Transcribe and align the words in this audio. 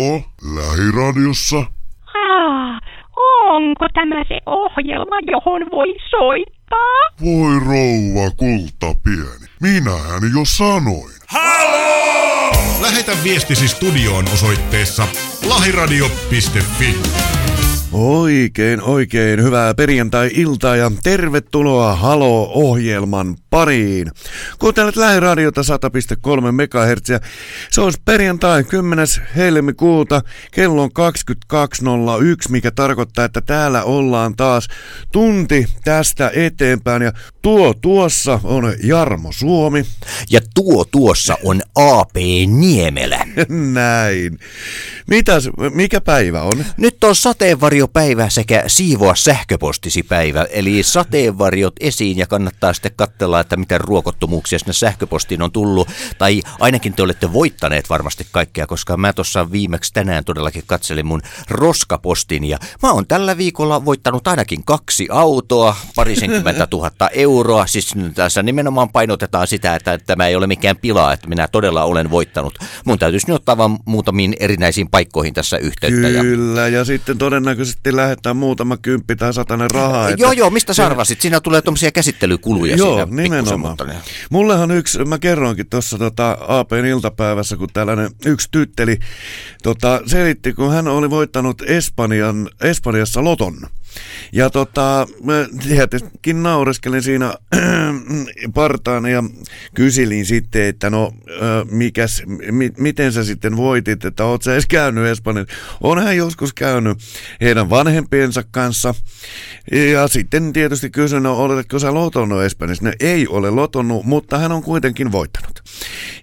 Haloo, 0.00 0.22
lähiradiossa? 0.56 1.58
Ah, 1.58 2.80
onko 3.48 3.86
tämä 3.94 4.24
se 4.28 4.38
ohjelma, 4.46 5.16
johon 5.26 5.62
voi 5.72 5.94
soittaa? 6.10 7.00
Voi 7.24 7.60
rouva 7.60 8.30
kulta 8.36 9.00
pieni, 9.04 9.46
minähän 9.60 10.22
jo 10.34 10.44
sanoin. 10.44 11.14
Haloo! 11.26 12.52
Lähetä 12.82 13.12
viestisi 13.24 13.68
studioon 13.68 14.24
osoitteessa 14.32 15.02
lahiradio.fi. 15.48 17.39
Oikein, 17.92 18.82
oikein 18.82 19.42
hyvää 19.42 19.74
perjantai-iltaa 19.74 20.76
ja 20.76 20.92
tervetuloa 21.02 21.96
Halo-ohjelman 21.96 23.36
pariin. 23.50 24.10
Kuuntelet 24.58 24.96
lähiradiota 24.96 25.60
100,3 25.60 26.52
MHz. 26.52 27.22
Se 27.70 27.80
on 27.80 27.92
perjantai 28.04 28.64
10. 28.64 29.06
helmikuuta, 29.36 30.22
kello 30.50 30.82
on 30.82 30.90
22.01, 31.52 32.50
mikä 32.50 32.70
tarkoittaa, 32.70 33.24
että 33.24 33.40
täällä 33.40 33.82
ollaan 33.84 34.36
taas 34.36 34.68
tunti 35.12 35.66
tästä 35.84 36.30
eteenpäin. 36.34 37.02
Ja 37.02 37.12
tuo 37.42 37.74
tuossa 37.74 38.40
on 38.44 38.74
Jarmo 38.82 39.32
Suomi. 39.32 39.84
Ja 40.30 40.40
tuo 40.54 40.84
tuossa 40.84 41.36
on 41.44 41.60
AP 41.74 42.16
Niemelä. 42.46 43.24
Näin. 43.74 44.38
Mitäs, 45.06 45.48
mikä 45.74 46.00
päivä 46.00 46.42
on? 46.42 46.64
Nyt 46.76 47.04
on 47.04 47.14
sateenvarjopäivä 47.80 48.28
sekä 48.28 48.64
siivoa 48.66 49.14
sähköpostisi 49.14 50.02
päivä, 50.02 50.46
eli 50.50 50.82
sateenvarjot 50.82 51.74
esiin 51.80 52.18
ja 52.18 52.26
kannattaa 52.26 52.72
sitten 52.72 52.92
katsella, 52.96 53.40
että 53.40 53.56
miten 53.56 53.80
ruokottomuuksia 53.80 54.58
sinne 54.58 54.72
sähköpostiin 54.72 55.42
on 55.42 55.52
tullut. 55.52 55.88
Tai 56.18 56.42
ainakin 56.60 56.92
te 56.92 57.02
olette 57.02 57.32
voittaneet 57.32 57.90
varmasti 57.90 58.26
kaikkea, 58.32 58.66
koska 58.66 58.96
mä 58.96 59.12
tuossa 59.12 59.52
viimeksi 59.52 59.92
tänään 59.92 60.24
todellakin 60.24 60.62
katselin 60.66 61.06
mun 61.06 61.22
roskapostin 61.50 62.44
ja 62.44 62.58
mä 62.82 62.92
oon 62.92 63.06
tällä 63.06 63.36
viikolla 63.36 63.84
voittanut 63.84 64.28
ainakin 64.28 64.64
kaksi 64.64 65.08
autoa, 65.10 65.76
parisenkymmentä 65.96 66.66
tuhatta 66.66 67.08
euroa. 67.08 67.66
Siis 67.66 67.94
tässä 68.14 68.42
nimenomaan 68.42 68.88
painotetaan 68.88 69.46
sitä, 69.46 69.74
että 69.74 69.98
tämä 69.98 70.26
ei 70.26 70.36
ole 70.36 70.46
mikään 70.46 70.76
pilaa, 70.76 71.12
että 71.12 71.28
minä 71.28 71.48
todella 71.48 71.84
olen 71.84 72.10
voittanut. 72.10 72.58
Mun 72.84 72.98
täytyisi 72.98 73.26
nyt 73.26 73.36
ottaa 73.36 73.56
vaan 73.56 73.78
muutamiin 73.84 74.36
erinäisiin 74.40 74.90
paikkoihin 74.90 75.34
tässä 75.34 75.58
yhteyttä. 75.58 76.08
Kyllä, 76.20 76.68
ja 76.68 76.84
sitten 76.84 77.18
todennäköisesti 77.18 77.69
lähettää 77.92 78.34
muutama 78.34 78.76
kymppi 78.76 79.16
tai 79.16 79.34
satanen 79.34 79.70
rahaa. 79.70 80.08
Että... 80.08 80.22
Joo, 80.22 80.32
joo, 80.32 80.50
mistä 80.50 80.74
sä 80.74 80.86
arvasit? 80.86 81.20
Siinä 81.20 81.40
tulee 81.40 81.62
tuommoisia 81.62 81.92
käsittelykuluja 81.92 82.76
Joo, 82.76 82.94
siinä 83.06 83.22
nimenomaan. 83.22 83.76
ne- 83.86 83.94
Mullehan 84.30 84.70
yksi, 84.70 85.04
mä 85.04 85.18
kerroinkin 85.18 85.70
tuossa 85.70 85.98
tota 85.98 86.38
APn 86.48 86.84
iltapäivässä, 86.86 87.56
kun 87.56 87.68
tällainen 87.72 88.10
yksi 88.26 88.48
tytteli 88.50 88.98
tota, 89.62 90.00
selitti, 90.06 90.52
kun 90.52 90.72
hän 90.72 90.88
oli 90.88 91.10
voittanut 91.10 91.62
Espanjan, 91.62 92.50
Espanjassa 92.62 93.24
loton. 93.24 93.56
Ja 94.32 94.50
tota, 94.50 95.06
tietenkin 95.68 96.42
naureskelin 96.42 97.02
siinä 97.02 97.34
partaan 98.54 99.06
ja 99.06 99.24
kyselin 99.74 100.26
sitten, 100.26 100.62
että 100.62 100.90
no 100.90 101.12
mikäs, 101.70 102.22
mi, 102.50 102.70
miten 102.78 103.12
sä 103.12 103.24
sitten 103.24 103.56
voitit, 103.56 104.04
että 104.04 104.24
oot 104.24 104.42
sä 104.42 104.52
edes 104.52 104.66
käynyt 104.66 105.06
Espanjassa. 105.06 105.54
On 105.80 106.02
hän 106.02 106.16
joskus 106.16 106.54
käynyt 106.54 106.98
heidän 107.40 107.70
vanhempiensa 107.70 108.42
kanssa. 108.50 108.94
Ja 109.92 110.08
sitten 110.08 110.52
tietysti 110.52 110.90
kysyin, 110.90 111.22
no 111.22 111.36
oletko 111.36 111.78
sä 111.78 111.94
lotonnut 111.94 112.42
Espanjassa? 112.42 112.84
No 112.84 112.92
ei 113.00 113.28
ole 113.28 113.50
lotonnut, 113.50 114.04
mutta 114.04 114.38
hän 114.38 114.52
on 114.52 114.62
kuitenkin 114.62 115.12
voittanut. 115.12 115.62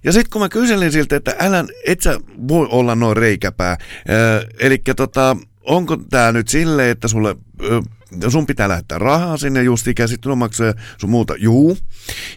Ja 0.03 0.11
sitten 0.11 0.29
kun 0.31 0.41
mä 0.41 0.49
kyselin 0.49 0.91
siltä, 0.91 1.15
että 1.15 1.35
älä, 1.39 1.65
et 1.85 2.01
sä 2.01 2.19
voi 2.47 2.67
olla 2.71 2.95
noin 2.95 3.17
reikäpää. 3.17 3.77
Eli 4.59 4.81
tota, 4.95 5.37
onko 5.67 5.97
tämä 6.09 6.31
nyt 6.31 6.47
silleen, 6.47 6.89
että 6.89 7.07
sulle, 7.07 7.35
sun 8.29 8.47
pitää 8.47 8.69
lähettää 8.69 8.99
rahaa 8.99 9.37
sinne 9.37 9.63
just 9.63 9.87
käsittelymaksuja 9.95 10.73
sun 10.97 11.09
muuta, 11.09 11.35
juu. 11.37 11.77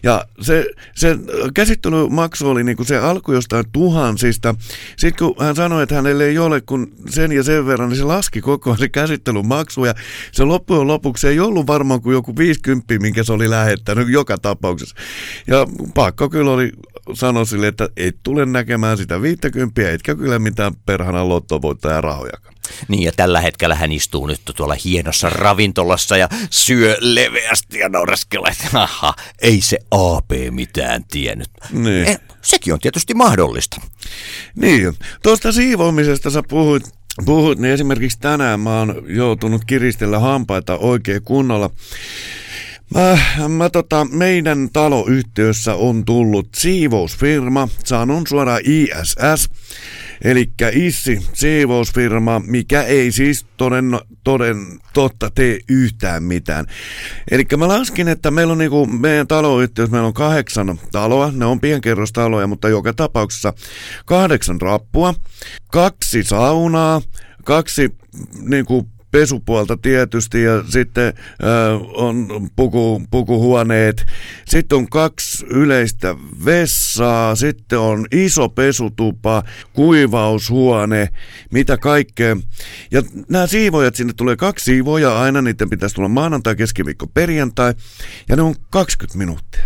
Ja 0.03 0.25
se, 0.41 0.65
se 0.95 1.17
käsittelymaksu 1.53 2.49
oli 2.49 2.63
niinku 2.63 2.83
se 2.83 2.97
alku 2.97 3.31
jostain 3.31 3.65
tuhansista. 3.71 4.55
Sitten 4.97 5.27
kun 5.27 5.45
hän 5.45 5.55
sanoi, 5.55 5.83
että 5.83 5.95
hänelle 5.95 6.25
ei 6.25 6.37
ole 6.37 6.61
kun 6.61 6.91
sen 7.09 7.31
ja 7.31 7.43
sen 7.43 7.65
verran, 7.65 7.89
niin 7.89 7.97
se 7.97 8.03
laski 8.03 8.41
koko 8.41 8.69
ajan 8.69 8.79
se 8.79 8.89
käsittelymaksu. 8.89 9.85
Ja 9.85 9.93
se 10.31 10.43
loppujen 10.43 10.87
lopuksi 10.87 11.27
ei 11.27 11.39
ollut 11.39 11.67
varmaan 11.67 12.01
kuin 12.01 12.13
joku 12.13 12.37
50, 12.37 12.99
minkä 12.99 13.23
se 13.23 13.33
oli 13.33 13.49
lähettänyt 13.49 14.09
joka 14.09 14.37
tapauksessa. 14.37 14.95
Ja 15.47 15.67
pakko 15.93 16.29
kyllä 16.29 16.51
oli 16.51 16.71
sanoi 17.13 17.45
sille, 17.45 17.67
että 17.67 17.89
et 17.97 18.17
tule 18.23 18.45
näkemään 18.45 18.97
sitä 18.97 19.21
50, 19.21 19.91
etkä 19.91 20.15
kyllä 20.15 20.39
mitään 20.39 20.73
perhana 20.85 21.29
lottovoittaja 21.29 22.01
rahojakaan. 22.01 22.55
Niin 22.87 23.03
ja 23.03 23.11
tällä 23.11 23.41
hetkellä 23.41 23.75
hän 23.75 23.91
istuu 23.91 24.27
nyt 24.27 24.41
tuolla 24.55 24.75
hienossa 24.85 25.29
ravintolassa 25.29 26.17
ja 26.17 26.29
syö 26.49 26.97
leveästi 26.99 27.79
ja 27.79 27.89
naureskelee, 27.89 28.51
että 28.51 28.81
aha, 28.81 29.13
ei 29.41 29.61
se 29.61 29.77
AP 29.91 30.31
mitään 30.49 31.03
tiennyt. 31.11 31.49
Niin. 31.71 32.07
Eh, 32.07 32.19
sekin 32.41 32.73
on 32.73 32.79
tietysti 32.79 33.13
mahdollista. 33.13 33.81
Niin, 34.55 34.93
tuosta 35.23 35.51
siivoamisesta 35.51 36.29
sä 36.29 36.43
puhuit, 36.49 36.83
puhuit, 37.25 37.59
niin 37.59 37.73
esimerkiksi 37.73 38.19
tänään 38.19 38.59
mä 38.59 38.79
oon 38.79 39.03
joutunut 39.07 39.65
kiristellä 39.65 40.19
hampaita 40.19 40.77
oikein 40.77 41.21
kunnolla. 41.23 41.69
Mä, 42.95 43.17
mä 43.47 43.69
tota, 43.69 44.05
meidän 44.05 44.69
taloyhtiössä 44.73 45.75
on 45.75 46.05
tullut 46.05 46.49
siivousfirma, 46.55 47.67
sanon 47.83 48.27
suoraan 48.27 48.61
ISS, 48.63 49.49
eli 50.23 50.51
Issi 50.73 51.21
siivousfirma, 51.33 52.41
mikä 52.47 52.83
ei 52.83 53.11
siis 53.11 53.45
toden, 53.57 53.99
toden 54.23 54.57
totta 54.93 55.29
tee 55.35 55.59
yhtään 55.69 56.23
mitään. 56.23 56.65
Eli 57.31 57.45
mä 57.57 57.67
laskin, 57.67 58.07
että 58.07 58.31
meillä 58.31 58.51
on 58.51 58.57
niinku, 58.57 58.85
meidän 58.85 59.27
taloyhtiössä 59.27 59.91
meillä 59.91 60.07
on 60.07 60.13
kahdeksan 60.13 60.79
taloa, 60.91 61.31
ne 61.31 61.45
on 61.45 61.59
pienkerrostaloja, 61.59 62.47
mutta 62.47 62.69
joka 62.69 62.93
tapauksessa 62.93 63.53
kahdeksan 64.05 64.61
rappua, 64.61 65.13
kaksi 65.71 66.23
saunaa, 66.23 67.01
kaksi 67.43 67.95
niinku, 68.41 68.87
pesupuolta 69.11 69.77
tietysti 69.77 70.43
ja 70.43 70.63
sitten 70.69 71.07
äh, 71.07 71.13
on 71.93 72.49
puku, 72.55 73.01
pukuhuoneet. 73.11 74.05
Sitten 74.47 74.77
on 74.77 74.89
kaksi 74.89 75.45
yleistä 75.45 76.15
vessaa, 76.45 77.35
sitten 77.35 77.79
on 77.79 78.05
iso 78.11 78.49
pesutupa, 78.49 79.43
kuivaushuone, 79.73 81.09
mitä 81.51 81.77
kaikkea. 81.77 82.37
Ja 82.91 83.01
nämä 83.29 83.47
siivojat, 83.47 83.95
sinne 83.95 84.13
tulee 84.13 84.35
kaksi 84.35 84.65
siivoja 84.65 85.21
aina, 85.21 85.41
niiden 85.41 85.69
pitäisi 85.69 85.95
tulla 85.95 86.09
maanantai, 86.09 86.55
keskiviikko, 86.55 87.07
perjantai 87.07 87.73
ja 88.29 88.35
ne 88.35 88.41
on 88.41 88.55
20 88.69 89.17
minuuttia. 89.17 89.60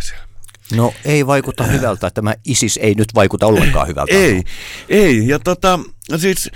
No 0.74 0.94
ei 1.06 1.28
vaikuta 1.28 1.64
hyvältä, 1.64 2.10
tämä 2.10 2.36
ISIS 2.46 2.80
ei 2.82 2.96
nyt 2.96 3.16
vaikuta 3.16 3.46
ollenkaan 3.46 3.88
hyvältä. 3.88 4.16
Ei, 4.16 4.44
ei. 4.90 5.28
Ja 5.28 5.40
tota, 5.40 5.80
siis 6.18 6.52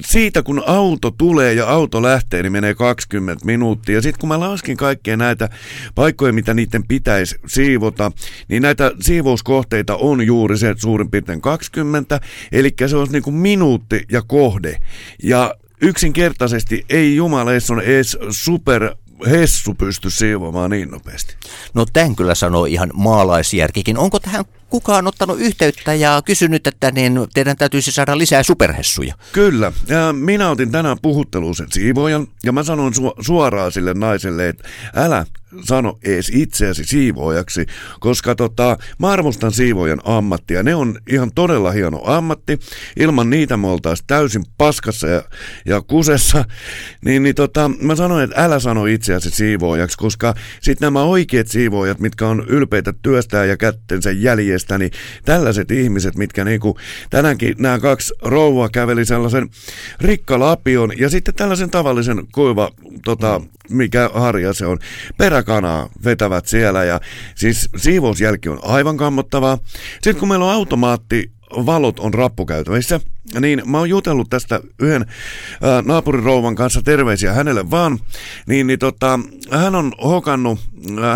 siitä 0.00 0.42
kun 0.42 0.62
auto 0.66 1.10
tulee 1.10 1.54
ja 1.54 1.68
auto 1.68 2.02
lähtee, 2.02 2.42
niin 2.42 2.52
menee 2.52 2.74
20 2.74 3.46
minuuttia. 3.46 3.94
Ja 3.94 4.02
sitten 4.02 4.20
kun 4.20 4.28
mä 4.28 4.40
laskin 4.40 4.76
kaikkea 4.76 5.16
näitä 5.16 5.48
paikkoja, 5.94 6.32
mitä 6.32 6.54
niiden 6.54 6.86
pitäisi 6.86 7.36
siivota, 7.46 8.12
niin 8.48 8.62
näitä 8.62 8.92
siivouskohteita 9.00 9.96
on 9.96 10.26
juuri 10.26 10.58
se 10.58 10.74
suurin 10.76 11.10
piirtein 11.10 11.40
20. 11.40 12.20
Eli 12.52 12.74
se 12.86 12.96
on 12.96 13.08
niin 13.12 13.22
kuin 13.22 13.36
minuutti 13.36 14.04
ja 14.12 14.22
kohde. 14.22 14.76
Ja 15.22 15.54
yksinkertaisesti 15.80 16.84
ei 16.88 17.16
jumaleissa 17.16 17.74
on 17.74 17.80
edes 17.80 18.18
super 18.30 18.94
hessu 19.26 19.74
pysty 19.74 20.10
siivoamaan 20.10 20.70
niin 20.70 20.90
nopeasti. 20.90 21.36
No 21.74 21.86
tämän 21.92 22.16
kyllä 22.16 22.34
sanoo 22.34 22.64
ihan 22.64 22.90
maalaisjärkikin. 22.94 23.98
Onko 23.98 24.20
tähän 24.20 24.44
kukaan 24.70 25.06
ottanut 25.06 25.40
yhteyttä 25.40 25.94
ja 25.94 26.22
kysynyt, 26.24 26.66
että 26.66 26.90
niin 26.90 27.20
teidän 27.34 27.56
täytyisi 27.56 27.92
saada 27.92 28.18
lisää 28.18 28.42
superhessuja? 28.42 29.14
Kyllä. 29.32 29.72
Ja 29.88 30.12
minä 30.12 30.50
otin 30.50 30.72
tänään 30.72 30.96
puhutteluun 31.02 31.56
sen 31.56 31.72
siivojan 31.72 32.26
ja 32.44 32.52
mä 32.52 32.62
sanoin 32.62 32.92
su- 32.94 33.24
suoraan 33.24 33.72
sille 33.72 33.94
naiselle, 33.94 34.48
että 34.48 34.68
älä 34.94 35.26
sano 35.64 35.98
ees 36.02 36.30
itseäsi 36.34 36.84
siivoojaksi, 36.84 37.66
koska 38.00 38.34
tota, 38.34 38.78
mä 38.98 39.08
arvostan 39.08 39.52
siivojan 39.52 40.00
ammattia. 40.04 40.62
Ne 40.62 40.74
on 40.74 40.98
ihan 41.10 41.30
todella 41.34 41.70
hieno 41.70 42.02
ammatti. 42.04 42.58
Ilman 42.96 43.30
niitä 43.30 43.56
me 43.56 43.66
oltaisiin 43.66 44.06
täysin 44.06 44.44
paskassa 44.58 45.08
ja, 45.08 45.22
ja 45.66 45.80
kusessa. 45.80 46.44
Niin, 47.04 47.22
niin 47.22 47.34
tota, 47.34 47.70
mä 47.80 47.96
sanoin, 47.96 48.24
että 48.24 48.44
älä 48.44 48.58
sano 48.58 48.86
itseäsi 48.86 49.30
siivoojaksi, 49.30 49.98
koska 49.98 50.34
sitten 50.62 50.86
nämä 50.86 51.02
oikeat 51.02 51.48
siivoojat, 51.48 52.00
mitkä 52.00 52.26
on 52.26 52.44
ylpeitä 52.48 52.94
työstää 53.02 53.44
ja 53.44 53.56
kättensä 53.56 54.10
jäljestä, 54.10 54.78
niin 54.78 54.90
tällaiset 55.24 55.70
ihmiset, 55.70 56.16
mitkä 56.16 56.44
niinku, 56.44 56.78
tänäänkin 57.10 57.54
nämä 57.58 57.78
kaksi 57.78 58.14
rouvaa 58.22 58.68
käveli 58.68 59.04
sellaisen 59.04 59.48
rikkalapion 60.00 60.98
ja 60.98 61.10
sitten 61.10 61.34
tällaisen 61.34 61.70
tavallisen 61.70 62.26
kuiva, 62.32 62.70
tota, 63.04 63.40
mikä 63.70 64.10
harja 64.14 64.52
se 64.52 64.66
on, 64.66 64.78
peräkanaa 65.38 65.88
vetävät 66.04 66.46
siellä 66.46 66.84
ja 66.84 67.00
siis 67.34 67.68
siivousjälki 67.76 68.48
on 68.48 68.58
aivan 68.62 68.96
kammottavaa. 68.96 69.58
Sitten 69.92 70.16
kun 70.16 70.28
meillä 70.28 70.44
on 70.44 70.52
automaatti 70.52 71.30
valot 71.50 71.98
on 72.00 72.14
rappukäytävissä, 72.14 73.00
niin 73.40 73.62
mä 73.66 73.78
oon 73.78 73.88
jutellut 73.88 74.30
tästä 74.30 74.60
yhden 74.80 75.06
ää, 75.62 75.82
naapurirouvan 75.82 76.54
kanssa 76.54 76.82
terveisiä 76.82 77.32
hänelle 77.32 77.70
vaan, 77.70 77.98
niin, 78.46 78.66
niin 78.66 78.78
tota, 78.78 79.20
hän 79.50 79.74
on 79.74 79.92
hokannut, 80.04 80.58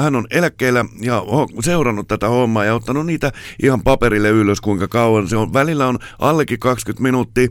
hän 0.02 0.16
on 0.16 0.26
eläkkeellä 0.30 0.84
ja 1.00 1.22
seurannut 1.62 2.08
tätä 2.08 2.28
hommaa 2.28 2.64
ja 2.64 2.74
ottanut 2.74 3.06
niitä 3.06 3.32
ihan 3.62 3.82
paperille 3.82 4.28
ylös 4.28 4.60
kuinka 4.60 4.88
kauan 4.88 5.28
se 5.28 5.36
on. 5.36 5.52
Välillä 5.52 5.86
on 5.86 5.98
allekin 6.18 6.58
20 6.58 7.02
minuuttia 7.02 7.48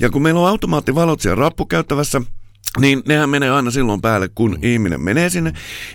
ja 0.00 0.10
kun 0.10 0.22
meillä 0.22 0.40
on 0.40 0.48
automaattivalot 0.48 1.20
siellä 1.20 1.40
rappukäyttävässä, 1.40 2.22
niin 2.80 3.02
nehän 3.08 3.30
menee 3.30 3.50
aina 3.50 3.70
silloin 3.70 4.00
päälle, 4.00 4.28
kun 4.34 4.50
mm. 4.50 4.68
ihminen 4.68 5.00
menee 5.00 5.30
sinne, 5.30 5.52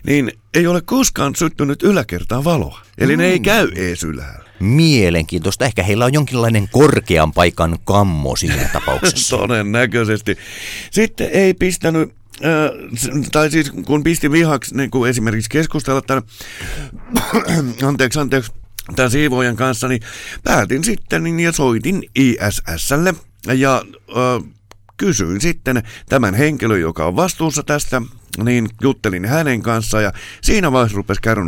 niin 0.07 0.31
ei 0.53 0.67
ole 0.67 0.81
koskaan 0.81 1.35
syttynyt 1.35 1.83
yläkertaan 1.83 2.43
valoa. 2.43 2.81
Eli 2.97 3.15
mm. 3.15 3.19
ne 3.21 3.27
ei 3.27 3.39
käy 3.39 3.71
ees 3.75 4.03
ylhäällä. 4.03 4.49
Mielenkiintoista. 4.59 5.65
Ehkä 5.65 5.83
heillä 5.83 6.05
on 6.05 6.13
jonkinlainen 6.13 6.69
korkean 6.69 7.33
paikan 7.33 7.77
kammo 7.83 8.35
siinä 8.35 8.69
tapauksessa. 8.73 9.37
Todennäköisesti. 9.37 10.37
Sitten 10.91 11.29
ei 11.31 11.53
pistänyt 11.53 12.19
Äh, 12.45 12.71
tai 13.31 13.51
siis 13.51 13.71
kun 13.71 14.03
pisti 14.03 14.31
vihaksi 14.31 14.77
niin 14.77 14.91
kuin 14.91 15.09
esimerkiksi 15.09 15.49
keskustella 15.49 16.01
tämän, 16.01 16.23
anteeksi, 17.87 18.19
anteeksi, 18.19 18.51
tämän 18.95 19.11
siivoojan 19.11 19.55
kanssa, 19.55 19.87
niin 19.87 20.01
päätin 20.43 20.83
sitten 20.83 21.23
niin, 21.23 21.39
ja 21.39 21.51
soitin 21.51 22.03
ISSlle 22.15 23.13
ja 23.55 23.83
äh, 24.09 24.49
kysyin 24.99 25.41
sitten 25.41 25.83
tämän 26.09 26.33
henkilön, 26.33 26.81
joka 26.81 27.05
on 27.05 27.15
vastuussa 27.15 27.63
tästä, 27.63 28.01
niin 28.43 28.69
juttelin 28.81 29.25
hänen 29.25 29.61
kanssaan 29.61 30.03
ja 30.03 30.13
siinä 30.41 30.71
vaiheessa 30.71 30.97
rupesi 30.97 31.21
kärry 31.21 31.43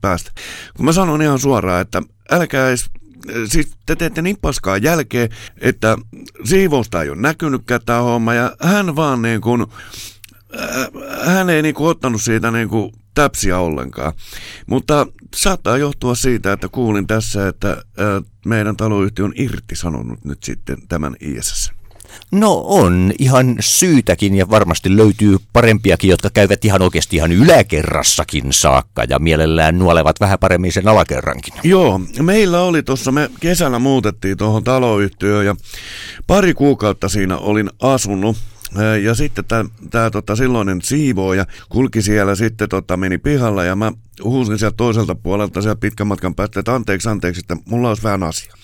päästä. 0.00 0.30
Kun 0.76 0.84
mä 0.84 0.92
sanon 0.92 1.22
ihan 1.22 1.38
suoraan, 1.38 1.80
että 1.80 2.02
älkää 2.30 2.68
edes 2.68 2.84
siis 3.48 3.70
te 3.86 3.96
teette 3.96 4.22
niin 4.22 4.36
paskaa 4.40 4.76
jälkeen, 4.76 5.28
että 5.60 5.96
siivousta 6.44 7.02
ei 7.02 7.10
ole 7.10 7.20
näkynytkään 7.20 7.80
tämä 7.86 8.00
homma 8.00 8.34
ja 8.34 8.56
hän 8.60 8.96
vaan 8.96 9.22
niin 9.22 9.40
kuin, 9.40 9.66
hän 11.24 11.50
ei 11.50 11.62
niin 11.62 11.74
kuin 11.74 11.88
ottanut 11.88 12.22
siitä 12.22 12.50
niin 12.50 12.68
kuin 12.68 12.92
täpsiä 13.14 13.58
ollenkaan. 13.58 14.12
Mutta 14.66 15.06
saattaa 15.36 15.78
johtua 15.78 16.14
siitä, 16.14 16.52
että 16.52 16.68
kuulin 16.68 17.06
tässä, 17.06 17.48
että 17.48 17.82
meidän 18.46 18.76
taloyhtiö 18.76 19.24
on 19.24 19.32
irtisanonut 19.36 20.24
nyt 20.24 20.42
sitten 20.42 20.88
tämän 20.88 21.16
ISS. 21.20 21.77
No 22.32 22.62
on 22.64 23.12
ihan 23.18 23.56
syytäkin 23.60 24.34
ja 24.34 24.50
varmasti 24.50 24.96
löytyy 24.96 25.36
parempiakin, 25.52 26.10
jotka 26.10 26.30
käyvät 26.30 26.64
ihan 26.64 26.82
oikeasti 26.82 27.16
ihan 27.16 27.32
yläkerrassakin 27.32 28.52
saakka 28.52 29.04
ja 29.08 29.18
mielellään 29.18 29.78
nuolevat 29.78 30.20
vähän 30.20 30.38
paremmin 30.38 30.72
sen 30.72 30.88
alakerrankin. 30.88 31.54
Joo, 31.62 32.00
meillä 32.22 32.60
oli 32.60 32.82
tuossa, 32.82 33.12
me 33.12 33.30
kesällä 33.40 33.78
muutettiin 33.78 34.36
tuohon 34.36 34.64
taloyhtiöön 34.64 35.46
ja 35.46 35.56
pari 36.26 36.54
kuukautta 36.54 37.08
siinä 37.08 37.36
olin 37.36 37.70
asunut 37.82 38.36
ja 39.02 39.14
sitten 39.14 39.44
tämä 39.90 40.10
tota, 40.10 40.36
silloinen 40.36 40.82
siivooja 40.82 41.46
kulki 41.68 42.02
siellä, 42.02 42.34
sitten 42.34 42.68
tota, 42.68 42.96
meni 42.96 43.18
pihalla 43.18 43.64
ja 43.64 43.76
mä 43.76 43.92
huusin 44.24 44.58
sieltä 44.58 44.76
toiselta 44.76 45.14
puolelta 45.14 45.62
siellä 45.62 45.76
pitkän 45.76 46.06
matkan 46.06 46.34
päästä, 46.34 46.60
että 46.60 46.74
anteeksi, 46.74 47.08
anteeksi, 47.08 47.40
että 47.40 47.56
mulla 47.70 47.88
olisi 47.88 48.02
vähän 48.02 48.22
asia. 48.22 48.54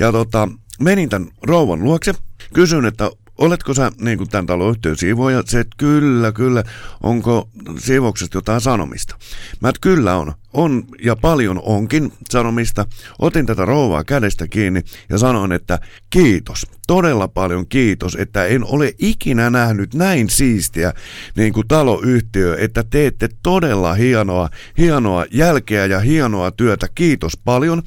Ja 0.00 0.12
tota, 0.12 0.48
menin 0.80 1.08
tämän 1.08 1.28
rouvan 1.42 1.84
luokse, 1.84 2.14
kysyin, 2.54 2.84
että 2.84 3.10
oletko 3.38 3.74
sä 3.74 3.92
niin 4.00 4.18
kuin 4.18 4.30
tämän 4.30 4.46
taloyhtiön 4.46 4.96
siivoja? 4.96 5.42
Se, 5.46 5.60
että 5.60 5.74
kyllä, 5.76 6.32
kyllä. 6.32 6.64
Onko 7.02 7.48
siivouksesta 7.78 8.36
jotain 8.38 8.60
sanomista? 8.60 9.16
Mä, 9.60 9.68
että 9.68 9.80
kyllä 9.80 10.16
on. 10.16 10.32
On 10.52 10.84
ja 11.02 11.16
paljon 11.16 11.60
onkin 11.64 12.12
sanomista. 12.30 12.86
Otin 13.18 13.46
tätä 13.46 13.64
rouvaa 13.64 14.04
kädestä 14.04 14.48
kiinni 14.48 14.82
ja 15.08 15.18
sanoin, 15.18 15.52
että 15.52 15.78
kiitos. 16.10 16.66
Todella 16.86 17.28
paljon 17.28 17.68
kiitos, 17.68 18.14
että 18.14 18.46
en 18.46 18.64
ole 18.64 18.94
ikinä 18.98 19.50
nähnyt 19.50 19.94
näin 19.94 20.30
siistiä 20.30 20.92
niin 21.36 21.52
kuin 21.52 21.68
taloyhtiö, 21.68 22.56
että 22.58 22.84
teette 22.90 23.28
todella 23.42 23.94
hienoa, 23.94 24.48
hienoa 24.78 25.24
jälkeä 25.30 25.86
ja 25.86 26.00
hienoa 26.00 26.50
työtä. 26.50 26.86
Kiitos 26.94 27.36
paljon. 27.36 27.82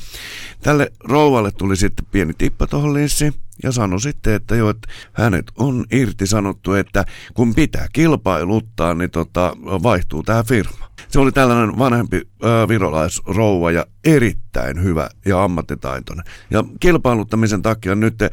Tälle 0.64 0.92
rouvalle 1.04 1.52
tuli 1.52 1.76
sitten 1.78 2.06
pieni 2.12 2.34
tippa 2.38 2.68
tuohon 2.68 2.94
linssiin 2.94 3.34
ja 3.64 3.72
sanoi 3.72 4.02
sitten, 4.02 4.34
että 4.34 4.56
jo, 4.56 4.70
että 4.70 4.88
hänet 5.14 5.46
on 5.58 5.86
irti 5.92 6.28
sanottu, 6.28 6.74
että 6.74 7.06
kun 7.34 7.56
pitää 7.56 7.88
kilpailuttaa, 7.94 8.94
niin 8.94 9.12
tota, 9.12 9.56
vaihtuu 9.84 10.24
tämä 10.24 10.44
firma. 10.44 10.88
Se 11.08 11.20
oli 11.20 11.32
tällainen 11.32 11.78
vanhempi 11.78 12.22
ö, 12.44 12.68
virolaisrouva 12.68 13.72
ja 13.72 13.86
erittäin 14.04 14.84
hyvä 14.84 15.10
ja 15.26 15.44
ammattitaitoinen. 15.44 16.26
Ja 16.52 16.64
kilpailuttamisen 16.80 17.62
takia 17.62 17.96
nyt 17.96 18.22
ö, 18.22 18.30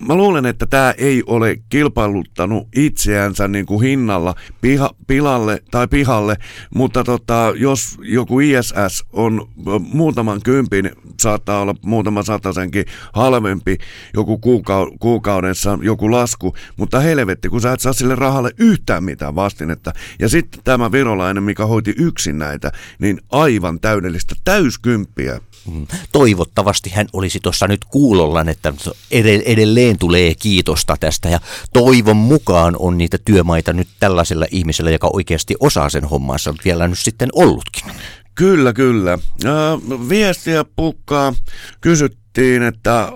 Mä 0.00 0.14
luulen, 0.14 0.46
että 0.46 0.66
tämä 0.66 0.94
ei 0.98 1.22
ole 1.26 1.56
kilpailuttanut 1.68 2.68
itseänsä 2.76 3.48
niin 3.48 3.66
kuin 3.66 3.82
hinnalla 3.82 4.34
piha, 4.60 4.90
pilalle 5.06 5.62
tai 5.70 5.88
pihalle, 5.88 6.36
mutta 6.74 7.04
tota, 7.04 7.52
jos 7.56 7.98
joku 8.02 8.40
ISS 8.40 9.04
on 9.12 9.48
muutaman 9.92 10.40
kympin, 10.44 10.90
saattaa 11.20 11.60
olla 11.60 11.74
muutama 11.82 12.22
satasenkin 12.22 12.84
halvempi 13.12 13.76
joku 14.14 14.36
kuukau- 14.36 14.96
kuukaudessa 15.00 15.78
joku 15.82 16.10
lasku, 16.10 16.54
mutta 16.76 17.00
helvetti, 17.00 17.48
kun 17.48 17.60
sä 17.60 17.72
et 17.72 17.80
saa 17.80 17.92
sille 17.92 18.14
rahalle 18.14 18.50
yhtään 18.58 19.04
mitään 19.04 19.34
vastinetta. 19.34 19.92
Ja 20.18 20.28
sitten 20.28 20.60
tämä 20.64 20.92
virolainen, 20.92 21.42
mikä 21.42 21.66
hoiti 21.66 21.94
yksin 21.98 22.38
näitä, 22.38 22.72
niin 22.98 23.20
aivan 23.30 23.80
täydellistä 23.80 24.34
täyskymppiä. 24.44 25.40
Mm. 25.66 25.86
Toivottavasti 26.12 26.90
hän 26.90 27.06
olisi 27.12 27.40
tuossa 27.42 27.68
nyt 27.68 27.84
kuulollaan, 27.84 28.48
että 28.48 28.72
edelleen 29.44 29.98
tulee 29.98 30.34
kiitosta 30.34 30.96
tästä 31.00 31.28
ja 31.28 31.40
toivon 31.72 32.16
mukaan 32.16 32.76
on 32.78 32.98
niitä 32.98 33.18
työmaita 33.24 33.72
nyt 33.72 33.88
tällaisella 34.00 34.46
ihmisellä, 34.50 34.90
joka 34.90 35.10
oikeasti 35.12 35.54
osaa 35.60 35.90
sen 35.90 36.04
hommansa 36.04 36.54
vielä 36.64 36.88
nyt 36.88 36.98
sitten 36.98 37.28
ollutkin. 37.32 37.84
Kyllä, 38.34 38.72
kyllä. 38.72 39.12
Äh, 39.12 40.08
viestiä 40.08 40.64
pukkaa. 40.76 41.34
Kysyttiin, 41.80 42.62
että 42.62 43.12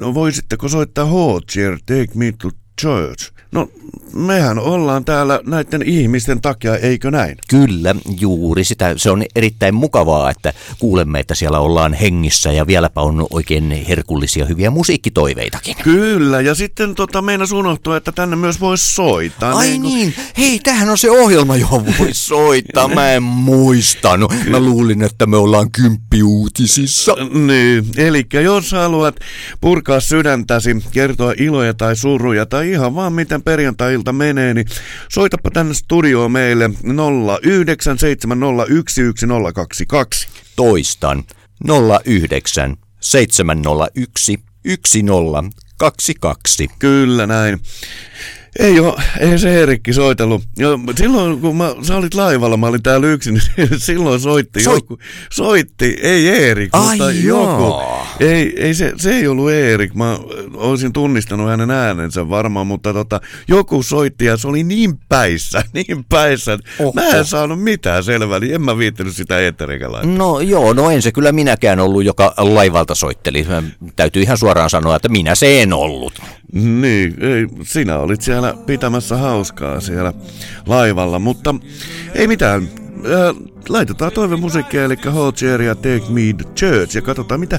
no 0.00 0.14
voisitteko 0.14 0.68
soittaa 0.68 1.04
Hotsier, 1.04 1.78
Take 1.86 2.08
Me 2.14 2.32
to 2.42 2.50
Church. 2.80 3.37
No, 3.52 3.68
mehän 4.14 4.58
ollaan 4.58 5.04
täällä 5.04 5.40
näiden 5.46 5.82
ihmisten 5.82 6.40
takia, 6.40 6.76
eikö 6.76 7.10
näin? 7.10 7.36
Kyllä, 7.48 7.94
juuri 8.20 8.64
sitä. 8.64 8.94
Se 8.96 9.10
on 9.10 9.24
erittäin 9.36 9.74
mukavaa, 9.74 10.30
että 10.30 10.52
kuulemme, 10.78 11.20
että 11.20 11.34
siellä 11.34 11.58
ollaan 11.58 11.94
hengissä 11.94 12.52
ja 12.52 12.66
vieläpä 12.66 13.00
on 13.00 13.26
oikein 13.30 13.70
herkullisia 13.88 14.44
hyviä 14.44 14.70
musiikkitoiveitakin. 14.70 15.76
Kyllä, 15.82 16.40
ja 16.40 16.54
sitten 16.54 16.94
tota, 16.94 17.22
meinas 17.22 17.52
unohtua, 17.52 17.96
että 17.96 18.12
tänne 18.12 18.36
myös 18.36 18.60
voisi 18.60 18.94
soittaa. 18.94 19.52
Ai 19.52 19.66
niin, 19.66 19.82
kun... 19.82 19.90
niin, 19.90 20.14
hei, 20.38 20.58
tähän 20.58 20.88
on 20.88 20.98
se 20.98 21.10
ohjelma, 21.10 21.56
johon 21.56 21.84
voi 21.98 22.08
soittaa. 22.12 22.88
Mä 22.88 23.12
en 23.12 23.22
muistanut. 23.22 24.32
Mä 24.50 24.60
luulin, 24.60 25.02
että 25.02 25.26
me 25.26 25.36
ollaan 25.36 25.70
kymppiuutisissa. 25.70 27.16
Niin, 27.46 27.84
eli 27.96 28.26
jos 28.32 28.72
haluat 28.72 29.16
purkaa 29.60 30.00
sydäntäsi, 30.00 30.76
kertoa 30.92 31.32
iloja 31.38 31.74
tai 31.74 31.96
suruja 31.96 32.46
tai 32.46 32.70
ihan 32.70 32.94
vaan 32.94 33.12
miten 33.38 33.44
perjantai-ilta 33.44 34.12
menee, 34.12 34.54
niin 34.54 34.66
soitapa 35.08 35.50
tänne 35.50 35.74
studioon 35.74 36.32
meille 36.32 36.68
0970111022. 36.68 36.72
Toistan 40.56 41.24
09 42.04 42.76
701 43.00 44.40
1022. 44.62 46.68
Kyllä 46.78 47.26
näin. 47.26 47.60
Ei 48.58 48.80
oo, 48.80 48.98
ei 49.20 49.38
se 49.38 49.60
Eerikki 49.60 49.92
soitellut. 49.92 50.42
Jo, 50.56 50.78
silloin 50.96 51.40
kun 51.40 51.56
mä, 51.56 51.74
sä 51.82 51.96
olit 51.96 52.14
laivalla, 52.14 52.56
mä 52.56 52.66
olin 52.66 52.82
täällä 52.82 53.06
yksin, 53.06 53.34
niin 53.56 53.68
silloin 53.76 54.20
soitti 54.20 54.60
Soit... 54.60 54.76
joku. 54.76 54.98
Soitti, 55.30 55.96
ei 56.02 56.28
Eerik, 56.28 56.70
Ai 56.72 56.96
mutta 56.96 57.12
joo. 57.12 57.50
joku. 57.50 57.74
Ei, 58.24 58.62
ei 58.62 58.74
se, 58.74 58.92
se 58.96 59.10
ei 59.10 59.28
ollut 59.28 59.50
Eerik, 59.50 59.94
mä 59.94 60.18
olisin 60.54 60.92
tunnistanut 60.92 61.48
hänen 61.48 61.70
äänensä 61.70 62.28
varmaan, 62.28 62.66
mutta 62.66 62.92
tota, 62.92 63.20
joku 63.48 63.82
soitti 63.82 64.24
ja 64.24 64.36
se 64.36 64.48
oli 64.48 64.64
niin 64.64 64.98
päissä, 65.08 65.62
niin 65.74 66.04
päissä. 66.08 66.58
Oho. 66.78 66.92
Mä 66.92 67.08
en 67.08 67.24
saanut 67.24 67.62
mitään 67.62 68.04
selvää, 68.04 68.40
niin 68.40 68.54
en 68.54 68.62
mä 68.62 68.78
viittänyt 68.78 69.16
sitä 69.16 69.38
eetterikä 69.38 69.88
No 70.04 70.40
joo, 70.40 70.72
no 70.72 70.90
en 70.90 71.02
se 71.02 71.12
kyllä 71.12 71.32
minäkään 71.32 71.80
ollut, 71.80 72.04
joka 72.04 72.34
laivalta 72.36 72.94
soitteli. 72.94 73.46
Täytyy 73.96 74.22
ihan 74.22 74.38
suoraan 74.38 74.70
sanoa, 74.70 74.96
että 74.96 75.08
minä 75.08 75.34
se 75.34 75.62
en 75.62 75.72
ollut. 75.72 76.22
Niin, 76.52 77.16
ei, 77.20 77.46
sinä 77.62 77.98
olit 77.98 78.22
siellä 78.22 78.54
pitämässä 78.66 79.16
hauskaa 79.16 79.80
siellä 79.80 80.12
laivalla, 80.66 81.18
mutta 81.18 81.54
ei 82.14 82.26
mitään. 82.26 82.68
Äh, 82.98 83.36
laitetaan 83.68 84.12
toivemusiikkia, 84.12 84.84
eli 84.84 84.96
Hot 85.14 85.40
ja 85.42 85.74
Take 85.74 86.02
Me 86.08 86.32
to 86.38 86.48
Church, 86.54 86.96
ja 86.96 87.02
katsotaan 87.02 87.40
mitä 87.40 87.58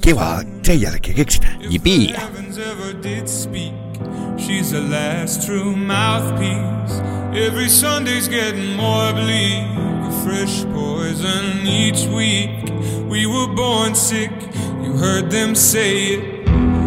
kivaa 0.00 0.42
sen 0.62 0.80
jälkeen 0.80 1.16
keksitään. 1.16 1.58
Jipii! 1.70 2.14
She's 4.38 4.70
the 4.70 4.80
last 4.80 5.46
true 5.46 5.76
mouthpiece. 5.76 7.02
Every 7.34 7.68
Sunday's 7.68 8.28
getting 8.28 8.76
more 8.76 9.12
bleak. 9.12 9.66
A 10.06 10.10
fresh 10.24 10.64
poison 10.72 11.66
each 11.66 12.06
week. 12.06 12.50
We 13.10 13.26
were 13.26 13.48
born 13.54 13.94
sick. 13.94 14.30
You 14.82 14.96
heard 14.96 15.30
them 15.30 15.54
say 15.54 16.14
it. 16.14 16.47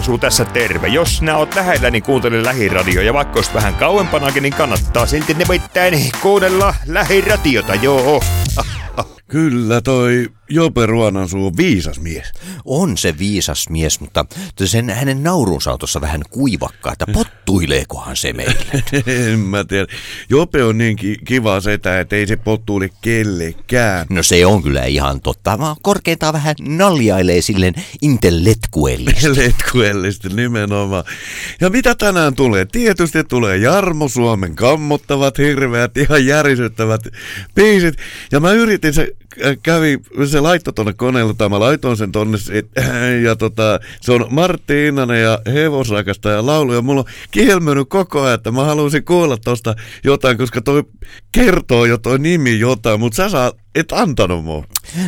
Ruonansuu 0.00 0.18
tässä 0.18 0.44
terve. 0.44 0.88
Jos 0.88 1.22
nää 1.22 1.36
oot 1.36 1.54
lähellä, 1.54 1.90
niin 1.90 2.02
kuuntele 2.02 2.42
lähiradio. 2.44 3.02
Ja 3.02 3.14
vaikka 3.14 3.38
ois 3.38 3.54
vähän 3.54 3.74
kauempanakin, 3.74 4.42
niin 4.42 4.54
kannattaa 4.54 5.06
silti 5.06 5.34
nimittäin 5.34 6.10
kuunnella 6.22 6.74
lähiradiota, 6.86 7.74
joo. 7.74 8.20
Kyllä 9.28 9.80
toi 9.80 10.28
Jope 10.50 10.86
Ruonansuu 10.86 11.46
on 11.46 11.56
viisas 11.56 12.00
mies. 12.00 12.32
On 12.64 12.98
se 12.98 13.18
viisas 13.18 13.68
mies, 13.68 14.00
mutta 14.00 14.24
sen 14.64 14.90
hänen 14.90 15.22
naurunsa 15.22 15.72
on 15.72 15.78
tuossa 15.78 16.00
vähän 16.00 16.22
kuivakkaa, 16.30 16.92
että 16.92 17.06
pottuileekohan 17.12 18.16
se 18.16 18.32
meille? 18.32 18.82
en 19.32 19.38
mä 19.38 19.64
tiedä. 19.64 19.86
Jope 20.28 20.64
on 20.64 20.78
niin 20.78 20.96
ki- 20.96 21.18
kiva 21.24 21.60
setä, 21.60 22.00
että 22.00 22.16
ei 22.16 22.26
se 22.26 22.36
pottuile 22.36 22.90
kellekään. 23.00 24.06
No 24.10 24.22
se 24.22 24.46
on 24.46 24.62
kyllä 24.62 24.84
ihan 24.84 25.20
totta, 25.20 25.58
vaan 25.58 25.76
korkeintaan 25.82 26.32
vähän 26.32 26.54
naljailee 26.60 27.40
silleen 27.40 27.74
intelletkuellisesti. 28.02 29.40
Letkuellisesti 29.40 30.28
nimenomaan. 30.28 31.04
Ja 31.60 31.70
mitä 31.70 31.94
tänään 31.94 32.34
tulee? 32.34 32.64
Tietysti 32.64 33.24
tulee 33.24 33.56
Jarmo 33.56 34.08
Suomen 34.08 34.56
kammottavat, 34.56 35.38
hirveät, 35.38 35.96
ihan 35.96 36.26
järisyttävät 36.26 37.00
biisit. 37.54 37.94
Ja 38.32 38.40
mä 38.40 38.52
yritin, 38.52 38.92
se 38.92 39.12
äh, 39.46 39.56
kävi, 39.62 39.98
se 40.30 40.39
laittoi 40.42 40.72
tonne 40.72 40.92
koneelle, 40.92 41.34
tai 41.34 41.48
mä 41.48 41.60
laitoin 41.60 41.96
sen 41.96 42.12
tonne, 42.12 42.38
sit, 42.38 42.66
ja 43.26 43.36
tota, 43.36 43.80
se 44.00 44.12
on 44.12 44.26
Martti 44.30 44.86
Innanen 44.86 45.22
ja 45.22 45.38
hevosrakasta 45.46 46.30
ja 46.30 46.46
laulu, 46.46 46.72
ja 46.72 46.82
mulla 46.82 47.00
on 47.00 47.06
kielmönyt 47.30 47.88
koko 47.88 48.22
ajan, 48.22 48.34
että 48.34 48.50
mä 48.50 48.64
haluaisin 48.64 49.04
kuulla 49.04 49.36
tosta 49.36 49.74
jotain, 50.04 50.38
koska 50.38 50.60
toi 50.60 50.84
kertoo 51.32 51.84
jo 51.84 51.98
toi 51.98 52.18
nimi 52.18 52.58
jotain, 52.58 53.00
mutta 53.00 53.16
sä 53.16 53.28
saa, 53.28 53.52
et 53.74 53.92
antanut 53.92 54.44
mua. 54.44 54.64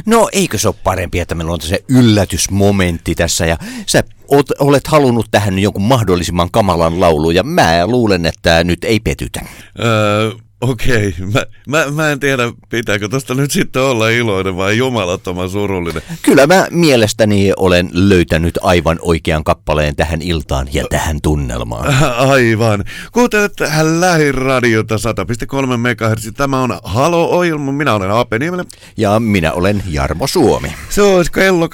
No 0.06 0.28
eikö 0.32 0.58
se 0.58 0.68
ole 0.68 0.76
parempi, 0.84 1.20
että 1.20 1.34
meillä 1.34 1.52
on 1.52 1.60
se 1.60 1.84
yllätysmomentti 1.88 3.14
tässä 3.14 3.46
ja 3.46 3.56
sä 3.86 4.04
oot, 4.28 4.46
olet 4.58 4.86
halunnut 4.86 5.26
tähän 5.30 5.58
jonkun 5.58 5.82
mahdollisimman 5.82 6.50
kamalan 6.50 7.00
laulu 7.00 7.30
ja 7.30 7.42
mä 7.42 7.86
luulen, 7.86 8.26
että 8.26 8.64
nyt 8.64 8.84
ei 8.84 9.00
petytä. 9.00 9.40
Öö, 9.78 10.32
Okei, 10.62 11.14
mä, 11.32 11.42
mä, 11.68 11.90
mä 11.90 12.10
en 12.10 12.20
tiedä, 12.20 12.42
pitääkö 12.68 13.08
tosta 13.08 13.34
nyt 13.34 13.50
sitten 13.50 13.82
olla 13.82 14.08
iloinen 14.08 14.56
vai 14.56 14.76
jumalattoman 14.76 15.50
surullinen. 15.50 16.02
Kyllä 16.22 16.46
mä 16.46 16.66
mielestäni 16.70 17.52
olen 17.56 17.90
löytänyt 17.92 18.58
aivan 18.62 18.98
oikean 19.00 19.44
kappaleen 19.44 19.96
tähän 19.96 20.22
iltaan 20.22 20.68
ja 20.72 20.84
tähän 20.90 21.18
tunnelmaan. 21.22 21.94
Aivan. 22.32 22.84
Kuuntelet 23.12 23.52
lähiradiota 24.00 24.94
100,3 24.96 25.66
MHz. 25.76 26.32
Tämä 26.36 26.60
on 26.60 26.78
Halo-ohjelma. 26.84 27.72
Minä 27.72 27.94
olen 27.94 28.10
Aape 28.10 28.38
Niemelä. 28.38 28.64
Ja 28.96 29.20
minä 29.20 29.52
olen 29.52 29.82
Jarmo 29.88 30.26
Suomi. 30.26 30.72
Se 30.88 31.02
olisi 31.02 31.32
kello 31.32 31.66
22.16 31.66 31.72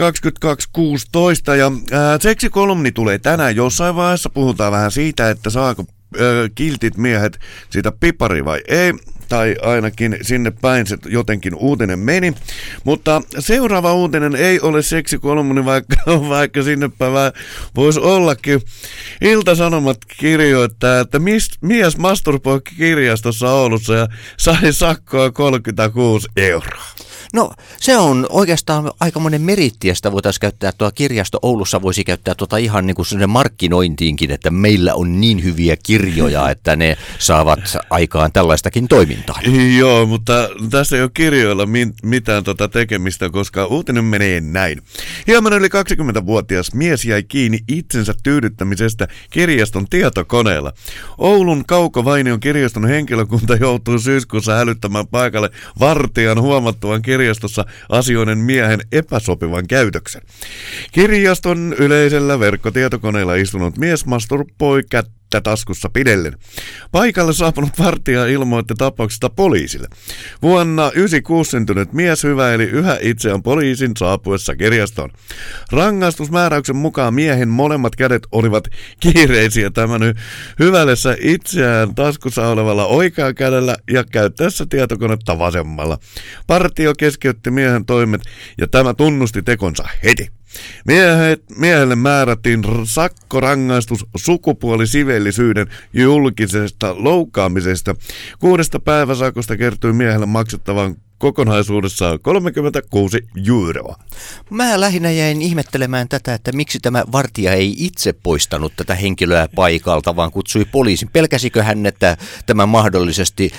ja 1.59 1.73
ää, 1.91 2.19
seksikolumni 2.21 2.93
tulee 2.93 3.19
tänään 3.19 3.57
jossain 3.57 3.97
vaiheessa. 3.97 4.31
Puhutaan 4.31 4.73
vähän 4.73 4.91
siitä, 4.91 5.31
että 5.31 5.51
saako 5.51 5.85
kiltit 6.55 6.97
miehet 6.97 7.39
sitä 7.71 7.93
pipari 8.01 8.45
vai 8.45 8.61
ei 8.69 8.93
tai 9.29 9.57
ainakin 9.63 10.19
sinne 10.23 10.51
päin 10.51 10.87
se 10.87 10.99
jotenkin 11.07 11.55
uutinen 11.55 11.99
meni. 11.99 12.33
Mutta 12.85 13.23
seuraava 13.39 13.95
uutinen 13.95 14.37
ei 14.37 14.61
ole 14.61 14.83
seksikolumni, 14.83 15.65
vaikka, 15.65 15.97
vaikka 16.29 16.63
sinne 16.63 16.91
päin 16.99 17.33
voisi 17.77 18.01
ollakin. 18.01 18.61
Ilta-Sanomat 19.21 19.99
kirjoittaa, 20.19 21.01
että 21.01 21.19
mis, 21.19 21.51
mies 21.61 21.97
masturboi 21.97 22.61
kirjastossa 22.77 23.51
Oulussa 23.53 23.95
ja 23.95 24.07
sai 24.37 24.73
sakkoa 24.73 25.31
36 25.31 26.29
euroa. 26.37 26.98
No 27.35 27.51
se 27.81 27.97
on 27.97 28.27
oikeastaan 28.31 28.91
aikamoinen 29.01 29.43
meritti, 29.43 29.89
ja 29.89 29.95
sitä 29.95 30.13
voitaisiin 30.13 30.41
käyttää 30.41 30.73
tuo 30.79 30.91
kirjasto 30.95 31.39
Oulussa 31.43 31.83
voisi 31.83 32.05
käyttää 32.05 32.35
tuota 32.35 32.57
ihan 32.57 32.87
niin 32.87 32.95
kuin 32.95 33.07
markkinointiinkin, 33.29 34.31
että 34.31 34.51
meillä 34.51 34.95
on 34.95 35.21
niin 35.21 35.45
hyviä 35.45 35.77
kirjoja, 35.83 36.51
että 36.51 36.77
ne 36.77 36.97
saavat 37.19 37.61
aikaan 37.91 38.33
tällaistakin 38.33 38.89
toimintaa. 38.89 39.41
Joo, 39.79 40.07
mutta 40.07 40.49
tässä 40.71 40.97
ei 40.97 41.03
ole 41.03 41.11
kirjoilla 41.15 41.67
mi- 41.67 41.93
mitään 42.03 42.45
tota 42.45 42.69
tekemistä, 42.69 43.31
koska 43.31 43.67
uutinen 43.67 44.05
menee 44.05 44.41
näin. 44.41 44.83
Hieman 45.27 45.53
yli 45.53 45.69
20-vuotias 45.69 46.75
mies 46.75 47.05
jäi 47.05 47.23
kiinni 47.23 47.59
itsensä 47.69 48.15
tyydyttämisestä 48.23 49.09
kirjaston 49.31 49.87
tietokoneella. 49.91 50.73
Oulun 51.19 51.65
Kauko-Vainion 51.67 52.41
kirjaston 52.41 52.85
henkilökunta 52.85 53.57
joutui 53.57 54.01
syyskuussa 54.01 54.55
hälyttämään 54.55 55.07
paikalle 55.07 55.51
vartijan 55.81 56.41
huomattuvan 56.41 57.03
kirjastossa 57.19 57.65
asioinen 57.89 58.39
miehen 58.39 58.81
epäsopivan 58.93 59.67
käytöksen. 59.67 60.23
Kirjaston 60.93 61.75
yleisellä 61.79 62.41
verkkotietokoneella 62.41 63.35
istunut 63.35 63.79
mies 63.79 64.07
masturboi 64.07 64.83
kättä 64.91 65.18
taskussa 65.31 65.89
pidellen. 65.89 66.37
Paikalle 66.93 67.33
saapunut 67.33 67.79
vartija 67.79 68.27
ilmoitti 68.27 68.75
tapauksesta 68.79 69.31
poliisille. 69.31 69.89
Vuonna 70.43 70.83
1996 70.83 71.51
syntynyt 71.51 71.93
mies 71.93 72.25
hyväili 72.25 72.65
yhä 72.65 72.99
itseään 73.01 73.43
poliisin 73.43 73.93
saapuessa 73.99 74.57
kirjastoon. 74.57 75.11
Rangaistusmääräyksen 75.73 76.77
mukaan 76.77 77.15
miehen 77.15 77.49
molemmat 77.49 77.97
kädet 77.97 78.23
olivat 78.33 78.65
kiireisiä 79.01 79.71
tämän 79.71 80.01
hy- 80.03 80.19
hyväillessä 80.59 81.17
itseään 81.21 81.95
taskussa 81.95 82.49
olevalla 82.49 82.87
oikealla 82.87 83.35
kädellä 83.35 83.77
ja 83.91 84.05
käyttäessä 84.05 84.67
tietokonetta 84.67 85.39
vasemmalla. 85.39 85.99
Partio 86.47 86.93
keskeytti 86.99 87.51
miehen 87.51 87.85
toimet 87.85 88.23
ja 88.59 88.67
tämä 88.67 88.95
tunnusti 88.95 89.43
tekonsa 89.43 89.85
heti. 90.05 90.38
Miehet, 90.87 91.43
miehelle 91.57 91.97
määrättiin 91.97 92.63
sakkorangaistus 92.85 94.07
sukupuolisivellisyyden 94.17 95.67
julkisesta 95.93 96.95
loukkaamisesta. 96.99 97.95
Kuudesta 98.39 98.81
päiväsakosta 98.81 99.57
kertyi 99.57 99.93
miehelle 99.93 100.27
maksettavan 100.27 100.97
kokonaisuudessaan 101.19 102.19
36 102.23 103.19
euroa. 103.49 103.97
Mä 104.51 104.81
lähinnä 104.81 105.11
jäin 105.11 105.43
ihmettelemään 105.43 106.09
tätä, 106.09 106.35
että 106.35 106.53
miksi 106.53 106.79
tämä 106.79 107.05
vartija 107.13 107.53
ei 107.53 107.75
itse 107.79 108.13
poistanut 108.13 108.73
tätä 108.77 108.95
henkilöä 108.95 109.49
paikalta, 109.55 110.17
vaan 110.17 110.31
kutsui 110.31 110.65
poliisin. 110.65 111.09
Pelkäsikö 111.13 111.63
hän, 111.63 111.87
että 111.87 112.17
tämä 112.47 112.67
mahdollisesti 112.67 113.53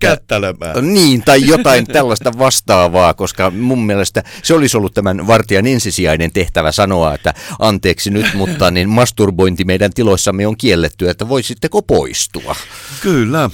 kättelemään. 0.00 0.94
Niin, 0.94 1.22
tai 1.22 1.46
jotain 1.54 1.86
tällaista 1.86 2.38
vastaavaa, 2.38 3.14
koska 3.14 3.50
mun 3.50 3.86
mielestä 3.86 4.22
se 4.42 4.54
olisi 4.54 4.76
ollut 4.76 4.94
tämän 4.94 5.26
vartijan 5.26 5.66
ensisijainen 5.66 6.32
tehtävä 6.32 6.72
sanoa, 6.72 7.14
että 7.14 7.34
anteeksi 7.58 8.10
nyt, 8.10 8.26
mutta 8.34 8.70
niin 8.70 8.88
masturbointi 8.88 9.64
meidän 9.64 9.90
tiloissamme 9.94 10.46
on 10.46 10.56
kielletty, 10.56 11.08
että 11.08 11.28
voisitteko 11.28 11.82
poistua? 11.82 12.56
Kyllä. 13.00 13.50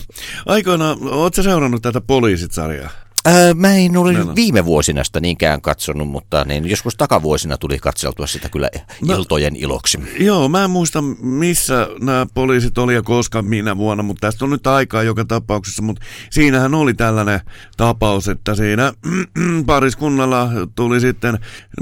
Aikoinaan, 0.46 0.98
ootko 1.02 1.42
seurannut 1.42 1.82
tätä 1.82 2.00
poliisit-sarjaa? 2.00 3.06
Ää, 3.26 3.54
mä 3.54 3.74
en 3.74 3.96
ole 3.96 4.12
no. 4.12 4.34
viime 4.34 4.64
vuosina 4.64 5.04
sitä 5.04 5.20
niinkään 5.20 5.60
katsonut, 5.60 6.08
mutta 6.08 6.44
niin 6.44 6.70
joskus 6.70 6.94
takavuosina 6.96 7.58
tuli 7.58 7.78
katseltua 7.78 8.26
sitä 8.26 8.48
kyllä 8.48 8.70
No. 9.06 9.14
iltojen 9.14 9.56
iloksi. 9.56 9.98
Joo, 10.18 10.48
mä 10.48 10.64
en 10.64 10.70
muista 10.70 11.02
missä 11.20 11.88
nämä 12.00 12.26
poliisit 12.34 12.78
oli 12.78 12.94
ja 12.94 13.02
koska 13.02 13.42
minä 13.42 13.76
vuonna, 13.76 14.02
mutta 14.02 14.26
tästä 14.26 14.44
on 14.44 14.50
nyt 14.50 14.66
aikaa 14.66 15.02
joka 15.02 15.24
tapauksessa, 15.24 15.82
mutta 15.82 16.02
siinähän 16.30 16.74
oli 16.74 16.94
tällainen 16.94 17.40
tapaus, 17.76 18.28
että 18.28 18.54
siinä 18.54 18.92
pariskunnalla 19.66 20.48
tuli 20.74 21.00
sitten 21.00 21.38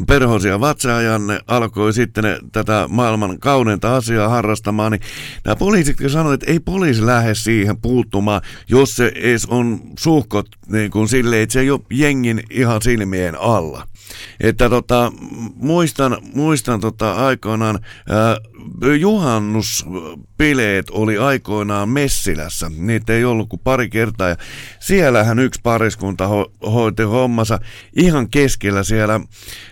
perhosia 0.07 0.61
vatsaa 0.61 1.03
ja 1.03 1.19
ne 1.19 1.41
alkoi 1.47 1.93
sitten 1.93 2.25
ne, 2.25 2.39
tätä 2.53 2.87
maailman 2.89 3.39
kauneinta 3.39 3.97
asiaa 3.97 4.29
harrastamaan, 4.29 4.93
niin 4.93 5.03
nämä 5.45 5.57
poliisit 5.57 5.97
sanoivat, 6.13 6.43
että 6.43 6.53
ei 6.53 6.61
poliisi 6.61 7.07
lähde 7.07 7.35
siihen 7.35 7.77
puuttumaan, 7.77 8.41
jos 8.69 8.97
se 8.97 9.13
edes 9.15 9.47
on 9.47 9.81
suhkot 9.99 10.47
niin 10.69 10.91
kuin 10.91 11.09
silleen, 11.09 11.34
se 11.49 11.61
ei 11.61 11.71
ole 11.71 11.81
jengin 11.91 12.43
ihan 12.51 12.83
silmien 12.83 13.41
alla. 13.41 13.87
Että 14.41 14.71
tota, 14.71 15.13
muistan, 15.55 16.19
muistan 16.35 16.81
tota 16.81 17.13
aikoinaan, 17.13 17.79
ää, 18.09 18.37
juhannusbileet 19.01 20.91
oli 20.91 21.19
aikoinaan 21.19 21.89
Messilässä. 21.89 22.71
Niitä 22.77 23.13
ei 23.13 23.25
ollut 23.25 23.49
kuin 23.49 23.61
pari 23.65 23.89
kertaa 23.89 24.29
ja 24.29 24.37
siellähän 24.81 25.39
yksi 25.39 25.61
pariskunta 25.63 26.27
ho- 26.27 26.71
hoiti 26.71 27.03
hommansa 27.03 27.59
ihan 27.97 28.31
keskellä 28.31 28.83
siellä, 28.83 29.21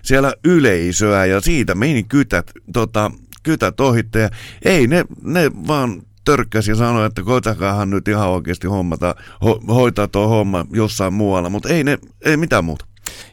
siellä 0.02 0.34
yleisöä 0.44 1.26
ja 1.26 1.40
siitä 1.40 1.74
meni 1.74 2.02
kytät, 2.02 2.50
tota, 2.72 3.10
kytät 3.42 3.80
ohitte 3.80 4.20
ja 4.20 4.28
ei 4.64 4.86
ne, 4.86 5.04
ne 5.22 5.50
vaan 5.66 6.02
törkkäsi 6.24 6.70
ja 6.70 6.74
sanoi, 6.74 7.06
että 7.06 7.22
koitakaahan 7.22 7.90
nyt 7.90 8.08
ihan 8.08 8.28
oikeasti 8.28 8.66
hommata, 8.66 9.14
ho- 9.44 9.72
hoitaa 9.72 10.08
tuo 10.08 10.28
homma 10.28 10.66
jossain 10.72 11.12
muualla, 11.14 11.50
mutta 11.50 11.68
ei 11.68 11.84
ne, 11.84 11.98
ei 12.24 12.36
mitään 12.36 12.64
muuta. 12.64 12.84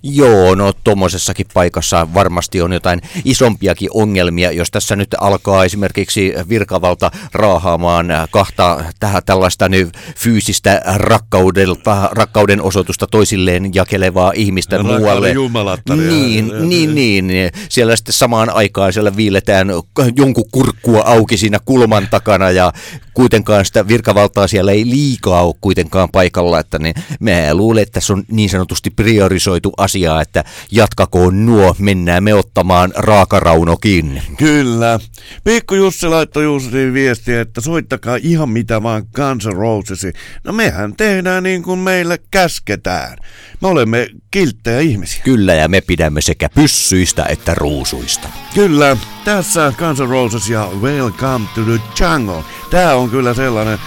Joo, 0.04 0.56
no 0.56 0.74
tuommoisessakin 0.84 1.46
paikassa 1.54 2.08
varmasti 2.14 2.62
on 2.62 2.74
jotain 2.74 3.02
isompiakin 3.26 3.90
ongelmia, 3.94 4.52
jos 4.52 4.72
tässä 4.72 4.96
nyt 4.96 5.16
alkaa 5.20 5.66
esimerkiksi 5.66 6.34
virkavalta 6.50 7.12
raahaamaan 7.34 8.08
kahta 8.32 8.84
tähän 9.00 9.24
tällaista 9.26 9.70
nyt 9.70 9.90
fyysistä 10.16 10.82
rakkaudelta, 10.96 12.10
rakkauden 12.12 12.62
osoitusta 12.62 13.08
toisilleen 13.08 13.76
jakelevaa 13.76 14.32
ihmistä 14.36 14.78
Rakkauden 14.78 15.02
muualle. 15.02 15.32
jumalattaria. 15.32 16.10
Niin, 16.12 16.52
niin, 16.70 16.96
niin. 16.96 17.52
Siellä 17.70 17.96
sitten 17.96 18.14
samaan 18.14 18.50
aikaan 18.50 18.94
siellä 18.94 19.16
viiletään 19.16 19.68
jonkun 20.16 20.50
kurkkua 20.52 21.02
auki 21.06 21.38
siinä 21.38 21.60
kulman 21.66 22.08
takana 22.12 22.52
ja 22.52 22.74
kuitenkaan 23.20 23.66
sitä 23.66 23.88
virkavaltaa 23.88 24.48
siellä 24.48 24.72
ei 24.72 24.86
liikaa 24.86 25.46
ole 25.46 25.56
kuitenkaan 25.62 26.10
paikalla, 26.12 26.60
että 26.60 26.80
niin 26.80 26.96
mä 27.20 27.54
luulen, 27.54 27.84
että 27.84 27.94
tässä 27.94 28.14
on 28.14 28.24
niin 28.32 28.50
sanotusti 28.50 28.90
priorisoitu 28.90 29.74
asiaa, 29.78 30.22
että 30.22 30.44
jatkakoon 30.72 31.46
nuo, 31.46 31.76
mennään 31.80 32.24
me 32.24 32.34
ottamaan 32.34 32.94
raakarauno 32.96 33.78
kiinni. 33.78 34.22
Kyllä. 34.38 35.00
Pikku 35.44 35.76
Jussi 35.76 36.08
laittoi 36.08 36.44
Jussiin 36.44 36.94
viestiä, 36.94 37.42
että 37.42 37.62
soittakaa 37.62 38.18
ihan 38.24 38.50
mitä 38.50 38.84
vaan 38.84 39.04
Guns 39.16 39.46
Rosesi. 39.46 40.14
No 40.44 40.54
mehän 40.54 40.96
tehdään 40.96 41.44
niin 41.44 41.64
kuin 41.64 41.80
meille 41.80 42.20
käsketään. 42.32 43.18
Me 43.62 43.68
olemme 43.68 44.08
kilttejä 44.32 44.80
ihmisiä. 44.80 45.22
Kyllä, 45.24 45.54
ja 45.54 45.68
me 45.68 45.82
pidämme 45.82 46.22
sekä 46.22 46.50
pyssyistä 46.50 47.26
että 47.30 47.54
ruusuista. 47.54 48.30
Kyllä, 48.56 48.98
tässä 49.26 49.74
Guns 49.78 50.00
Roses 50.00 50.50
ja 50.50 50.70
Welcome 50.82 51.46
to 51.56 51.62
the 51.62 51.80
Jungle. 52.00 52.44
Tää 52.72 52.96
on 52.96 53.09
kyllä 53.10 53.34
sellainen, 53.34 53.80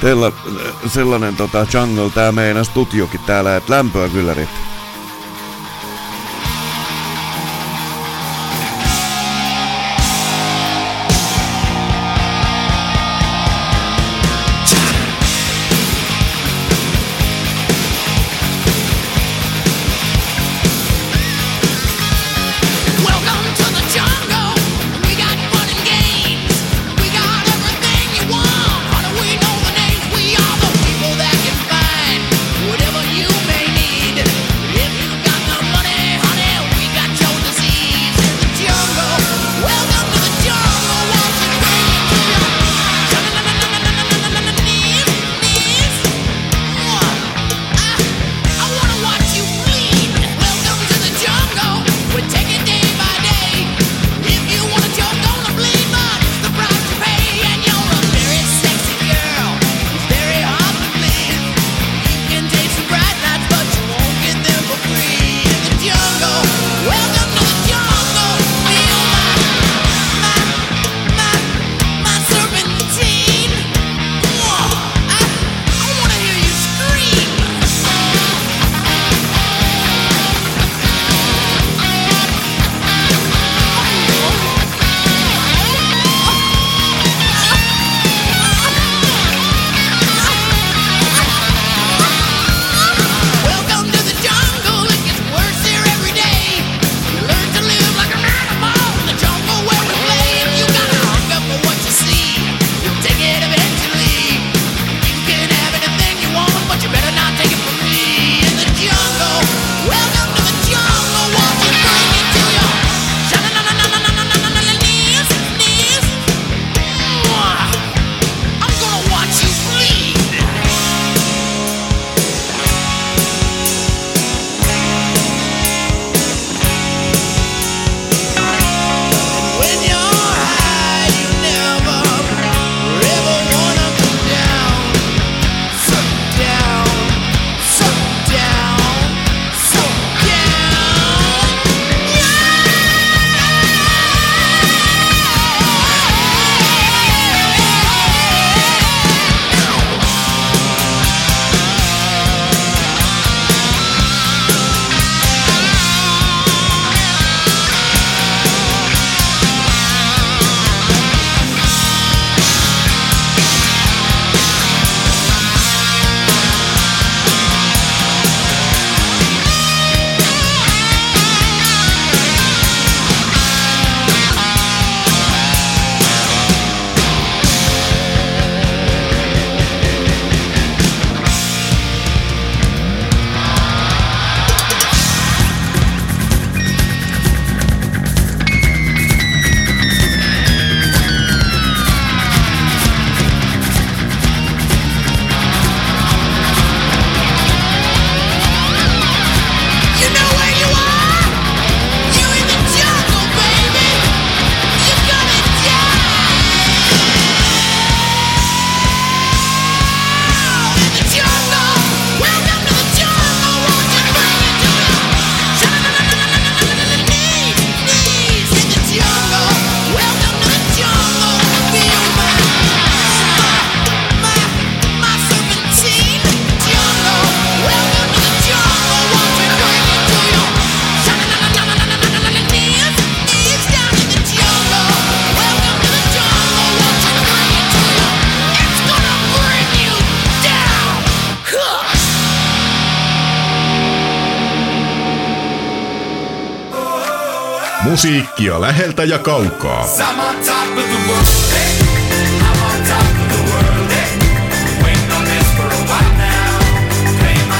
tella, 0.00 0.32
sellainen 0.86 1.36
tota 1.36 1.66
jungle, 1.74 2.10
tää 2.10 2.32
meidän 2.32 2.64
studiokin 2.64 3.20
täällä, 3.26 3.56
että 3.56 3.72
lämpöä 3.72 4.08
kyllä 4.08 4.34
riittää. 4.34 4.77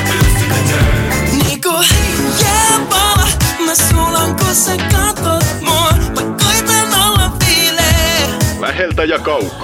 Dues 0.08 0.32
to 0.38 0.44
the 0.54 0.60
dirt. 0.70 1.46
Niinku 1.46 1.74
jääpala, 2.42 3.28
mä 3.66 3.74
sulan 3.74 4.36
kun 4.36 4.54
sä 4.54 4.76
katot 4.76 5.44
mua. 5.60 5.90
Mä 5.90 6.22
koitan 6.44 6.94
olla 7.06 7.32
viileä. 7.46 8.38
Läheltä 8.60 9.04
ja 9.04 9.18
kaukaa. 9.18 9.57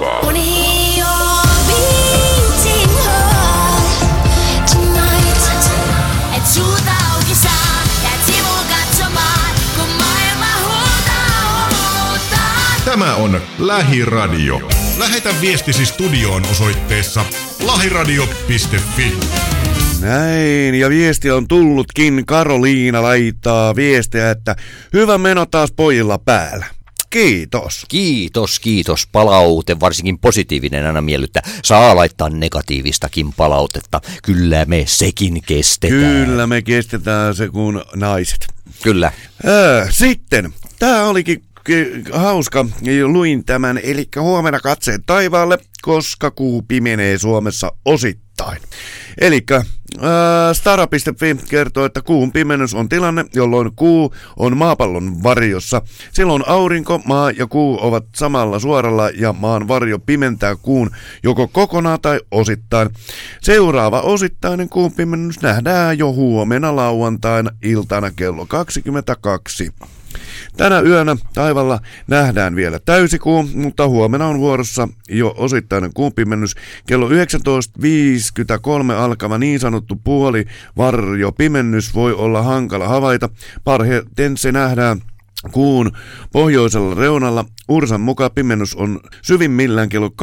Lähiradio. 13.67 14.69
Lähetä 14.97 15.29
viestisi 15.41 15.85
studioon 15.85 16.45
osoitteessa 16.51 17.25
lahiradio.fi. 17.63 19.17
Näin, 20.01 20.75
ja 20.75 20.89
viesti 20.89 21.31
on 21.31 21.47
tullutkin. 21.47 22.25
Karoliina 22.25 23.01
laittaa 23.01 23.75
viestiä, 23.75 24.31
että 24.31 24.55
hyvä 24.93 25.17
meno 25.17 25.45
taas 25.45 25.71
pojilla 25.71 26.17
päällä. 26.17 26.65
Kiitos. 27.09 27.85
Kiitos, 27.87 28.59
kiitos. 28.59 29.07
Palaute, 29.11 29.79
varsinkin 29.79 30.19
positiivinen 30.19 30.85
aina 30.85 31.01
miellyttää. 31.01 31.43
Saa 31.63 31.95
laittaa 31.95 32.29
negatiivistakin 32.29 33.33
palautetta. 33.33 34.01
Kyllä 34.23 34.65
me 34.65 34.83
sekin 34.87 35.41
kestetään. 35.47 36.25
Kyllä 36.25 36.47
me 36.47 36.61
kestetään 36.61 37.35
se 37.35 37.47
kuin 37.47 37.81
naiset. 37.95 38.47
Kyllä. 38.83 39.11
Öö, 39.47 39.87
sitten, 39.89 40.53
tämä 40.79 41.03
olikin 41.03 41.39
ki- 41.39 41.54
hauska, 42.11 42.65
luin 43.05 43.45
tämän, 43.45 43.79
eli 43.83 44.07
huomenna 44.19 44.59
katseet 44.59 45.01
taivaalle, 45.05 45.57
koska 45.81 46.31
kuu 46.31 46.61
pimenee 46.61 47.17
Suomessa 47.17 47.71
osittain. 47.85 48.61
Eli 49.21 49.45
Stara.fi 50.53 51.35
kertoo, 51.49 51.85
että 51.85 52.01
kuun 52.01 52.31
pimennys 52.31 52.73
on 52.73 52.89
tilanne, 52.89 53.25
jolloin 53.33 53.71
kuu 53.75 54.13
on 54.37 54.57
maapallon 54.57 55.23
varjossa. 55.23 55.81
Silloin 56.13 56.43
aurinko, 56.47 57.01
maa 57.05 57.31
ja 57.31 57.47
kuu 57.47 57.77
ovat 57.81 58.05
samalla 58.15 58.59
suoralla 58.59 59.09
ja 59.09 59.33
maan 59.33 59.67
varjo 59.67 59.99
pimentää 59.99 60.55
kuun 60.55 60.91
joko 61.23 61.47
kokonaan 61.47 62.01
tai 62.01 62.19
osittain. 62.31 62.89
Seuraava 63.41 64.01
osittainen 64.01 64.69
kuun 64.69 64.91
pimennys 64.91 65.41
nähdään 65.41 65.97
jo 65.97 66.13
huomenna 66.13 66.75
lauantaina 66.75 67.51
iltana 67.63 68.11
kello 68.11 68.45
22. 68.45 69.71
Tänä 70.57 70.79
yönä 70.79 71.15
taivalla 71.33 71.79
nähdään 72.07 72.55
vielä 72.55 72.79
täysikuu, 72.79 73.49
mutta 73.53 73.87
huomenna 73.87 74.27
on 74.27 74.39
vuorossa 74.39 74.89
jo 75.09 75.33
osittainen 75.37 75.93
kuunpimennys. 75.93 76.55
Kello 76.87 77.09
19.53 77.09 77.13
alkava 78.97 79.37
niin 79.37 79.59
sanottu 79.59 80.01
puoli 80.03 80.45
varjo 80.77 81.31
pimennys 81.31 81.95
voi 81.95 82.13
olla 82.13 82.41
hankala 82.41 82.87
havaita. 82.87 83.29
Parhaiten 83.63 84.37
se 84.37 84.51
nähdään 84.51 85.01
Kuun 85.51 85.91
pohjoisella 86.31 86.95
reunalla 86.95 87.45
Ursan 87.67 88.01
mukaan 88.01 88.31
pimennys 88.35 88.75
on 88.75 88.99
syvimmillään 89.21 89.89
kello 89.89 90.07
21.54 90.07 90.13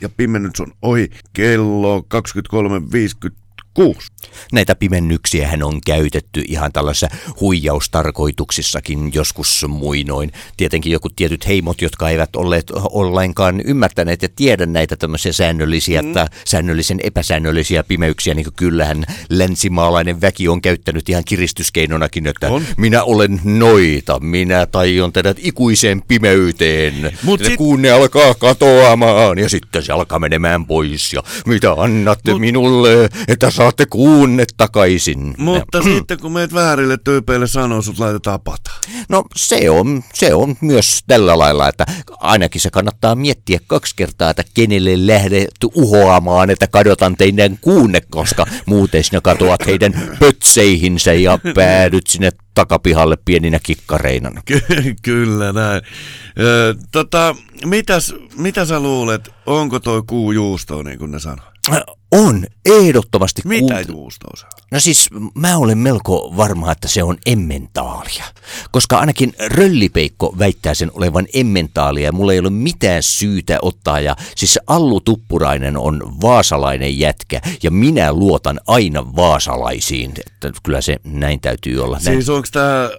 ja 0.00 0.08
pimennys 0.08 0.60
on 0.60 0.72
ohi 0.82 1.10
kello 1.32 2.06
23.56. 3.78 4.18
Näitä 4.52 4.74
pimennyksiä 4.74 5.48
hän 5.48 5.62
on 5.62 5.80
käytetty 5.86 6.44
ihan 6.48 6.72
tällaisissa 6.72 7.08
huijaustarkoituksissakin 7.40 9.10
joskus 9.14 9.64
muinoin. 9.68 10.32
Tietenkin 10.56 10.92
joku 10.92 11.08
tietyt 11.08 11.46
heimot, 11.46 11.82
jotka 11.82 12.10
eivät 12.10 12.36
olleet 12.36 12.70
ollenkaan 12.74 13.60
ymmärtäneet 13.60 14.22
ja 14.22 14.28
tiedä 14.36 14.66
näitä 14.66 14.96
tämmöisiä 14.96 15.32
säännöllisiä 15.32 16.02
mm. 16.02 16.12
tai 16.12 16.26
säännöllisen 16.44 17.00
epäsäännöllisiä 17.02 17.82
pimeyksiä, 17.82 18.34
niin 18.34 18.44
kuin 18.44 18.54
kyllähän 18.54 19.04
länsimaalainen 19.30 20.20
väki 20.20 20.48
on 20.48 20.62
käyttänyt 20.62 21.08
ihan 21.08 21.24
kiristyskenonakin, 21.24 22.26
että 22.26 22.48
On. 22.48 22.64
minä 22.76 23.02
olen 23.02 23.40
noita, 23.44 24.20
minä 24.20 24.66
taion 24.66 25.12
teidät 25.12 25.36
ikuiseen 25.40 26.02
pimeyteen. 26.08 27.18
Mut 27.22 27.44
sit- 27.44 27.56
kun 27.56 27.82
ne 27.82 27.90
alkaa 27.90 28.34
katoamaan 28.34 29.38
ja 29.38 29.48
sitten 29.48 29.82
se 29.82 29.92
alkaa 29.92 30.18
menemään 30.18 30.66
pois 30.66 31.12
ja 31.12 31.22
mitä 31.46 31.72
annatte 31.72 32.32
Mut- 32.32 32.38
minulle, 32.40 33.08
että 33.28 33.50
saatte 33.68 33.86
kuunne 33.86 34.44
takaisin. 34.56 35.34
Mutta 35.38 35.82
sitten 35.82 36.18
kun 36.20 36.32
meet 36.32 36.54
väärille 36.54 36.98
tyypeille 37.04 37.46
sanoo, 37.46 37.82
sut 37.82 37.98
laitetaan 37.98 38.40
pata. 38.40 38.70
No 39.08 39.24
se 39.36 39.70
on, 39.70 40.02
se 40.14 40.34
on 40.34 40.56
myös 40.60 41.00
tällä 41.06 41.38
lailla, 41.38 41.68
että 41.68 41.86
ainakin 42.20 42.60
se 42.60 42.70
kannattaa 42.70 43.14
miettiä 43.14 43.58
kaksi 43.66 43.94
kertaa, 43.96 44.30
että 44.30 44.44
kenelle 44.54 45.06
lähdet 45.06 45.64
uhoamaan, 45.74 46.50
että 46.50 46.66
kadotan 46.66 47.16
teidän 47.16 47.58
kuunne, 47.60 48.00
koska 48.10 48.46
muuten 48.66 49.04
sinä 49.04 49.20
katoat 49.20 49.66
heidän 49.66 50.16
pötseihinsä 50.20 51.12
ja 51.12 51.38
päädyt 51.54 52.06
sinne 52.06 52.30
takapihalle 52.54 53.16
pieninä 53.24 53.58
kikkareina. 53.62 54.42
Ky- 54.44 54.60
kyllä 55.02 55.52
näin. 55.52 55.82
Ö, 56.38 56.74
tota, 56.92 57.36
mitäs, 57.64 58.14
mitä 58.36 58.64
sä 58.64 58.80
luulet, 58.80 59.28
onko 59.46 59.80
toi 59.80 60.02
kuu 60.06 60.32
juustoa 60.32 60.82
niin 60.82 60.98
kuin 60.98 61.10
ne 61.10 61.18
sanoo? 61.18 61.46
On 62.12 62.46
ehdottomasti 62.66 63.42
Mitä 63.44 63.84
se 63.84 63.92
on? 63.92 64.10
No 64.70 64.80
siis 64.80 65.08
mä 65.34 65.56
olen 65.56 65.78
melko 65.78 66.34
varma, 66.36 66.72
että 66.72 66.88
se 66.88 67.02
on 67.02 67.16
emmentaalia. 67.26 68.24
Koska 68.70 68.98
ainakin 68.98 69.34
Röllipeikko 69.46 70.34
väittää 70.38 70.74
sen 70.74 70.90
olevan 70.94 71.26
emmentaalia 71.34 72.04
ja 72.04 72.12
mulla 72.12 72.32
ei 72.32 72.38
ole 72.38 72.50
mitään 72.50 73.02
syytä 73.02 73.58
ottaa. 73.62 74.00
Ja 74.00 74.16
siis 74.36 74.54
se 74.54 74.60
Allu 74.66 75.00
Tuppurainen 75.00 75.76
on 75.76 76.16
vaasalainen 76.22 76.98
jätkä 76.98 77.40
ja 77.62 77.70
minä 77.70 78.12
luotan 78.12 78.60
aina 78.66 79.16
vaasalaisiin. 79.16 80.12
Että 80.26 80.52
kyllä 80.62 80.80
se 80.80 80.96
näin 81.04 81.40
täytyy 81.40 81.84
olla. 81.84 81.98
Näin. 82.04 82.16
Siis 82.16 82.28
onko 82.28 82.48
tää 82.52 82.90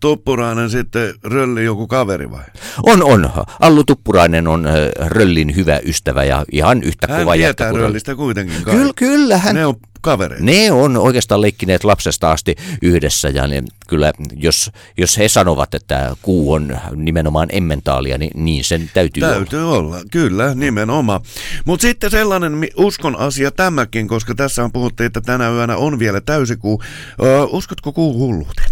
Tuppurainen 0.00 0.70
sitten 0.70 1.14
Rölli 1.24 1.64
joku 1.64 1.86
kaveri 1.86 2.30
vai? 2.30 2.44
On, 2.82 3.02
on. 3.02 3.30
Allu 3.60 3.84
Tuppurainen 3.84 4.48
on 4.48 4.66
äh, 4.66 4.74
Röllin 5.06 5.56
hyvä 5.56 5.80
ystävä 5.84 6.24
ja 6.24 6.44
ihan 6.52 6.82
yhtä 6.82 7.06
Hän 7.10 7.20
kova 7.20 7.36
jätkä 7.36 7.70
kuin 7.70 7.80
Röllistä 7.80 8.14
kuitenkin 8.14 8.62
kai. 8.64 8.74
Kyllä, 8.74 8.92
kyllä 8.96 9.38
hän 9.38 9.54
Ne 9.54 9.66
on 9.66 9.74
kavereita. 10.00 10.44
Ne 10.44 10.72
on 10.72 10.96
oikeastaan 10.96 11.40
leikkineet 11.40 11.84
lapsesta 11.84 12.30
asti 12.30 12.56
yhdessä 12.82 13.28
ja 13.28 13.46
ne, 13.46 13.62
kyllä 13.88 14.12
jos, 14.36 14.70
jos 14.96 15.18
he 15.18 15.28
sanovat, 15.28 15.74
että 15.74 16.16
kuu 16.22 16.52
on 16.52 16.78
nimenomaan 16.94 17.48
emmentaalia, 17.52 18.18
niin 18.18 18.30
niin 18.34 18.64
sen 18.64 18.90
täytyy, 18.94 19.22
olla. 19.22 19.34
Täytyy 19.34 19.72
olla, 19.72 20.00
kyllä, 20.10 20.54
nimenomaan. 20.54 21.20
Mutta 21.64 21.82
sitten 21.82 22.10
sellainen 22.10 22.68
uskon 22.76 23.16
asia 23.16 23.50
tämäkin, 23.50 24.08
koska 24.08 24.34
tässä 24.34 24.64
on 24.64 24.72
puhuttu, 24.72 25.02
että 25.02 25.20
tänä 25.20 25.50
yönä 25.50 25.76
on 25.76 25.98
vielä 25.98 26.20
täysikuu. 26.20 26.82
Ö, 27.22 27.44
uskotko 27.44 27.92
kuu 27.92 28.18
hulluuteen? 28.18 28.69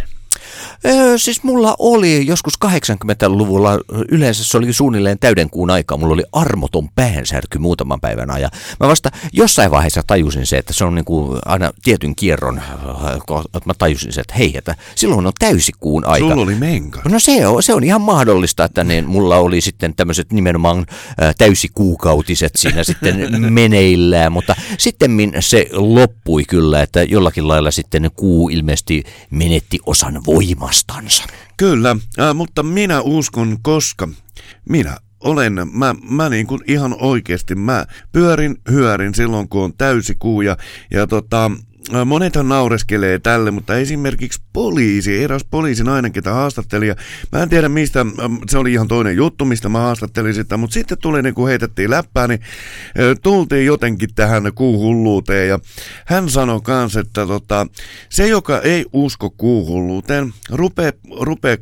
Öö, 0.86 1.18
siis 1.18 1.42
mulla 1.42 1.76
oli 1.78 2.26
joskus 2.26 2.54
80-luvulla, 2.64 3.78
yleensä 4.08 4.44
se 4.44 4.58
oli 4.58 4.72
suunnilleen 4.72 5.18
täydenkuun 5.18 5.70
aikaa, 5.70 5.98
mulla 5.98 6.14
oli 6.14 6.24
armoton 6.32 6.88
päänsärky 6.94 7.58
muutaman 7.58 8.00
päivän 8.00 8.30
ajan. 8.30 8.50
Mä 8.80 8.88
vasta 8.88 9.10
jossain 9.32 9.70
vaiheessa 9.70 10.02
tajusin 10.06 10.46
se, 10.46 10.58
että 10.58 10.72
se 10.72 10.84
on 10.84 10.94
niinku 10.94 11.38
aina 11.44 11.70
tietyn 11.82 12.16
kierron, 12.16 12.62
että 13.44 13.66
mä 13.66 13.74
tajusin 13.78 14.12
se, 14.12 14.20
että 14.20 14.34
hei, 14.34 14.56
että 14.56 14.74
silloin 14.94 15.26
on 15.26 15.32
täysikuun 15.38 16.06
aika. 16.06 16.28
Sulla 16.28 16.42
oli 16.42 16.54
menka. 16.54 17.00
No 17.04 17.18
se 17.18 17.46
on, 17.46 17.62
se 17.62 17.74
on 17.74 17.84
ihan 17.84 18.00
mahdollista, 18.00 18.64
että 18.64 18.84
ne, 18.84 19.02
mulla 19.02 19.36
oli 19.36 19.60
sitten 19.60 19.94
tämmöiset 19.94 20.32
nimenomaan 20.32 20.86
täysikuukautiset 21.38 22.52
siinä 22.56 22.84
sitten 22.84 23.28
meneillään, 23.52 24.32
mutta 24.32 24.54
sitten 24.78 25.32
se 25.40 25.66
loppui 25.72 26.44
kyllä, 26.44 26.82
että 26.82 27.02
jollakin 27.02 27.48
lailla 27.48 27.70
sitten 27.70 28.10
kuu 28.16 28.48
ilmeisesti 28.48 29.04
menetti 29.30 29.78
osan 29.86 30.22
voimastansa. 30.28 31.24
Kyllä, 31.56 31.96
äh, 32.20 32.34
mutta 32.34 32.62
minä 32.62 33.00
uskon, 33.00 33.58
koska 33.62 34.08
minä 34.68 34.96
olen, 35.20 35.52
mä, 35.72 35.94
mä 36.10 36.28
niin 36.28 36.46
kuin 36.46 36.60
ihan 36.66 36.96
oikeasti, 37.00 37.54
mä 37.54 37.86
pyörin, 38.12 38.56
hyörin 38.70 39.14
silloin, 39.14 39.48
kun 39.48 39.64
on 39.64 39.72
täysikuu 39.78 40.40
ja, 40.40 40.56
ja 40.90 41.06
tota, 41.06 41.50
monethan 42.04 42.48
naureskelee 42.48 43.18
tälle, 43.18 43.50
mutta 43.50 43.76
esimerkiksi 43.76 44.42
poliisi, 44.52 45.24
eräs 45.24 45.44
poliisinainen, 45.50 46.12
ketä 46.12 46.32
haastattelin, 46.32 46.88
ja 46.88 46.94
mä 47.32 47.42
en 47.42 47.48
tiedä 47.48 47.68
mistä, 47.68 48.00
ähm, 48.00 48.34
se 48.50 48.58
oli 48.58 48.72
ihan 48.72 48.88
toinen 48.88 49.16
juttu, 49.16 49.44
mistä 49.44 49.68
mä 49.68 49.78
haastattelin 49.78 50.34
sitä, 50.34 50.56
mutta 50.56 50.74
sitten 50.74 50.98
tuli 50.98 51.22
niin 51.22 51.34
kuin 51.34 51.48
heitettiin 51.48 51.90
läppää, 51.90 52.28
niin 52.28 52.40
äh, 52.40 53.16
tultiin 53.22 53.66
jotenkin 53.66 54.14
tähän 54.14 54.52
kuuhulluuteen, 54.54 55.48
ja 55.48 55.58
hän 56.06 56.30
sanoi 56.30 56.60
kans, 56.60 56.96
että 56.96 57.26
tota, 57.26 57.66
se, 58.08 58.28
joka 58.28 58.60
ei 58.60 58.86
usko 58.92 59.30
kuuhulluuteen, 59.30 60.32
rupee, 60.50 60.92
rupee 61.20 61.58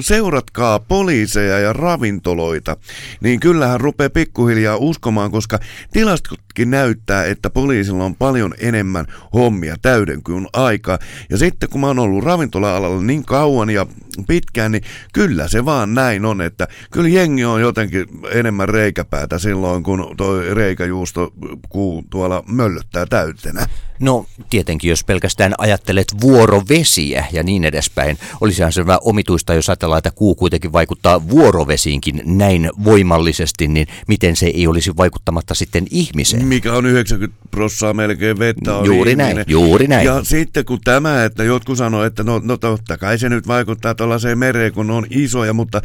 seuratkaa 0.00 0.78
poliiseja 0.78 1.58
ja 1.58 1.72
ravintoloita, 1.72 2.76
niin 3.20 3.40
kyllähän 3.40 3.80
rupeaa 3.80 4.10
pikkuhiljaa 4.10 4.76
uskomaan, 4.76 5.30
koska 5.30 5.58
tilastotkin 5.92 6.70
näyttää, 6.70 7.24
että 7.24 7.50
poliisilla 7.50 8.04
on 8.04 8.16
paljon 8.16 8.54
enemmän 8.58 9.06
hommia 9.34 9.76
täyden 9.82 10.22
kuin 10.22 10.48
aikaa. 10.52 10.98
Ja 11.30 11.38
sitten 11.38 11.68
kun 11.68 11.80
mä 11.80 11.86
oon 11.86 11.98
ollut 11.98 12.24
ravintola-alalla 12.24 13.02
niin 13.02 13.24
kauan 13.24 13.70
ja 13.70 13.86
pitkään, 14.28 14.72
niin 14.72 14.82
kyllä 15.12 15.48
se 15.48 15.64
vaan 15.64 15.94
näin 15.94 16.24
on, 16.24 16.40
että 16.40 16.68
kyllä 16.90 17.08
jengi 17.08 17.44
on 17.44 17.60
jotenkin 17.60 18.06
enemmän 18.30 18.68
reikäpäätä 18.68 19.38
silloin, 19.38 19.82
kun 19.82 20.14
toi 20.16 20.54
reikäjuusto 20.54 21.32
kuu 21.68 22.04
tuolla 22.10 22.44
möllöttää 22.48 23.06
täytenä. 23.06 23.66
No 24.00 24.26
tietenkin, 24.50 24.90
jos 24.90 25.04
pelkästään 25.04 25.54
ajattelet 25.58 26.06
vuorovesiä 26.20 27.26
ja 27.32 27.42
niin 27.42 27.64
edespäin, 27.64 28.18
olisihan 28.40 28.72
se 28.72 28.86
vähän 28.86 29.00
omituista, 29.04 29.54
jos 29.54 29.68
ajatellaan, 29.68 29.98
että 29.98 30.10
kuu 30.10 30.34
kuitenkin 30.34 30.72
vaikuttaa 30.72 31.28
vuorovesiinkin 31.28 32.22
näin 32.24 32.70
voimallisesti, 32.84 33.68
niin 33.68 33.86
miten 34.08 34.36
se 34.36 34.46
ei 34.46 34.66
olisi 34.66 34.96
vaikuttamatta 34.96 35.54
sitten 35.54 35.86
ihmiseen? 35.90 36.46
Mikä 36.46 36.72
on 36.72 36.86
90 36.86 37.38
prossaa 37.50 37.94
melkein 37.94 38.38
vettä 38.38 38.76
on 38.76 38.86
Juuri 38.86 39.10
ihminen. 39.10 39.36
näin, 39.36 39.46
juuri 39.48 39.86
näin. 39.86 40.06
Ja 40.06 40.24
sitten 40.24 40.64
kun 40.64 40.78
tämä, 40.84 41.24
että 41.24 41.44
jotkut 41.44 41.78
sanoo, 41.78 42.04
että 42.04 42.22
no, 42.24 42.40
no 42.44 42.56
totta 42.56 42.98
kai 42.98 43.18
se 43.18 43.28
nyt 43.28 43.46
vaikuttaa 43.48 43.94
tuollaiseen 43.94 44.38
mereen, 44.38 44.72
kun 44.72 44.90
on 44.90 45.06
isoja, 45.10 45.52
mutta 45.52 45.80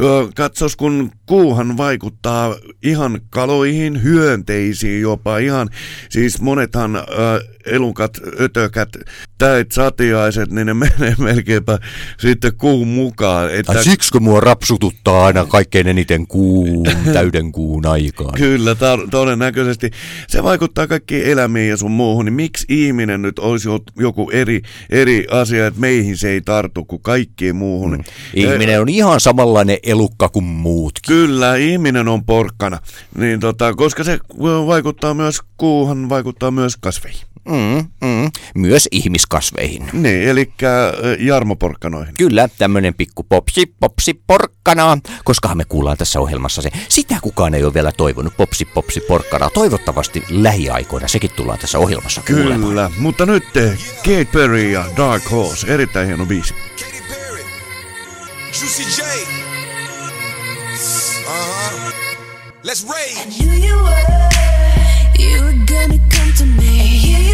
ö, 0.00 0.28
katsos 0.36 0.76
kun 0.76 1.10
kuuhan 1.26 1.76
vaikuttaa 1.76 2.56
ihan 2.82 3.20
kaloihin, 3.30 4.02
hyönteisiin 4.02 5.00
jopa 5.02 5.38
ihan, 5.38 5.68
siis 6.08 6.40
monethan 6.40 6.96
ö, 6.96 7.02
elukat, 7.70 8.18
ötökät, 8.40 8.88
täit, 9.38 9.72
satiaiset, 9.72 10.50
niin 10.50 10.66
ne 10.66 10.74
menee 10.74 11.14
melkeinpä 11.34 11.78
sitten 12.18 12.56
kuun 12.56 12.88
mukaan. 12.88 13.54
Että 13.54 13.72
Tai 13.72 13.84
siksi 13.84 14.12
kun 14.12 14.22
mua 14.22 14.40
rapsututtaa 14.40 15.26
aina 15.26 15.44
kaikkein 15.44 15.88
eniten 15.88 16.26
kuun, 16.26 16.86
täyden 17.12 17.52
kuun 17.52 17.86
aikaan. 17.86 18.34
Kyllä, 18.34 18.72
tar- 18.72 19.08
todennäköisesti. 19.10 19.90
Se 20.28 20.42
vaikuttaa 20.42 20.86
kaikkiin 20.86 21.26
elämiin 21.26 21.68
ja 21.68 21.76
sun 21.76 21.90
muuhun, 21.90 22.24
niin 22.24 22.34
miksi 22.34 22.66
ihminen 22.68 23.22
nyt 23.22 23.38
olisi 23.38 23.68
joku 23.98 24.30
eri, 24.30 24.62
eri 24.90 25.26
asia, 25.30 25.66
että 25.66 25.80
meihin 25.80 26.16
se 26.16 26.28
ei 26.28 26.40
tartu 26.40 26.84
kuin 26.84 27.02
kaikkiin 27.02 27.56
muuhun. 27.56 27.90
Mm. 27.90 28.04
Ihminen 28.34 28.80
on 28.80 28.88
ihan 28.88 29.20
samanlainen 29.20 29.78
elukka 29.82 30.28
kuin 30.28 30.44
muutkin. 30.44 31.16
Kyllä, 31.16 31.56
ihminen 31.56 32.08
on 32.08 32.24
porkkana, 32.24 32.78
niin 33.18 33.40
tota, 33.40 33.74
koska 33.74 34.04
se 34.04 34.18
vaikuttaa 34.66 35.14
myös 35.14 35.40
kuuhan, 35.56 36.08
vaikuttaa 36.08 36.50
myös 36.50 36.76
kasveihin. 36.76 37.28
Mm, 37.48 38.08
mm. 38.08 38.30
Myös 38.54 38.88
ihmiskasveihin. 38.92 39.90
Niin, 39.92 40.28
eli 40.28 40.52
jarmoporkkanoihin. 41.18 42.14
Kyllä, 42.18 42.48
tämmönen 42.58 42.94
pikku 42.94 43.22
popsi, 43.22 43.74
popsi, 43.80 44.20
porkkana, 44.26 44.98
koskahan 45.24 45.56
me 45.56 45.64
kuullaan 45.64 45.96
tässä 45.96 46.20
ohjelmassa 46.20 46.62
se. 46.62 46.70
Sitä 46.88 47.14
kukaan 47.22 47.54
ei 47.54 47.64
ole 47.64 47.74
vielä 47.74 47.92
toivonut, 47.92 48.36
popsi, 48.36 48.64
popsi, 48.64 49.00
porkkana. 49.00 49.50
Toivottavasti 49.50 50.24
lähiaikoina 50.30 51.08
sekin 51.08 51.30
tullaan 51.36 51.58
tässä 51.58 51.78
ohjelmassa 51.78 52.22
kuulemaan. 52.26 52.60
Kyllä, 52.60 52.90
mutta 52.98 53.26
nyt 53.26 53.44
Kate 53.96 54.28
Perry 54.32 54.70
ja 54.70 54.84
Dark 54.96 55.30
Horse, 55.30 55.74
erittäin 55.74 56.06
hieno 56.06 56.26
biisi. 56.26 56.54
Katy 56.54 57.02
Perry, 57.08 57.42
Juicy 58.60 59.02
J. 59.02 59.04
Uh 61.26 61.34
huh. 61.34 61.92
Let's 62.64 62.84
rage. 62.88 63.28
knew 63.38 63.68
you 63.68 63.76
were, 63.76 64.28
you 65.18 65.42
were 65.42 65.52
gonna 65.66 65.98
come 66.10 66.32
to 66.38 66.46
me. 66.46 66.87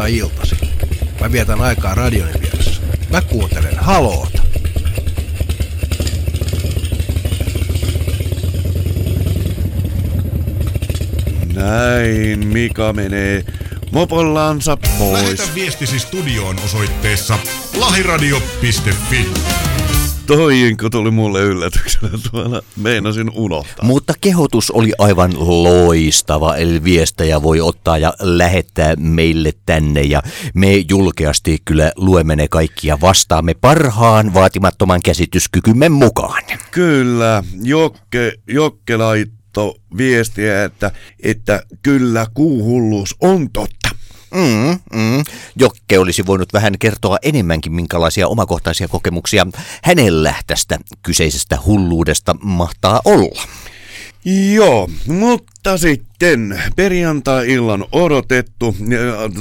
perjantai-iltasi. 0.00 0.56
Mä 1.20 1.32
vietän 1.32 1.60
aikaa 1.60 1.94
radion 1.94 2.28
vieressä. 2.40 2.80
Mä 3.10 3.22
kuuntelen 3.22 3.78
haloota. 3.78 4.42
Näin 11.54 12.46
Mika 12.46 12.92
menee 12.92 13.44
mopollansa 13.92 14.76
pois. 14.76 15.22
Lähetä 15.22 15.54
viestisi 15.54 15.98
studioon 15.98 16.56
osoitteessa 16.64 17.38
lahiradio.fi. 17.76 19.28
Toinko 20.36 20.90
tuli 20.90 21.10
mulle 21.10 21.42
yllätyksenä 21.42 22.08
tuolla, 22.30 22.62
meinasin 22.76 23.30
unohtaa. 23.34 23.84
Mutta 23.84 24.14
kehotus 24.20 24.70
oli 24.70 24.92
aivan 24.98 25.32
loistava, 25.38 26.56
eli 26.56 26.84
viestejä 26.84 27.42
voi 27.42 27.60
ottaa 27.60 27.98
ja 27.98 28.14
lähettää 28.20 28.94
meille 28.96 29.52
tänne 29.66 30.02
ja 30.02 30.22
me 30.54 30.84
julkeasti 30.88 31.58
kyllä 31.64 31.92
luemme 31.96 32.36
ne 32.36 32.48
kaikki 32.48 32.88
ja 32.88 33.00
vastaamme 33.00 33.54
parhaan 33.54 34.34
vaatimattoman 34.34 35.02
käsityskykymme 35.02 35.88
mukaan. 35.88 36.42
Kyllä, 36.70 37.42
Jokke, 37.62 38.32
Jokke 38.46 38.96
laitto 38.96 39.74
viestiä, 39.96 40.64
että, 40.64 40.90
että 41.22 41.62
kyllä 41.82 42.26
kuuhulluus 42.34 43.16
on 43.20 43.50
totta. 43.52 43.79
Mm, 44.34 44.78
mm. 44.98 45.24
Jokke 45.56 45.98
olisi 45.98 46.26
voinut 46.26 46.52
vähän 46.52 46.78
kertoa 46.78 47.18
enemmänkin, 47.22 47.72
minkälaisia 47.72 48.28
omakohtaisia 48.28 48.88
kokemuksia 48.88 49.46
hänellä 49.82 50.34
tästä 50.46 50.78
kyseisestä 51.02 51.58
hulluudesta 51.66 52.36
mahtaa 52.42 53.00
olla. 53.04 53.42
Joo, 54.54 54.90
mutta 55.06 55.78
sitten 55.78 56.62
perjantai-illan 56.76 57.84
odotettu. 57.92 58.76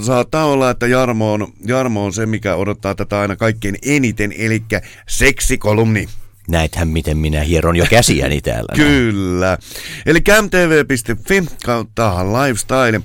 Saattaa 0.01 0.45
olla, 0.45 0.69
että 0.69 0.87
Jarmo 0.87 1.33
on, 1.33 1.47
Jarmo 1.65 2.05
on 2.05 2.13
se, 2.13 2.25
mikä 2.25 2.55
odottaa 2.55 2.95
tätä 2.95 3.19
aina 3.19 3.35
kaikkein 3.35 3.75
eniten, 3.85 4.33
eli 4.37 4.63
seksikolumni. 5.07 6.07
Näethän, 6.49 6.87
miten 6.87 7.17
minä 7.17 7.41
hieron 7.41 7.75
jo 7.75 7.85
käsiäni 7.89 8.41
täällä. 8.49 8.75
Kyllä. 8.75 9.57
Eli 10.05 10.21
camtv.fi 10.21 11.43
kautta 11.65 12.25
lifestyle. 12.33 13.01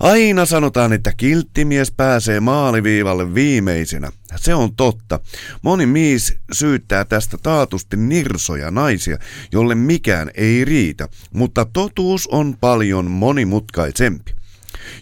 Aina 0.00 0.46
sanotaan, 0.46 0.92
että 0.92 1.12
kilttimies 1.16 1.90
pääsee 1.90 2.40
maaliviivalle 2.40 3.34
viimeisenä. 3.34 4.10
Se 4.36 4.54
on 4.54 4.76
totta. 4.76 5.20
Moni 5.62 5.86
mies 5.86 6.34
syyttää 6.52 7.04
tästä 7.04 7.38
taatusti 7.42 7.96
nirsoja 7.96 8.70
naisia, 8.70 9.18
jolle 9.52 9.74
mikään 9.74 10.30
ei 10.34 10.64
riitä, 10.64 11.08
mutta 11.34 11.64
totuus 11.64 12.26
on 12.26 12.56
paljon 12.60 13.10
monimutkaisempi. 13.10 14.37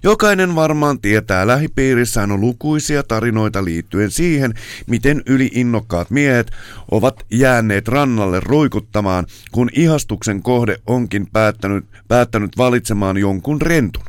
Jokainen 0.03 0.55
varmaan 0.55 1.01
tietää 1.01 1.47
lähipiirissään 1.47 2.33
on 2.33 2.41
lukuisia 2.41 3.03
tarinoita 3.03 3.64
liittyen 3.64 4.11
siihen, 4.11 4.55
miten 4.87 5.22
yliinnokkaat 5.27 6.11
miehet 6.11 6.51
ovat 6.91 7.27
jääneet 7.31 7.89
rannalle 7.89 8.41
roikuttamaan, 8.41 9.27
kun 9.53 9.70
ihastuksen 9.72 10.43
kohde 10.43 10.77
onkin 10.87 11.27
päättänyt, 11.33 11.85
päättänyt 12.09 12.59
valitsemaan 12.59 13.16
jonkun 13.16 13.62
rentun. 13.62 14.03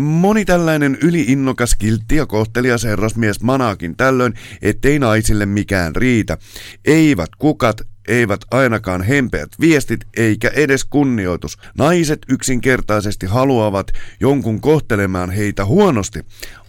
Moni 0.00 0.44
tällainen 0.44 0.98
yliinnokas, 1.02 1.74
kiltti 1.74 2.16
ja 2.16 2.26
kohtelias 2.26 2.84
herrasmies 2.84 3.40
manaakin 3.40 3.96
tällöin, 3.96 4.34
ettei 4.62 4.98
naisille 4.98 5.46
mikään 5.46 5.96
riitä. 5.96 6.38
Eivät 6.84 7.30
kukat, 7.38 7.80
eivät 8.08 8.40
ainakaan 8.50 9.02
hempeät 9.02 9.48
viestit 9.60 10.00
eikä 10.16 10.48
edes 10.48 10.84
kunnioitus. 10.84 11.58
Naiset 11.78 12.18
yksinkertaisesti 12.28 13.26
haluavat 13.26 13.86
jonkun 14.20 14.60
kohtelemaan 14.60 15.30
heitä 15.30 15.64
huonosti, 15.64 16.20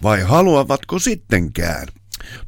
vai 0.02 0.22
haluavatko 0.22 0.98
sittenkään? 0.98 1.88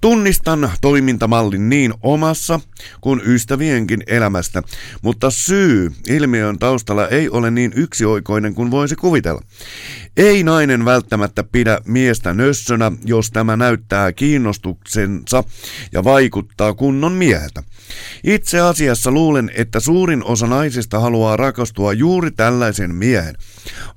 Tunnistan 0.01 0.70
toimintamallin 0.80 1.68
niin 1.68 1.95
omassa 2.03 2.61
kuin 3.01 3.20
ystävienkin 3.24 4.03
elämästä, 4.07 4.62
mutta 5.03 5.30
syy 5.30 5.93
ilmiön 6.09 6.59
taustalla 6.59 7.09
ei 7.09 7.28
ole 7.28 7.51
niin 7.51 7.72
yksioikoinen 7.76 8.55
kuin 8.55 8.70
voisi 8.70 8.97
kuvitella. 8.97 9.43
Ei 10.16 10.43
nainen 10.43 10.84
välttämättä 10.84 11.45
pidä 11.45 11.80
miestä 11.84 12.34
nössönä, 12.34 12.93
jos 13.05 13.30
tämä 13.30 13.57
näyttää 13.57 14.12
kiinnostuksensa 14.12 15.45
ja 15.93 16.05
vaikuttaa 16.05 16.74
kunnon 16.74 17.12
mieheltä. 17.12 17.62
Itse 18.24 18.61
asiassa 18.61 19.11
luulen, 19.11 19.51
että 19.55 19.80
suurin 19.80 20.24
osa 20.24 20.47
naisista 20.47 21.01
haluaa 21.01 21.37
rakastua 21.37 21.93
juuri 21.93 22.30
tällaisen 22.30 22.95
miehen. 22.95 23.34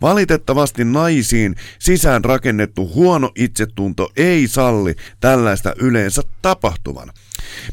Valitettavasti 0.01 0.85
naisiin 0.85 1.55
sisään 1.79 2.25
rakennettu 2.25 2.91
huono 2.93 3.31
itsetunto 3.35 4.11
ei 4.17 4.47
salli 4.47 4.95
tällaista 5.19 5.73
yleensä 5.79 6.21
tapahtuvan. 6.41 7.11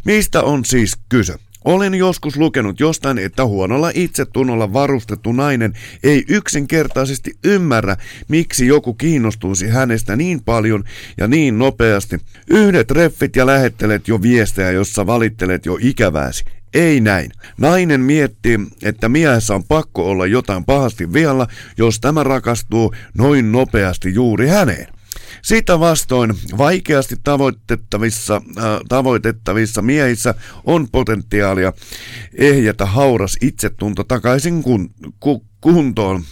Mistä 0.04 0.42
on 0.42 0.64
siis 0.64 0.96
kyse? 1.08 1.34
Olen 1.66 1.94
joskus 1.94 2.36
lukenut 2.36 2.80
jostain, 2.80 3.18
että 3.18 3.46
huonolla 3.46 3.90
itsetunnolla 3.94 4.72
varustettu 4.72 5.32
nainen 5.32 5.72
ei 6.02 6.24
yksinkertaisesti 6.28 7.32
ymmärrä, 7.44 7.96
miksi 8.28 8.66
joku 8.66 8.94
kiinnostuisi 8.94 9.68
hänestä 9.68 10.16
niin 10.16 10.44
paljon 10.44 10.84
ja 11.18 11.28
niin 11.28 11.58
nopeasti. 11.58 12.18
Yhdet 12.50 12.90
reffit 12.90 13.36
ja 13.36 13.46
lähettelet 13.46 14.08
jo 14.08 14.22
viestejä, 14.22 14.70
jossa 14.70 15.06
valittelet 15.06 15.66
jo 15.66 15.78
ikävääsi. 15.80 16.44
Ei 16.74 17.00
näin. 17.00 17.30
Nainen 17.58 18.00
miettii, 18.00 18.58
että 18.82 19.08
miehessä 19.08 19.54
on 19.54 19.64
pakko 19.64 20.10
olla 20.10 20.26
jotain 20.26 20.64
pahasti 20.64 21.12
vialla, 21.12 21.46
jos 21.78 22.00
tämä 22.00 22.22
rakastuu 22.22 22.94
noin 23.18 23.52
nopeasti 23.52 24.14
juuri 24.14 24.48
häneen. 24.48 24.95
Sitä 25.46 25.80
vastoin 25.80 26.34
vaikeasti 26.58 27.16
tavoitettavissa, 27.24 28.42
äh, 28.58 28.64
tavoitettavissa 28.88 29.82
miehissä 29.82 30.34
on 30.64 30.88
potentiaalia 30.92 31.72
ehjätä 32.34 32.86
hauras 32.86 33.36
itsetunto 33.40 34.04
takaisin 34.04 34.62
kun, 34.62 34.90
ku, 35.20 35.44
kuntoon. 35.60 36.24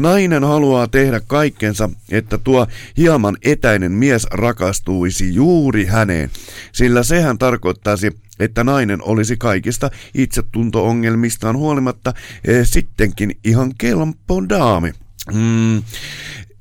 Nainen 0.00 0.44
haluaa 0.44 0.88
tehdä 0.88 1.20
kaikkensa, 1.20 1.90
että 2.10 2.38
tuo 2.38 2.66
hieman 2.96 3.36
etäinen 3.42 3.92
mies 3.92 4.26
rakastuisi 4.30 5.34
juuri 5.34 5.84
häneen, 5.84 6.30
sillä 6.72 7.02
sehän 7.02 7.38
tarkoittaisi, 7.38 8.10
että 8.38 8.64
nainen 8.64 9.02
olisi 9.02 9.36
kaikista 9.36 9.90
itsetunto-ongelmistaan 10.14 11.56
huolimatta 11.56 12.14
eh, 12.44 12.66
sittenkin 12.66 13.38
ihan 13.44 13.72
kelpo 13.78 14.48
daami. 14.48 14.92
Mm, 15.32 15.82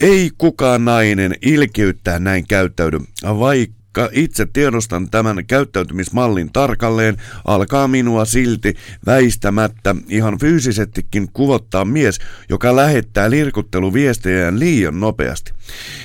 ei 0.01 0.31
kukaan 0.37 0.85
nainen 0.85 1.35
ilkeyttää 1.41 2.19
näin 2.19 2.47
käyttäydy, 2.47 2.99
vaikka 3.23 4.09
itse 4.11 4.47
tiedostan 4.53 5.09
tämän 5.09 5.45
käyttäytymismallin 5.45 6.53
tarkalleen, 6.53 7.17
alkaa 7.45 7.87
minua 7.87 8.25
silti 8.25 8.75
väistämättä 9.05 9.95
ihan 10.09 10.39
fyysisestikin 10.39 11.29
kuvottaa 11.33 11.85
mies, 11.85 12.19
joka 12.49 12.75
lähettää 12.75 13.29
lirkutteluviestejään 13.29 14.59
liian 14.59 14.99
nopeasti. 14.99 15.53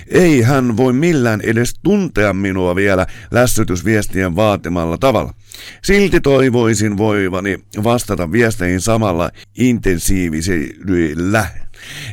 Ei 0.08 0.42
hän 0.42 0.76
voi 0.76 0.92
millään 0.92 1.40
edes 1.40 1.74
tuntea 1.82 2.32
minua 2.32 2.76
vielä 2.76 3.06
lässytysviestien 3.30 4.36
vaatimalla 4.36 4.98
tavalla. 4.98 5.34
Silti 5.82 6.20
toivoisin 6.20 6.96
voivani 6.96 7.58
vastata 7.84 8.32
viesteihin 8.32 8.80
samalla 8.80 9.30
intensiivisellä 9.58 11.46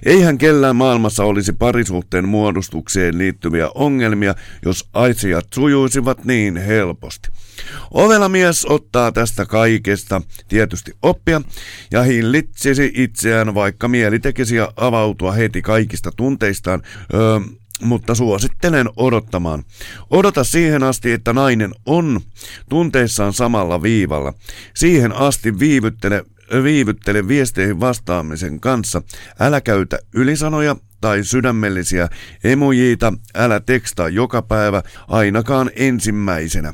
Eihän 0.05 0.37
kellään 0.37 0.75
maailmassa 0.75 1.23
olisi 1.23 1.53
parisuhteen 1.53 2.27
muodostukseen 2.29 3.17
liittyviä 3.17 3.69
ongelmia, 3.75 4.35
jos 4.65 4.89
asiat 4.93 5.47
sujuisivat 5.53 6.25
niin 6.25 6.57
helposti. 6.57 7.29
Ovela 7.91 8.29
mies 8.29 8.65
ottaa 8.65 9.11
tästä 9.11 9.45
kaikesta 9.45 10.21
tietysti 10.47 10.91
oppia 11.01 11.41
ja 11.91 12.03
hillitsisi 12.03 12.91
itseään, 12.95 13.55
vaikka 13.55 13.87
mieli 13.87 14.19
tekisi 14.19 14.55
avautua 14.75 15.31
heti 15.31 15.61
kaikista 15.61 16.11
tunteistaan, 16.15 16.81
öö, 17.13 17.39
mutta 17.81 18.15
suosittelen 18.15 18.89
odottamaan. 18.95 19.63
Odota 20.09 20.43
siihen 20.43 20.83
asti, 20.83 21.11
että 21.11 21.33
nainen 21.33 21.71
on 21.85 22.21
tunteissaan 22.69 23.33
samalla 23.33 23.81
viivalla. 23.81 24.33
Siihen 24.75 25.11
asti 25.11 25.59
viivyttele 25.59 26.25
viivyttele 26.63 27.27
viesteihin 27.27 27.79
vastaamisen 27.79 28.59
kanssa. 28.59 29.01
Älä 29.39 29.61
käytä 29.61 29.99
ylisanoja 30.15 30.75
tai 31.01 31.23
sydämellisiä 31.23 32.09
emojiita, 32.43 33.13
älä 33.35 33.59
tekstaa 33.59 34.09
joka 34.09 34.41
päivä, 34.41 34.83
ainakaan 35.07 35.71
ensimmäisenä. 35.75 36.73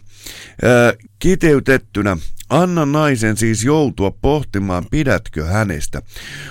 Ää, 0.64 0.94
kiteytettynä, 1.20 2.18
anna 2.50 2.86
naisen 2.86 3.38
siis 3.38 3.64
joutua 3.64 4.12
pohtimaan, 4.12 4.86
pidätkö 4.92 5.46
hänestä. 5.46 6.02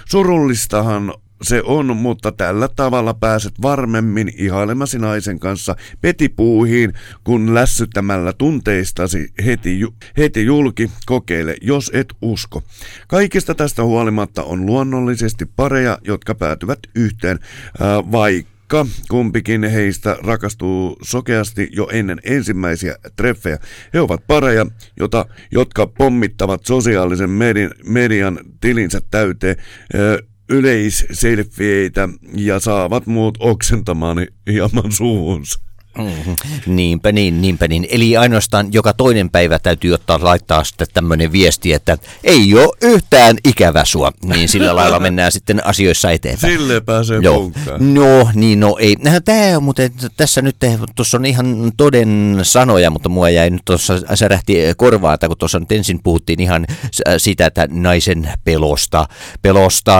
Surullistahan 0.08 1.14
se 1.42 1.62
on, 1.64 1.96
mutta 1.96 2.32
tällä 2.32 2.68
tavalla 2.76 3.14
pääset 3.14 3.52
varmemmin 3.62 4.32
ihailemasi 4.36 4.98
naisen 4.98 5.38
kanssa 5.38 5.76
petipuuhiin, 6.00 6.92
kun 7.24 7.54
lässyttämällä 7.54 8.32
tunteistasi 8.32 9.28
heti, 9.44 9.80
heti 10.16 10.44
julki 10.44 10.90
kokeile, 11.06 11.56
jos 11.62 11.90
et 11.94 12.08
usko. 12.22 12.62
Kaikista 13.08 13.54
tästä 13.54 13.84
huolimatta 13.84 14.42
on 14.42 14.66
luonnollisesti 14.66 15.46
pareja, 15.56 15.98
jotka 16.04 16.34
päätyvät 16.34 16.78
yhteen, 16.94 17.38
ää, 17.80 18.12
vaikka 18.12 18.86
kumpikin 19.10 19.64
heistä 19.64 20.16
rakastuu 20.22 20.96
sokeasti 21.02 21.68
jo 21.72 21.88
ennen 21.92 22.20
ensimmäisiä 22.24 22.96
treffejä. 23.16 23.58
He 23.94 24.00
ovat 24.00 24.26
pareja, 24.26 24.66
jota, 24.96 25.26
jotka 25.50 25.86
pommittavat 25.86 26.66
sosiaalisen 26.66 27.30
median, 27.30 27.70
median 27.84 28.38
tilinsä 28.60 29.00
täyteen 29.10 29.56
yleisselfieitä 30.48 32.08
ja 32.36 32.60
saavat 32.60 33.06
muut 33.06 33.38
oksentamaan 33.40 34.26
hieman 34.46 34.92
suuhunsa. 34.92 35.67
Mm-hmm. 35.98 36.36
Niinpä 36.66 37.12
niin, 37.12 37.40
niinpä 37.40 37.68
niin. 37.68 37.86
Eli 37.90 38.16
ainoastaan 38.16 38.72
joka 38.72 38.92
toinen 38.92 39.30
päivä 39.30 39.58
täytyy 39.58 39.92
ottaa 39.94 40.18
laittaa 40.22 40.64
sitten 40.64 40.86
tämmöinen 40.94 41.32
viesti, 41.32 41.72
että 41.72 41.98
ei 42.24 42.54
ole 42.54 42.76
yhtään 42.82 43.36
ikävä 43.44 43.84
sua. 43.84 44.12
Niin 44.24 44.48
sillä 44.48 44.76
lailla 44.76 45.00
mennään 45.08 45.32
sitten 45.32 45.66
asioissa 45.66 46.10
eteenpäin. 46.10 46.52
Sille 46.52 46.80
pääsee 46.80 47.18
Joo. 47.22 47.50
No, 47.78 48.30
niin 48.34 48.60
no 48.60 48.76
ei. 48.80 48.96
Tämä 49.24 49.56
on 49.56 49.62
muuten, 49.62 49.92
tässä 50.16 50.42
nyt, 50.42 50.56
tuossa 50.96 51.16
on 51.16 51.26
ihan 51.26 51.72
toden 51.76 52.38
sanoja, 52.42 52.90
mutta 52.90 53.08
mua 53.08 53.30
jäi 53.30 53.50
nyt 53.50 53.62
tuossa, 53.64 53.94
särähti 54.14 54.56
korvaa, 54.76 55.14
että 55.14 55.28
kun 55.28 55.36
tuossa 55.38 55.60
nyt 55.60 55.72
ensin 55.72 56.00
puhuttiin 56.02 56.40
ihan 56.40 56.66
s- 56.92 57.02
siitä, 57.22 57.46
että 57.46 57.68
naisen 57.70 58.32
pelosta, 58.44 59.08
pelosta 59.42 59.92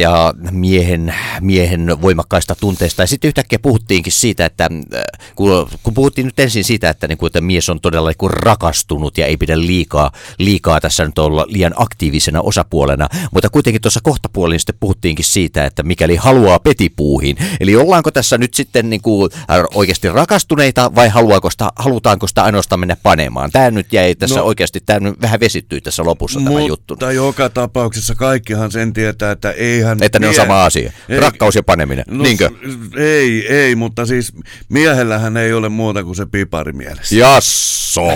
ja 0.00 0.34
miehen, 0.50 1.14
miehen 1.40 2.02
voimakkaista 2.02 2.54
tunteista. 2.54 3.02
Ja 3.02 3.06
sitten 3.06 3.28
yhtäkkiä 3.28 3.58
puhuttiinkin 3.58 4.12
siitä, 4.12 4.46
että 4.46 4.64
äh, 4.64 5.02
kun, 5.36 5.45
kun 5.82 5.94
puhuttiin 5.94 6.24
nyt 6.24 6.40
ensin 6.40 6.64
siitä, 6.64 6.90
että, 6.90 7.08
niin 7.08 7.18
kuin, 7.18 7.26
että 7.28 7.40
mies 7.40 7.68
on 7.68 7.80
todella 7.80 8.08
niin 8.08 8.16
kuin 8.18 8.30
rakastunut 8.30 9.18
ja 9.18 9.26
ei 9.26 9.36
pidä 9.36 9.58
liikaa, 9.60 10.10
liikaa 10.38 10.80
tässä 10.80 11.04
nyt 11.04 11.18
olla 11.18 11.46
liian 11.48 11.72
aktiivisena 11.76 12.40
osapuolena, 12.40 13.08
mutta 13.32 13.50
kuitenkin 13.50 13.82
tuossa 13.82 14.00
kohtapuolin 14.02 14.60
sitten 14.60 14.76
puhuttiinkin 14.80 15.24
siitä, 15.24 15.64
että 15.64 15.82
mikäli 15.82 16.16
haluaa 16.16 16.58
petipuuhin. 16.58 17.36
Eli 17.60 17.76
ollaanko 17.76 18.10
tässä 18.10 18.38
nyt 18.38 18.54
sitten 18.54 18.90
niin 18.90 19.02
kuin 19.02 19.30
äh, 19.34 19.64
oikeasti 19.74 20.08
rakastuneita 20.08 20.94
vai 20.94 21.08
haluaako 21.08 21.50
sitä, 21.50 21.68
halutaanko 21.76 22.26
sitä 22.26 22.42
ainoastaan 22.42 22.80
mennä 22.80 22.96
panemaan? 23.02 23.50
Tämä 23.50 23.70
nyt 23.70 23.92
jäi 23.92 24.14
tässä 24.14 24.36
No. 24.40 24.44
oikeasti, 24.44 24.80
tämä 24.86 25.00
nyt 25.00 25.20
vähän 25.22 25.40
vesittyi 25.40 25.80
tässä 25.80 26.04
lopussa 26.04 26.40
tämä 26.44 26.60
juttu. 26.60 26.94
Mutta 26.94 27.12
joka 27.12 27.48
tapauksessa 27.48 28.14
kaikkihan 28.14 28.72
sen 28.72 28.92
tietää, 28.92 29.30
että 29.32 29.50
eihän... 29.50 29.98
Että 30.00 30.18
ne 30.18 30.28
on 30.28 30.34
sama 30.34 30.64
asia. 30.64 30.92
Ei- 31.08 31.20
Rakkaus 31.20 31.54
ja 31.54 31.62
paneminen. 31.62 32.04
No, 32.08 32.22
Niinkö? 32.22 32.50
Ei, 32.96 33.46
ei, 33.48 33.74
mutta 33.74 34.06
siis 34.06 34.32
miehellähän 34.68 35.35
ei 35.36 35.52
ole 35.52 35.68
muuta 35.68 36.04
kuin 36.04 36.16
se 36.16 36.26
pipari 36.26 36.72
mielessä. 36.72 37.16
Jasso. 37.16 38.08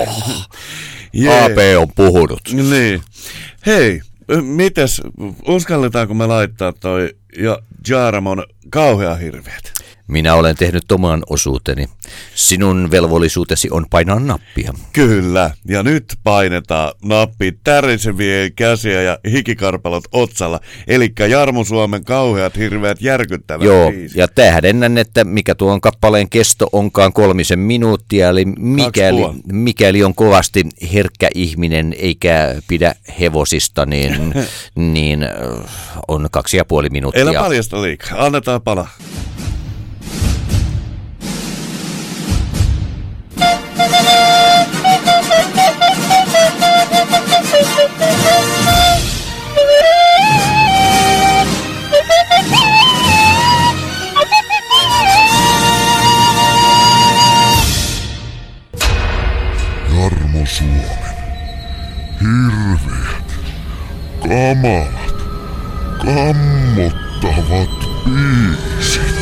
AP 1.45 1.59
on 1.79 1.89
puhunut. 1.97 2.41
Niin. 2.53 3.03
Hei, 3.67 4.01
mites, 4.43 5.03
uskalletaanko 5.49 6.15
me 6.15 6.27
laittaa 6.27 6.73
toi 6.73 7.15
ja 7.39 7.59
Jaramon 7.89 8.45
kauhea 8.71 9.15
hirveät? 9.15 9.73
Minä 10.11 10.35
olen 10.35 10.57
tehnyt 10.57 10.93
oman 10.93 11.23
osuuteni. 11.31 11.87
Sinun 12.35 12.91
velvollisuutesi 12.91 13.69
on 13.71 13.87
painaa 13.91 14.21
nappia. 14.21 14.73
Kyllä, 14.93 15.51
ja 15.69 15.83
nyt 15.83 16.05
painetaan 16.25 16.93
nappi 17.05 17.59
tärisevien 17.65 18.53
käsiä 18.53 19.03
ja 19.03 19.19
hikikarpalot 19.31 20.05
otsalla. 20.13 20.61
Eli 20.87 21.13
Jarmo 21.29 21.65
Suomen 21.65 22.05
kauheat 22.05 22.57
hirveät 22.57 23.03
järkyttävät 23.03 23.67
Joo, 23.67 23.91
biisit. 23.91 24.17
ja 24.17 24.29
tähdennän, 24.29 24.99
että 24.99 25.25
mikä 25.25 25.55
tuon 25.55 25.81
kappaleen 25.81 26.31
kesto 26.31 26.69
onkaan 26.73 27.13
kolmisen 27.13 27.59
minuuttia, 27.59 28.29
eli 28.29 28.45
mikäli, 28.45 29.23
mikäli 29.53 30.05
on 30.05 30.15
kovasti 30.15 30.67
herkkä 30.93 31.29
ihminen 31.35 31.95
eikä 31.99 32.55
pidä 32.69 32.95
hevosista, 33.21 33.87
niin, 33.87 34.35
niin 34.95 35.27
on 36.09 36.29
kaksi 36.31 36.57
ja 36.57 36.65
puoli 36.65 36.89
minuuttia. 36.91 37.23
Älä 37.23 37.41
paljasta 37.41 37.83
liikaa, 37.83 38.27
annetaan 38.27 38.63
pala. 38.63 38.89
Kamalat, 64.31 65.15
kammottavat 66.05 67.71
biisit. 68.05 69.21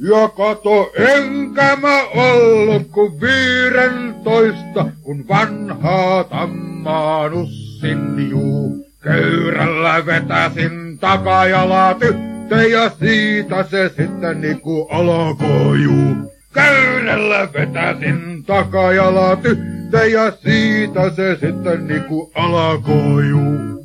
Ja 0.00 0.28
kato, 0.28 0.92
enkä 0.96 1.76
mä 1.76 2.02
ollut 2.14 2.88
kuin 2.90 3.20
viidentoista, 3.20 4.86
kun 5.02 5.28
vanhaa 5.28 6.24
tammaa 6.24 7.28
nussin 7.28 8.30
juu. 8.30 8.86
Köyrällä 9.00 10.06
vetäsin 10.06 10.98
takajala 10.98 11.94
tyttö 12.52 12.68
ja 12.68 12.90
siitä 12.90 13.62
se 13.62 13.88
sitten 13.96 14.40
niinku 14.40 14.88
alkoi 14.90 15.82
juu. 15.82 16.32
Köyrällä 16.54 17.48
vetäsin 17.52 18.44
takajala 18.46 19.36
tyttö 19.36 20.06
ja 20.06 20.30
siitä 20.30 21.10
se 21.10 21.36
sitten 21.40 21.86
niinku 21.86 22.32
alkoi 22.34 23.28
juu. 23.28 23.82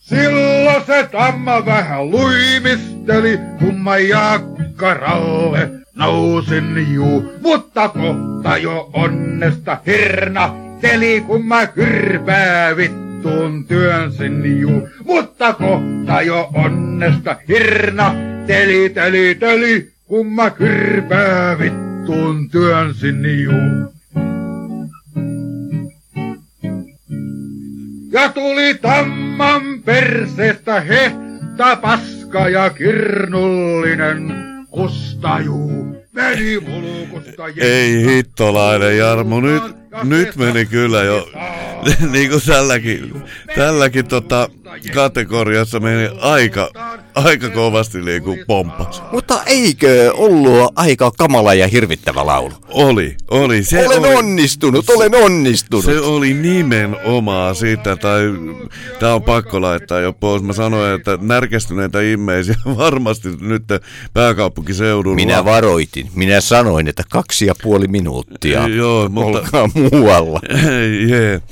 Silloin 0.00 0.84
se 0.86 1.08
tamma 1.12 1.66
vähän 1.66 2.10
luimisteli, 2.10 3.40
kun 3.58 3.80
mä 3.80 3.98
jakkaralle 3.98 5.70
nousin 5.94 6.94
juu. 6.94 7.32
Mutta 7.42 7.88
kohta 7.88 8.56
jo 8.56 8.90
onnesta 8.92 9.78
hirna 9.86 10.54
teli, 10.80 11.20
kun 11.20 11.46
mä 11.46 11.66
kyrpää 11.66 12.76
vittuun 13.16 13.64
työnsin 13.64 14.60
juu. 14.60 14.88
Mutta 15.04 15.52
kohta 15.52 16.22
jo 16.22 16.50
onnesta 16.54 17.36
hirna 17.48 18.14
teli, 18.46 18.90
teli, 18.90 19.34
teli, 19.34 19.90
kun 20.04 20.32
mä 20.32 20.50
kyrpää 20.50 21.58
vittuun 21.58 22.50
työnsin 22.50 23.42
juu. 23.42 23.92
Ja 28.12 28.28
tuli 28.28 28.74
tamman 28.74 29.62
perseestä 29.84 30.80
hehta 30.80 31.76
paska 31.76 32.48
ja 32.48 32.70
kirnullinen 32.70 34.32
kustaju. 34.70 35.66
Meni 36.12 36.60
mulkusta 36.60 37.44
Ei 37.60 38.04
hittolainen 38.04 38.98
Jarmo, 38.98 39.40
nyt, 39.40 39.62
nyt 40.04 40.36
meni 40.36 40.66
kyllä 40.66 41.02
jo, 41.02 41.28
niin 42.12 42.30
kuin 42.30 42.42
tälläkin, 42.46 43.22
tälläkin 43.54 44.06
tota, 44.06 44.48
kategoriassa 44.94 45.80
meni 45.80 46.08
aika, 46.20 46.70
aika 47.14 47.50
kovasti 47.50 48.02
niin 48.02 48.22
kuin 48.22 48.38
pomppas. 48.46 49.02
Mutta 49.12 49.42
eikö 49.46 50.12
ollut 50.14 50.72
aika 50.76 51.10
kamala 51.10 51.54
ja 51.54 51.68
hirvittävä 51.68 52.26
laulu? 52.26 52.52
Oli, 52.68 53.16
oli. 53.30 53.64
Se 53.64 53.86
olen 53.86 53.98
oli, 53.98 54.14
onnistunut, 54.14 54.90
olen 54.90 55.14
onnistunut. 55.14 55.84
Se 55.84 56.00
oli 56.00 56.34
nimenomaan 56.34 57.54
sitä, 57.54 57.96
tai 57.96 58.22
tää 58.98 59.14
on 59.14 59.22
pakko 59.22 59.60
laittaa 59.60 60.00
jo 60.00 60.12
pois. 60.12 60.42
Mä 60.42 60.52
sanoin, 60.52 60.94
että 60.94 61.18
närkästyneitä 61.20 62.00
ihmisiä 62.00 62.54
varmasti 62.76 63.28
nyt 63.40 63.62
pääkaupunkiseudulla. 64.12 65.16
Minä 65.16 65.44
varoitin. 65.44 66.10
Minä 66.14 66.40
sanoin, 66.40 66.88
että 66.88 67.02
kaksi 67.10 67.46
ja 67.46 67.54
puoli 67.62 67.88
minuuttia. 67.88 68.68
Joo, 68.68 69.08
mutta... 69.08 69.38
Olkaa 69.38 69.68
muualla. 69.92 70.40
Ei, 70.80 71.10
jee. 71.10 71.42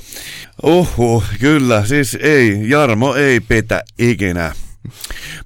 Oho, 0.63 1.23
kyllä, 1.39 1.85
siis 1.85 2.17
ei, 2.21 2.69
Jarmo 2.69 3.15
ei 3.15 3.39
petä 3.39 3.83
ikinä. 3.99 4.51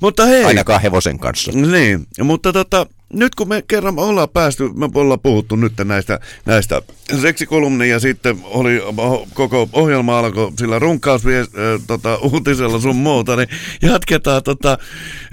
Mutta 0.01 0.25
hei. 0.25 0.45
Ainakaan 0.45 0.81
hevosen 0.81 1.19
kanssa. 1.19 1.51
Niin, 1.51 2.07
mutta 2.23 2.53
tota, 2.53 2.85
nyt 3.13 3.35
kun 3.35 3.47
me 3.47 3.63
kerran 3.67 3.99
ollaan 3.99 4.29
päästy, 4.29 4.69
me 4.73 4.89
ollaan 4.93 5.19
puhuttu 5.19 5.55
nyt 5.55 5.73
näistä, 5.83 6.19
näistä 6.45 6.81
seksikolumnia 7.21 7.87
ja 7.87 7.99
sitten 7.99 8.39
oli 8.43 8.81
koko 9.33 9.69
ohjelma 9.73 10.19
alkoi 10.19 10.51
sillä 10.59 10.79
runkkausvies, 10.79 11.47
äh, 11.47 11.81
tota, 11.87 12.15
uutisella 12.15 12.79
sun 12.79 12.95
muuta, 12.95 13.35
niin 13.35 13.49
jatketaan 13.81 14.43
tota, 14.43 14.77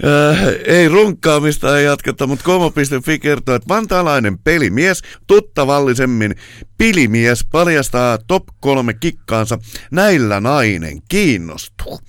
äh, 0.05 0.47
ei 0.65 0.87
runkkaamista 0.87 1.79
ei 1.79 1.85
jatketa, 1.85 2.27
mutta 2.27 2.45
komo.fi 2.45 3.19
kertoo, 3.19 3.55
että 3.55 3.67
vantaalainen 3.67 4.37
pelimies, 4.37 5.01
tuttavallisemmin 5.27 6.35
pilimies, 6.77 7.45
paljastaa 7.51 8.17
top 8.17 8.43
kolme 8.59 8.93
kikkaansa, 8.93 9.59
näillä 9.91 10.39
nainen 10.39 11.01
kiinnostuu. 11.09 11.99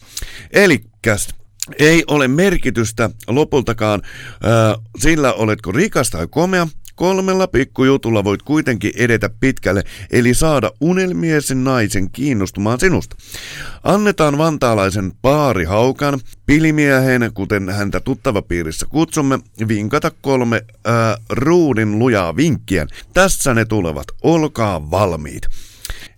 Elikkäs 0.52 1.37
ei 1.78 2.04
ole 2.06 2.28
merkitystä 2.28 3.10
lopultakaan 3.28 4.02
sillä, 4.98 5.32
oletko 5.32 5.72
rikas 5.72 6.10
tai 6.10 6.26
komea, 6.30 6.66
Kolmella 6.98 7.46
pikkujutulla 7.46 8.24
voit 8.24 8.42
kuitenkin 8.42 8.92
edetä 8.96 9.30
pitkälle, 9.40 9.82
eli 10.10 10.34
saada 10.34 10.70
unelmiesi 10.80 11.54
naisen 11.54 12.10
kiinnostumaan 12.10 12.80
sinusta. 12.80 13.16
Annetaan 13.84 14.38
vantaalaisen 14.38 15.12
paari 15.22 15.64
haukan, 15.64 16.20
pilimiehen, 16.46 17.30
kuten 17.34 17.68
häntä 17.68 18.00
tuttavapiirissä 18.00 18.86
kutsumme, 18.86 19.38
vinkata 19.68 20.10
kolme 20.20 20.62
ää, 20.84 21.16
ruudin 21.30 21.98
lujaa 21.98 22.36
vinkkiä. 22.36 22.86
Tässä 23.14 23.54
ne 23.54 23.64
tulevat, 23.64 24.06
olkaa 24.22 24.90
valmiit. 24.90 25.42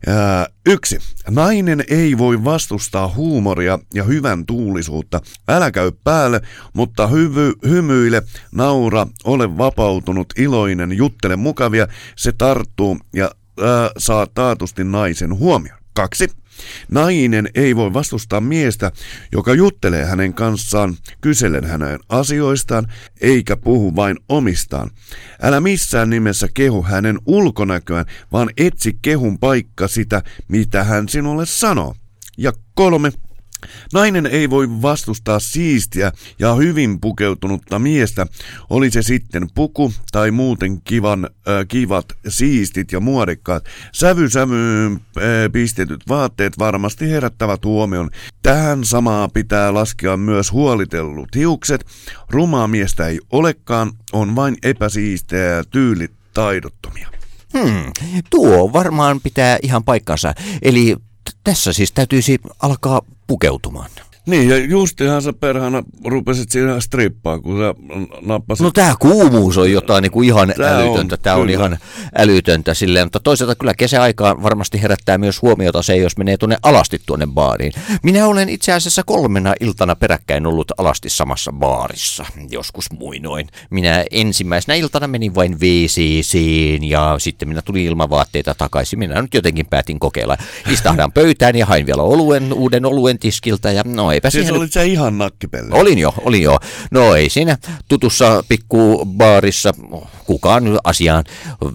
Ää, 0.06 0.46
yksi. 0.66 0.98
Nainen 1.30 1.84
ei 1.88 2.18
voi 2.18 2.44
vastustaa 2.44 3.08
huumoria 3.08 3.78
ja 3.94 4.04
hyvän 4.04 4.46
tuulisuutta. 4.46 5.20
Älä 5.48 5.70
käy 5.70 5.92
päälle, 6.04 6.40
mutta 6.72 7.06
hyvy, 7.06 7.52
hymyile, 7.68 8.22
naura, 8.52 9.06
ole 9.24 9.58
vapautunut, 9.58 10.32
iloinen, 10.38 10.92
juttele 10.92 11.36
mukavia. 11.36 11.86
Se 12.16 12.32
tarttuu 12.32 12.98
ja 13.14 13.30
ää, 13.62 13.90
saa 13.98 14.26
taatusti 14.26 14.84
naisen 14.84 15.38
huomioon. 15.38 15.80
Kaksi. 15.92 16.28
Nainen 16.90 17.48
ei 17.54 17.76
voi 17.76 17.92
vastustaa 17.92 18.40
miestä, 18.40 18.92
joka 19.32 19.54
juttelee 19.54 20.04
hänen 20.04 20.34
kanssaan, 20.34 20.96
kysellen 21.20 21.64
hänen 21.64 21.98
asioistaan, 22.08 22.86
eikä 23.20 23.56
puhu 23.56 23.96
vain 23.96 24.16
omistaan. 24.28 24.90
Älä 25.42 25.60
missään 25.60 26.10
nimessä 26.10 26.48
kehu 26.54 26.82
hänen 26.82 27.18
ulkonäköään, 27.26 28.06
vaan 28.32 28.50
etsi 28.56 28.98
kehun 29.02 29.38
paikka 29.38 29.88
sitä, 29.88 30.22
mitä 30.48 30.84
hän 30.84 31.08
sinulle 31.08 31.46
sanoo. 31.46 31.94
Ja 32.38 32.52
kolme. 32.74 33.12
Nainen 33.92 34.26
ei 34.26 34.50
voi 34.50 34.68
vastustaa 34.82 35.38
siistiä 35.40 36.12
ja 36.38 36.54
hyvin 36.54 37.00
pukeutunutta 37.00 37.78
miestä, 37.78 38.26
oli 38.70 38.90
se 38.90 39.02
sitten 39.02 39.48
puku 39.54 39.92
tai 40.12 40.30
muuten 40.30 40.82
kivan, 40.82 41.24
äh, 41.24 41.66
kivat, 41.68 42.06
siistit 42.28 42.92
ja 42.92 43.00
muodikkaat. 43.00 43.64
Sävysävyyn 43.92 44.92
äh, 44.92 45.22
pistetyt 45.52 46.00
vaatteet 46.08 46.58
varmasti 46.58 47.10
herättävät 47.10 47.64
huomion. 47.64 48.10
Tähän 48.42 48.84
samaa 48.84 49.28
pitää 49.28 49.74
laskea 49.74 50.16
myös 50.16 50.52
huolitellut 50.52 51.36
hiukset. 51.36 51.86
Rumaa 52.30 52.66
miestä 52.66 53.06
ei 53.06 53.20
olekaan, 53.32 53.92
on 54.12 54.36
vain 54.36 54.56
epäsiistejä 54.62 55.44
ja 55.44 55.64
tyylit 55.64 56.12
taidottomia. 56.34 57.10
Hmm, 57.58 57.92
tuo 58.30 58.72
varmaan 58.72 59.20
pitää 59.20 59.58
ihan 59.62 59.84
paikkansa. 59.84 60.34
Eli 60.62 60.96
tässä 61.44 61.72
siis 61.72 61.92
täytyisi 61.92 62.38
alkaa 62.62 63.02
pukeutumaan. 63.30 63.90
Niin, 64.26 64.48
ja 64.48 64.56
justihan 64.56 65.22
sä 65.22 65.32
perhana 65.32 65.82
rupesit 66.04 66.50
siinä 66.50 66.80
strippaa, 66.80 67.38
kun 67.38 67.58
sä 67.58 67.74
nappasit... 68.22 68.64
No 68.64 68.70
tämä 68.70 68.94
kuumuus 68.98 69.58
on 69.58 69.72
jotain 69.72 70.02
niin 70.02 70.12
kuin 70.12 70.28
ihan 70.28 70.52
Tää 70.56 70.78
on, 70.78 70.82
älytöntä. 70.82 71.16
Tämä 71.16 71.36
on 71.36 71.42
kyllä. 71.42 71.52
ihan 71.52 71.78
älytöntä 72.18 72.74
silleen, 72.74 73.06
mutta 73.06 73.20
toisaalta 73.20 73.54
kyllä 73.54 73.74
kesäaikaan 73.74 74.42
varmasti 74.42 74.82
herättää 74.82 75.18
myös 75.18 75.42
huomiota 75.42 75.82
se, 75.82 75.96
jos 75.96 76.16
menee 76.16 76.36
tuonne 76.36 76.56
alasti 76.62 77.00
tuonne 77.06 77.26
baariin. 77.26 77.72
Minä 78.02 78.26
olen 78.26 78.48
itse 78.48 78.72
asiassa 78.72 79.02
kolmena 79.06 79.54
iltana 79.60 79.96
peräkkäin 79.96 80.46
ollut 80.46 80.72
alasti 80.78 81.08
samassa 81.08 81.52
baarissa, 81.52 82.26
joskus 82.50 82.92
muinoin. 82.98 83.48
Minä 83.70 84.04
ensimmäisenä 84.10 84.74
iltana 84.74 85.06
menin 85.06 85.34
vain 85.34 85.60
WCCin 85.60 86.84
ja 86.84 87.14
sitten 87.18 87.48
minä 87.48 87.62
tulin 87.62 87.84
ilman 87.86 88.10
vaatteita 88.10 88.54
takaisin. 88.54 88.98
Minä 88.98 89.22
nyt 89.22 89.34
jotenkin 89.34 89.66
päätin 89.66 90.00
kokeilla. 90.00 90.36
Istahdan 90.70 91.12
pöytään 91.12 91.56
ja 91.56 91.66
hain 91.66 91.86
vielä 91.86 92.02
oluen, 92.02 92.52
uuden 92.52 92.86
oluen 92.86 93.18
tiskiltä 93.18 93.70
ja 93.70 93.82
no 93.86 94.09
eipä 94.12 94.30
Siis 94.30 94.46
siihen 94.46 94.60
olit 94.60 94.72
sä 94.72 94.82
ihan 94.82 95.18
nakkipelle. 95.18 95.74
Olin 95.74 95.98
jo, 95.98 96.14
olin 96.24 96.42
jo. 96.42 96.58
No 96.90 97.14
ei 97.14 97.30
siinä 97.30 97.58
tutussa 97.88 98.44
pikku 98.48 99.06
baarissa 99.06 99.72
kukaan 100.26 100.64
asiaan 100.84 101.24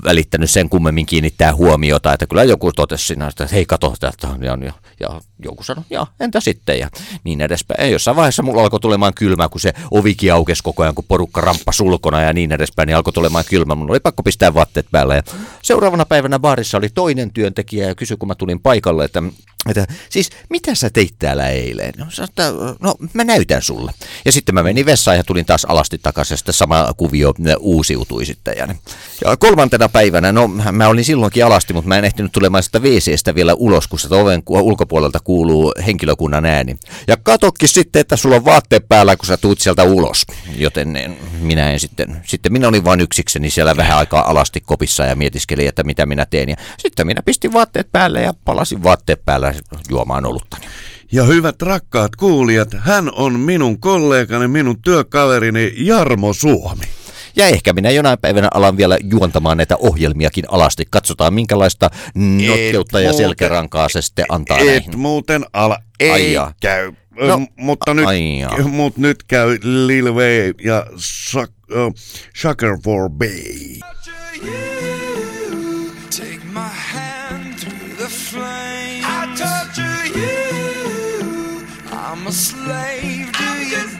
välittänyt 0.03 0.49
sen 0.49 0.69
kummemmin 0.69 1.05
kiinnittää 1.05 1.55
huomiota, 1.55 2.13
että 2.13 2.27
kyllä 2.27 2.43
joku 2.43 2.71
totesi 2.71 3.05
siinä, 3.05 3.27
että 3.27 3.47
hei 3.51 3.65
kato, 3.65 3.93
tätä 3.99 4.27
on, 4.27 4.43
ja, 4.43 4.57
ja, 4.99 5.21
joku 5.39 5.63
sanoi, 5.63 5.83
ja 5.89 6.07
entä 6.19 6.39
sitten, 6.39 6.79
ja 6.79 6.89
niin 7.23 7.41
edespäin. 7.41 7.85
Ja 7.85 7.91
jossain 7.91 8.17
vaiheessa 8.17 8.43
mulla 8.43 8.61
alkoi 8.61 8.79
tulemaan 8.79 9.13
kylmä, 9.13 9.49
kun 9.49 9.61
se 9.61 9.73
ovikin 9.91 10.33
aukesi 10.33 10.63
koko 10.63 10.83
ajan, 10.83 10.95
kun 10.95 11.05
porukka 11.07 11.41
ramppa 11.41 11.71
sulkona 11.71 12.21
ja 12.21 12.33
niin 12.33 12.51
edespäin, 12.51 12.87
niin 12.87 12.95
alkoi 12.95 13.13
tulemaan 13.13 13.45
kylmä. 13.49 13.75
Mun 13.75 13.89
oli 13.89 13.99
pakko 13.99 14.23
pistää 14.23 14.53
vaatteet 14.53 14.87
päälle. 14.91 15.15
Ja 15.15 15.23
seuraavana 15.61 16.05
päivänä 16.05 16.39
baarissa 16.39 16.77
oli 16.77 16.89
toinen 16.89 17.33
työntekijä 17.33 17.87
ja 17.87 17.95
kysyi, 17.95 18.17
kun 18.17 18.27
mä 18.27 18.35
tulin 18.35 18.59
paikalle, 18.59 19.05
että 19.05 19.23
että 19.69 19.85
siis 20.09 20.29
mitä 20.49 20.75
sä 20.75 20.89
teit 20.89 21.15
täällä 21.19 21.49
eilen? 21.49 21.93
No, 21.97 22.05
sanoin, 22.09 22.24
että, 22.25 22.53
no 22.79 22.95
mä 23.13 23.23
näytän 23.23 23.61
sulle. 23.61 23.91
Ja 24.25 24.31
sitten 24.31 24.55
mä 24.55 24.63
menin 24.63 24.85
vessaan 24.85 25.17
ja 25.17 25.23
tulin 25.23 25.45
taas 25.45 25.65
alasti 25.65 25.97
takaisin 25.97 26.33
ja 26.33 26.37
sitten 26.37 26.53
sama 26.53 26.93
kuvio 26.97 27.33
uusiutui 27.59 28.25
sitten. 28.25 28.55
Ja, 28.57 28.67
ja 29.25 29.37
kolmantena 29.37 29.89
päivänä, 29.89 30.31
no 30.31 30.47
mä 30.47 30.87
olin 30.87 31.05
silloinkin 31.05 31.45
alasti, 31.45 31.73
mutta 31.73 31.87
mä 31.87 31.97
en 31.97 32.05
ehtinyt 32.05 32.31
tulemaan 32.31 32.63
sitä 32.63 32.79
WCstä 32.79 33.35
vielä 33.35 33.53
ulos, 33.53 33.87
kun 33.87 33.99
sitä 33.99 34.15
oven 34.15 34.43
ulkopuolelta 34.47 35.19
kuuluu 35.23 35.73
henkilökunnan 35.85 36.45
ääni. 36.45 36.77
Ja 37.07 37.17
katokki 37.17 37.67
sitten, 37.67 37.99
että 37.99 38.15
sulla 38.15 38.35
on 38.35 38.45
vaatteet 38.45 38.87
päällä, 38.89 39.15
kun 39.15 39.25
sä 39.25 39.37
tuut 39.37 39.59
sieltä 39.59 39.83
ulos. 39.83 40.25
Joten 40.55 40.95
en, 40.95 41.17
minä 41.39 41.71
en 41.71 41.79
sitten, 41.79 42.21
sitten 42.25 42.51
minä 42.53 42.67
olin 42.67 42.85
vain 42.85 43.01
yksikseni 43.01 43.49
siellä 43.49 43.77
vähän 43.77 43.97
aikaa 43.97 44.29
alasti 44.29 44.61
kopissa 44.61 45.05
ja 45.05 45.15
mietiskelin, 45.15 45.67
että 45.67 45.83
mitä 45.83 46.05
minä 46.05 46.25
teen. 46.25 46.49
Ja 46.49 46.55
sitten 46.77 47.07
minä 47.07 47.21
pistin 47.25 47.53
vaatteet 47.53 47.91
päälle 47.91 48.21
ja 48.21 48.33
palasin 48.45 48.83
vaatteet 48.83 49.25
päällä 49.25 49.53
juomaan 49.89 50.25
oluttani. 50.25 50.65
Ja 51.15 51.23
hyvät 51.23 51.61
rakkaat 51.61 52.15
kuulijat, 52.15 52.67
hän 52.77 53.11
on 53.15 53.39
minun 53.39 53.79
kollegani, 53.79 54.47
minun 54.47 54.81
työkaverini 54.81 55.73
Jarmo 55.77 56.33
Suomi. 56.33 56.83
Ja 57.35 57.47
ehkä 57.47 57.73
minä 57.73 57.91
jonain 57.91 58.19
päivänä 58.19 58.47
alan 58.53 58.77
vielä 58.77 58.97
juontamaan 59.03 59.57
näitä 59.57 59.75
ohjelmiakin 59.77 60.43
alasti. 60.49 60.83
Katsotaan 60.89 61.33
minkälaista 61.33 61.89
notkeutta 62.47 63.01
ja 63.01 63.13
selkärankaa 63.13 63.89
se 63.89 64.01
sitten 64.01 64.25
antaa 64.29 64.57
Et 64.57 64.65
näihin. 64.65 64.99
muuten 64.99 65.45
ala, 65.53 65.77
ei 65.99 66.11
Ai 66.11 66.33
jaa. 66.33 66.53
käy. 66.61 66.91
No, 67.19 67.41
mutta, 67.57 67.93
nyt, 67.93 68.05
mut 68.67 68.97
nyt 68.97 69.23
käy 69.23 69.57
Lil 69.63 70.13
Wayne 70.13 70.53
ja 70.63 70.85
Suck, 70.95 71.51
uh, 71.71 71.93
Sucker 72.35 72.77
for 72.83 73.09
Bay. 73.09 73.79
Take 74.05 74.74
I'm 82.25 82.29
a 82.29 82.33
slave 82.33 83.31
to 83.33 83.67
your 83.67 83.94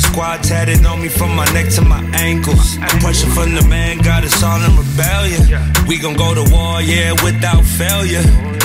squad 0.00 0.42
tatted 0.42 0.84
on 0.84 1.00
me 1.02 1.08
from 1.08 1.34
my 1.34 1.44
neck 1.52 1.68
to 1.74 1.82
my 1.82 2.02
ankles. 2.14 2.76
Pressure 3.00 3.30
from 3.30 3.54
the 3.54 3.64
man 3.68 3.98
got 3.98 4.24
us 4.24 4.42
all 4.42 4.60
in 4.62 4.76
rebellion. 4.76 5.42
We 5.86 5.98
gon' 5.98 6.14
go 6.14 6.34
to 6.34 6.44
war, 6.52 6.82
yeah, 6.82 7.12
without 7.24 7.64
failure. 7.64 8.22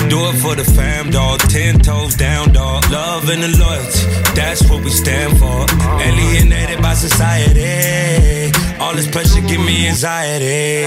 Do 0.08 0.18
it 0.28 0.36
for 0.42 0.54
the 0.54 0.64
fam, 0.64 1.10
dog. 1.10 1.40
Ten 1.40 1.78
toes 1.78 2.14
down, 2.14 2.52
dog. 2.52 2.90
Love 2.90 3.28
and 3.30 3.42
the 3.42 3.56
loyalty, 3.58 4.00
that's 4.34 4.68
what 4.68 4.84
we 4.84 4.90
stand 4.90 5.38
for. 5.38 5.66
Alienated 6.00 6.82
by 6.82 6.94
society. 6.94 8.52
All 8.78 8.94
this 8.94 9.10
pressure 9.10 9.40
give 9.40 9.60
me 9.60 9.88
anxiety. 9.88 10.84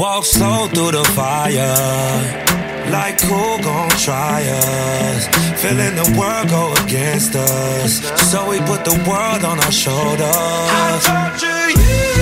Walk 0.00 0.24
slow 0.24 0.66
through 0.68 0.92
the 0.92 1.04
fire. 1.14 2.55
Like 2.90 3.20
who 3.20 3.62
gon' 3.62 3.90
try 3.90 4.42
us? 4.48 5.26
Feeling 5.60 5.94
the 5.96 6.08
world 6.18 6.48
go 6.48 6.72
against 6.84 7.34
us. 7.34 8.00
So 8.30 8.48
we 8.48 8.58
put 8.60 8.84
the 8.84 8.96
world 9.08 9.44
on 9.44 9.58
our 9.58 9.72
shoulders. 9.72 11.06
torture 11.06 11.70
you. 11.70 12.15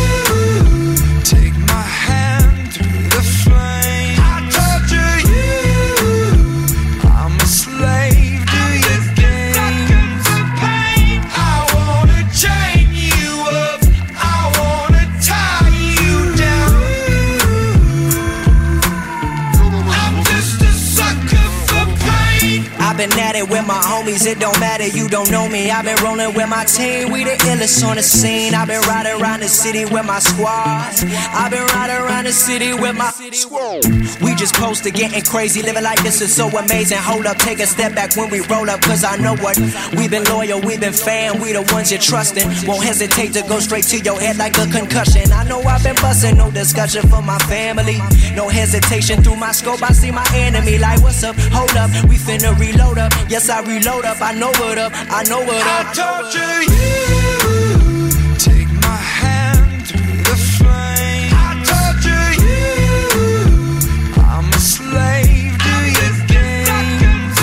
than 23.11 23.24
at 23.35 23.43
it 23.43 23.51
with 23.51 23.67
my 23.67 23.81
homies, 23.81 24.27
it 24.27 24.39
don't 24.39 24.59
matter, 24.61 24.87
you 24.87 25.09
don't 25.09 25.31
know 25.31 25.49
me. 25.49 25.71
I've 25.71 25.85
been 25.85 26.03
rolling 26.03 26.35
with 26.35 26.49
my 26.49 26.65
team, 26.65 27.11
we 27.11 27.25
the 27.25 27.37
illest 27.51 27.85
on 27.87 27.97
the 27.97 28.03
scene. 28.03 28.55
I've 28.55 28.69
been 28.69 28.81
riding 28.83 29.21
around 29.21 29.41
the 29.41 29.49
city 29.49 29.85
with 29.85 30.07
my 30.07 30.19
squad. 30.19 30.95
I've 31.35 31.51
been 31.51 31.67
riding 31.67 31.97
around 31.97 32.25
the 32.25 32.33
city 32.33 32.75
with 32.75 32.97
my 32.97 33.11
squad. 33.11 33.85
We 34.23 34.35
just 34.35 34.55
posted 34.55 34.95
getting 34.95 35.23
crazy, 35.23 35.63
living 35.63 35.83
like 35.83 36.03
this 36.03 36.21
is 36.21 36.35
so 36.35 36.49
amazing. 36.49 36.99
Hold 36.99 37.27
up, 37.27 37.39
take 37.39 37.61
a 37.61 37.67
step 37.67 37.95
back 37.95 38.17
when 38.17 38.31
we 38.31 38.41
roll 38.41 38.69
up, 38.71 38.81
cause 38.83 39.05
I 39.05 39.17
know 39.17 39.37
what. 39.37 39.59
We've 39.97 40.11
been 40.11 40.25
loyal, 40.25 40.61
we've 40.61 40.81
been 40.81 40.93
fan, 40.93 41.41
we 41.41 41.53
the 41.53 41.63
ones 41.73 41.91
you're 41.91 42.01
trusting. 42.01 42.47
Won't 42.67 42.85
hesitate 42.85 43.33
to 43.35 43.43
go 43.43 43.59
straight 43.61 43.85
to 43.85 43.99
your 44.01 44.19
head 44.19 44.37
like 44.37 44.57
a 44.59 44.67
concussion. 44.67 45.33
I 45.33 45.45
know 45.45 45.61
I've 45.63 45.83
been 45.83 45.97
busting, 45.97 46.37
no 46.37 46.51
discussion 46.51 47.09
for 47.09 47.23
my 47.23 47.39
family. 47.51 47.99
No 48.35 48.49
hesitation 48.49 49.23
through 49.23 49.37
my 49.37 49.53
scope, 49.53 49.83
I 49.83 49.93
see 49.93 50.11
my 50.11 50.27
enemy. 50.35 50.79
Like, 50.79 51.03
what's 51.03 51.23
up? 51.23 51.37
Hold 51.53 51.77
up, 51.77 51.91
we 52.09 52.17
finna 52.17 52.59
reload 52.59 52.99
up. 52.99 53.13
Yes, 53.27 53.49
I 53.49 53.61
reload 53.63 54.05
up, 54.05 54.21
I 54.21 54.33
know 54.33 54.51
what 54.51 54.79
up, 54.79 54.93
I 54.95 55.23
know 55.25 55.41
what 55.41 55.67
up. 55.67 55.87
I 55.87 55.93
torture 55.93 56.63
you. 56.63 58.09
Take 58.39 58.69
my 58.83 58.97
hand 58.97 59.87
through 59.89 60.19
the 60.29 60.37
flame. 60.55 61.33
I 61.33 61.57
torture 61.65 62.31
you. 62.45 64.21
I'm 64.23 64.49
a 64.53 64.59
slave 64.59 65.57
to 65.59 65.75
your 65.97 66.15
games. 66.29 67.39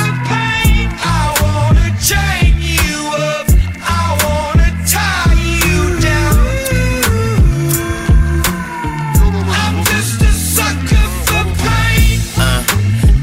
I 1.03 1.34
wanna 1.41 1.89
chain 1.99 2.55
you 2.61 2.99
up. 3.11 3.47
I 3.82 4.15
wanna 4.23 4.69
tie 4.88 5.36
you 5.65 5.82
down. 5.99 6.38
I'm 9.49 9.77
just 9.86 10.21
a 10.21 10.32
sucker 10.32 11.07
for 11.25 11.43
pain. 11.65 12.19
Uh, 12.38 12.61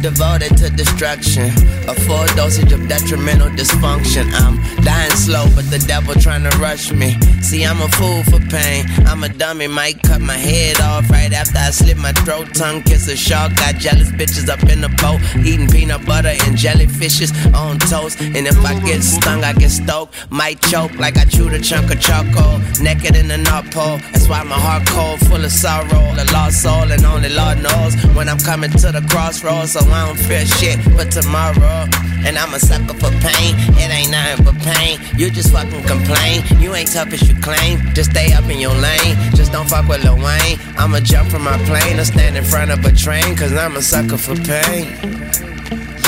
devoted 0.02 0.52
to 0.58 0.68
destruction. 0.70 1.52
A 1.88 1.94
full 1.94 2.26
dosage 2.36 2.70
of 2.72 2.86
detrimental 2.86 3.48
dysfunction. 3.48 4.30
I'm 4.34 4.60
dying 4.84 5.10
slow, 5.12 5.46
but 5.56 5.70
the 5.70 5.78
devil 5.88 6.12
trying 6.14 6.44
to 6.44 6.54
rush 6.58 6.92
me. 6.92 7.16
See, 7.40 7.64
I'm 7.64 7.80
a 7.80 7.88
fool 7.88 8.22
for 8.24 8.40
pain. 8.50 8.84
I'm 9.06 9.24
a 9.24 9.30
dummy, 9.30 9.68
might 9.68 10.02
cut 10.02 10.20
my 10.20 10.36
head 10.36 10.82
off 10.82 11.08
right 11.08 11.32
after 11.32 11.56
I 11.56 11.70
slit 11.70 11.96
my 11.96 12.12
throat. 12.12 12.54
Tongue 12.54 12.82
kiss 12.82 13.08
a 13.08 13.16
shark. 13.16 13.54
Got 13.56 13.76
jealous 13.76 14.10
bitches 14.10 14.50
up 14.50 14.62
in 14.68 14.82
the 14.82 14.90
boat, 15.00 15.18
eating 15.46 15.66
peanut 15.66 16.04
butter 16.04 16.28
and 16.28 16.58
jellyfishes 16.58 17.32
on 17.54 17.78
toast. 17.78 18.20
And 18.20 18.46
if 18.46 18.62
I 18.66 18.78
get 18.80 19.02
stung, 19.02 19.42
I 19.42 19.54
get 19.54 19.70
stoked. 19.70 20.12
Might 20.30 20.60
choke 20.60 20.94
like 20.96 21.16
I 21.16 21.24
chewed 21.24 21.54
a 21.54 21.58
chunk 21.58 21.90
of 21.90 22.00
charcoal. 22.02 22.58
Naked 22.82 23.16
in 23.16 23.28
the 23.28 23.38
North 23.38 23.72
Pole. 23.72 23.96
That's 24.12 24.28
why 24.28 24.42
my 24.42 24.60
heart 24.60 24.86
cold, 24.88 25.20
full 25.20 25.42
of 25.42 25.50
sorrow. 25.50 26.04
The 26.16 26.28
lost 26.34 26.62
soul, 26.62 26.92
and 26.92 27.02
only 27.06 27.30
Lord 27.30 27.62
knows 27.62 27.94
when 28.14 28.28
I'm 28.28 28.38
coming 28.38 28.70
to 28.72 28.92
the 28.92 29.06
crossroads. 29.08 29.72
So 29.72 29.80
I 29.80 30.06
don't 30.06 30.18
fear 30.18 30.44
shit 30.44 30.78
for 30.92 31.06
tomorrow. 31.06 31.77
And 32.26 32.38
I'm 32.38 32.54
a 32.54 32.60
sucker 32.60 32.94
for 32.94 33.12
pain. 33.20 33.54
It 33.78 33.90
ain't 33.90 34.10
nothing 34.10 34.44
but 34.44 34.56
pain. 34.62 34.98
You 35.16 35.30
just 35.30 35.52
fucking 35.52 35.84
complain. 35.84 36.42
You 36.58 36.74
ain't 36.74 36.90
tough 36.92 37.12
as 37.12 37.28
you 37.28 37.34
claim. 37.40 37.78
Just 37.94 38.10
stay 38.10 38.32
up 38.32 38.44
in 38.48 38.58
your 38.58 38.74
lane. 38.74 39.14
Just 39.34 39.52
don't 39.52 39.68
fuck 39.68 39.88
with 39.88 40.02
Lil 40.04 40.16
Wayne. 40.16 40.58
I'ma 40.76 41.00
jump 41.00 41.30
from 41.30 41.44
my 41.44 41.58
plane 41.64 41.98
or 41.98 42.04
stand 42.04 42.36
in 42.36 42.44
front 42.44 42.70
of 42.70 42.84
a 42.84 42.92
train. 42.92 43.36
Cause 43.36 43.52
I'm 43.52 43.76
a 43.76 43.82
sucker 43.82 44.18
for 44.18 44.36
pain. 44.36 44.86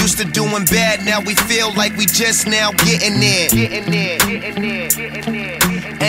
Used 0.01 0.17
to 0.19 0.25
doing 0.25 0.65
bad, 0.65 1.05
now 1.05 1.21
we 1.21 1.35
feel 1.35 1.75
like 1.75 1.95
we 1.97 2.07
just 2.07 2.47
now 2.47 2.73
getting 2.73 3.21
there. 3.21 3.49
Getting 3.51 3.91
there, 3.91 4.19
getting 4.19 4.63
there, 4.63 4.89
getting 4.89 5.33
there. 5.33 5.40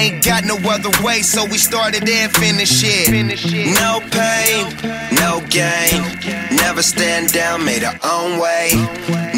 Ain't 0.01 0.25
got 0.25 0.45
no 0.45 0.57
other 0.67 0.89
way, 1.05 1.21
so 1.21 1.45
we 1.45 1.59
started 1.59 2.09
and 2.09 2.31
finished 2.31 2.81
it. 2.83 3.11
No 3.79 3.99
pain, 4.09 4.65
no 5.13 5.45
gain. 5.47 6.01
Never 6.57 6.81
stand 6.81 7.31
down, 7.31 7.63
made 7.63 7.83
our 7.83 7.99
own 8.03 8.39
way. 8.39 8.71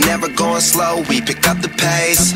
Never 0.08 0.30
going 0.30 0.62
slow, 0.62 1.04
we 1.10 1.20
pick 1.20 1.46
up 1.50 1.60
the 1.60 1.68
pace. 1.68 2.32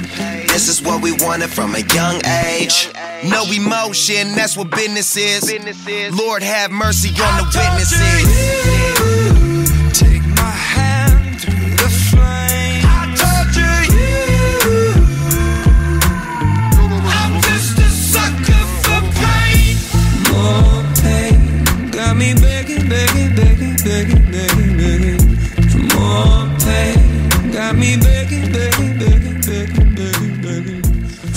This 0.52 0.68
is 0.68 0.82
what 0.82 1.02
we 1.02 1.14
wanted 1.14 1.50
from 1.50 1.74
a 1.76 1.80
young 1.96 2.20
age. 2.26 2.90
No 3.24 3.46
emotion, 3.46 4.36
that's 4.36 4.58
what 4.58 4.72
business 4.72 5.16
is. 5.16 5.50
Lord 6.14 6.44
have 6.44 6.70
mercy 6.70 7.12
on 7.22 7.38
the 7.38 7.46
witnesses. 7.58 8.77
Me 22.18 22.34
begging, 22.34 22.90
begging, 22.90 23.32
begging, 23.36 23.76
begging, 23.86 24.26
begging, 24.34 24.74
begging 24.82 25.22
for 25.72 25.84
more 25.94 26.50
pain. 26.66 26.98
Got 27.54 27.76
me 27.82 27.92
begging, 28.06 28.48
begging, 28.56 28.94
begging, 29.02 29.40
begging, 29.48 29.92
begging, 29.98 30.36
begging 30.46 30.84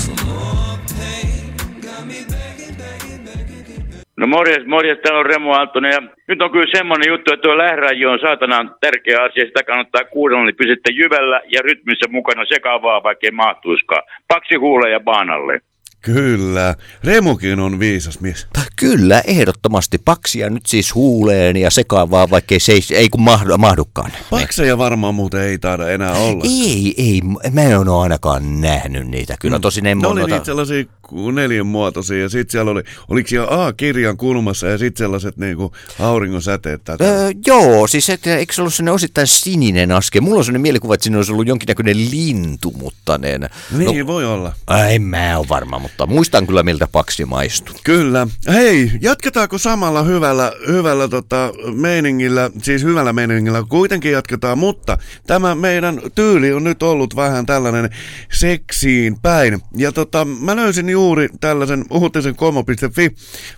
for 0.02 0.16
more 0.24 0.78
pain. 0.96 1.52
Got 1.84 2.02
me 2.08 2.24
begging, 2.32 2.74
begging, 2.80 3.20
begging. 3.24 3.84
No 4.16 4.26
morjes, 4.26 4.66
morjes, 4.66 4.98
täällä 4.98 5.20
on 5.20 5.26
Remo 5.26 5.52
Aaltonen 5.52 5.92
ja 5.92 6.02
nyt 6.28 6.42
on 6.42 6.50
kyllä 6.50 6.72
semmonen 6.76 7.08
juttu, 7.08 7.32
että 7.32 7.42
tuo 7.42 7.58
lähradio 7.58 8.10
on 8.10 8.18
saatanaan 8.18 8.74
tärkeä 8.80 9.22
asia, 9.22 9.44
sitä 9.46 9.62
kannattaa 9.62 10.04
kuunnella, 10.04 10.44
niin 10.44 10.56
pysytte 10.56 10.92
jyvällä 10.92 11.40
ja 11.52 11.60
rytmissä 11.62 12.06
mukana 12.10 12.44
sekavaa, 12.44 13.02
vaikka 13.02 13.26
ei 13.26 13.30
mahtuiskaan. 13.30 14.02
Paksi 14.28 14.54
huule 14.54 14.90
ja 14.90 15.00
baanalle. 15.00 15.60
Kyllä. 16.00 16.74
Remukin 17.04 17.60
on 17.60 17.78
viisas 17.78 18.20
mies. 18.20 18.46
Kyllä, 18.76 19.22
ehdottomasti 19.26 19.98
paksia 19.98 20.50
nyt 20.50 20.66
siis 20.66 20.94
huuleen 20.94 21.56
ja 21.56 21.70
sekaavaa, 21.70 22.30
vaikkei 22.30 22.60
se 22.60 22.72
ei, 22.72 22.80
ei 22.90 23.08
kun 23.08 23.20
mahdu, 23.22 23.58
mahdukaan. 23.58 24.12
Pakseja 24.30 24.78
varmaan 24.78 25.14
muuten 25.14 25.40
ei 25.40 25.58
taida 25.58 25.88
enää 25.90 26.12
olla. 26.12 26.44
Ei, 26.46 26.94
ei, 26.96 27.20
mä 27.52 27.62
en 27.62 27.88
ole 27.88 28.02
ainakaan 28.02 28.60
nähnyt 28.60 29.06
niitä. 29.06 29.36
Kyllä 29.40 29.58
tosin 29.58 29.86
en 29.86 29.98
Ne 29.98 30.06
oli 30.06 30.24
niitä 30.24 30.44
sellaisia 30.44 30.84
ku- 31.02 31.30
neljänmuotoisia 31.30 32.20
ja 32.20 32.28
sitten 32.28 32.52
siellä 32.52 32.70
oli, 32.70 32.82
oliko 33.08 33.28
siellä 33.28 33.66
A-kirjan 33.66 34.16
kulmassa 34.16 34.66
ja 34.66 34.78
sitten 34.78 35.04
sellaiset 35.04 35.36
niinku 35.36 35.72
auringon 35.98 36.42
säteet. 36.42 36.84
tätä. 36.84 37.04
Öö, 37.04 37.30
joo, 37.46 37.86
siis 37.86 38.10
et, 38.10 38.26
eikö 38.26 38.54
se 38.54 38.60
ollut 38.62 38.74
sellainen 38.74 38.94
osittain 38.94 39.26
sininen 39.26 39.92
aske? 39.92 40.20
Mulla 40.20 40.38
on 40.38 40.44
sellainen 40.44 40.62
mielikuva, 40.62 40.94
että 40.94 41.04
siinä 41.04 41.16
olisi 41.16 41.32
ollut 41.32 41.46
jonkinnäköinen 41.46 42.10
lintu, 42.10 42.74
mutta 42.78 43.18
ne... 43.18 43.38
Niin, 43.78 44.06
voi 44.06 44.26
olla. 44.26 44.52
En 44.90 45.02
mä 45.02 45.38
ole 45.38 45.48
varma, 45.48 45.78
mutta 45.78 45.89
muistan 46.06 46.46
kyllä 46.46 46.62
miltä 46.62 46.88
paksi 46.92 47.24
maistuu. 47.24 47.74
Kyllä. 47.84 48.26
Hei, 48.48 48.92
jatketaanko 49.00 49.58
samalla 49.58 50.02
hyvällä, 50.02 50.52
hyvällä 50.66 51.08
tota, 51.08 51.52
meiningillä, 51.74 52.50
siis 52.62 52.82
hyvällä 52.82 53.12
meiningillä, 53.12 53.64
kuitenkin 53.68 54.12
jatketaan, 54.12 54.58
mutta 54.58 54.98
tämä 55.26 55.54
meidän 55.54 56.00
tyyli 56.14 56.52
on 56.52 56.64
nyt 56.64 56.82
ollut 56.82 57.16
vähän 57.16 57.46
tällainen 57.46 57.90
seksiin 58.32 59.20
päin. 59.22 59.60
Ja 59.76 59.92
tota, 59.92 60.24
mä 60.24 60.56
löysin 60.56 60.88
juuri 60.88 61.28
tällaisen 61.40 61.84
uutisen 61.90 62.36
komo.fi. 62.36 63.10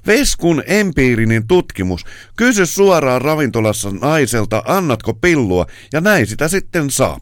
Veskun 0.06 0.62
empiirinen 0.66 1.46
tutkimus. 1.46 2.04
Kysy 2.36 2.66
suoraan 2.66 3.22
ravintolassa 3.22 3.90
naiselta, 4.00 4.62
annatko 4.66 5.14
pillua, 5.14 5.66
ja 5.92 6.00
näin 6.00 6.26
sitä 6.26 6.48
sitten 6.48 6.90
saa. 6.90 7.20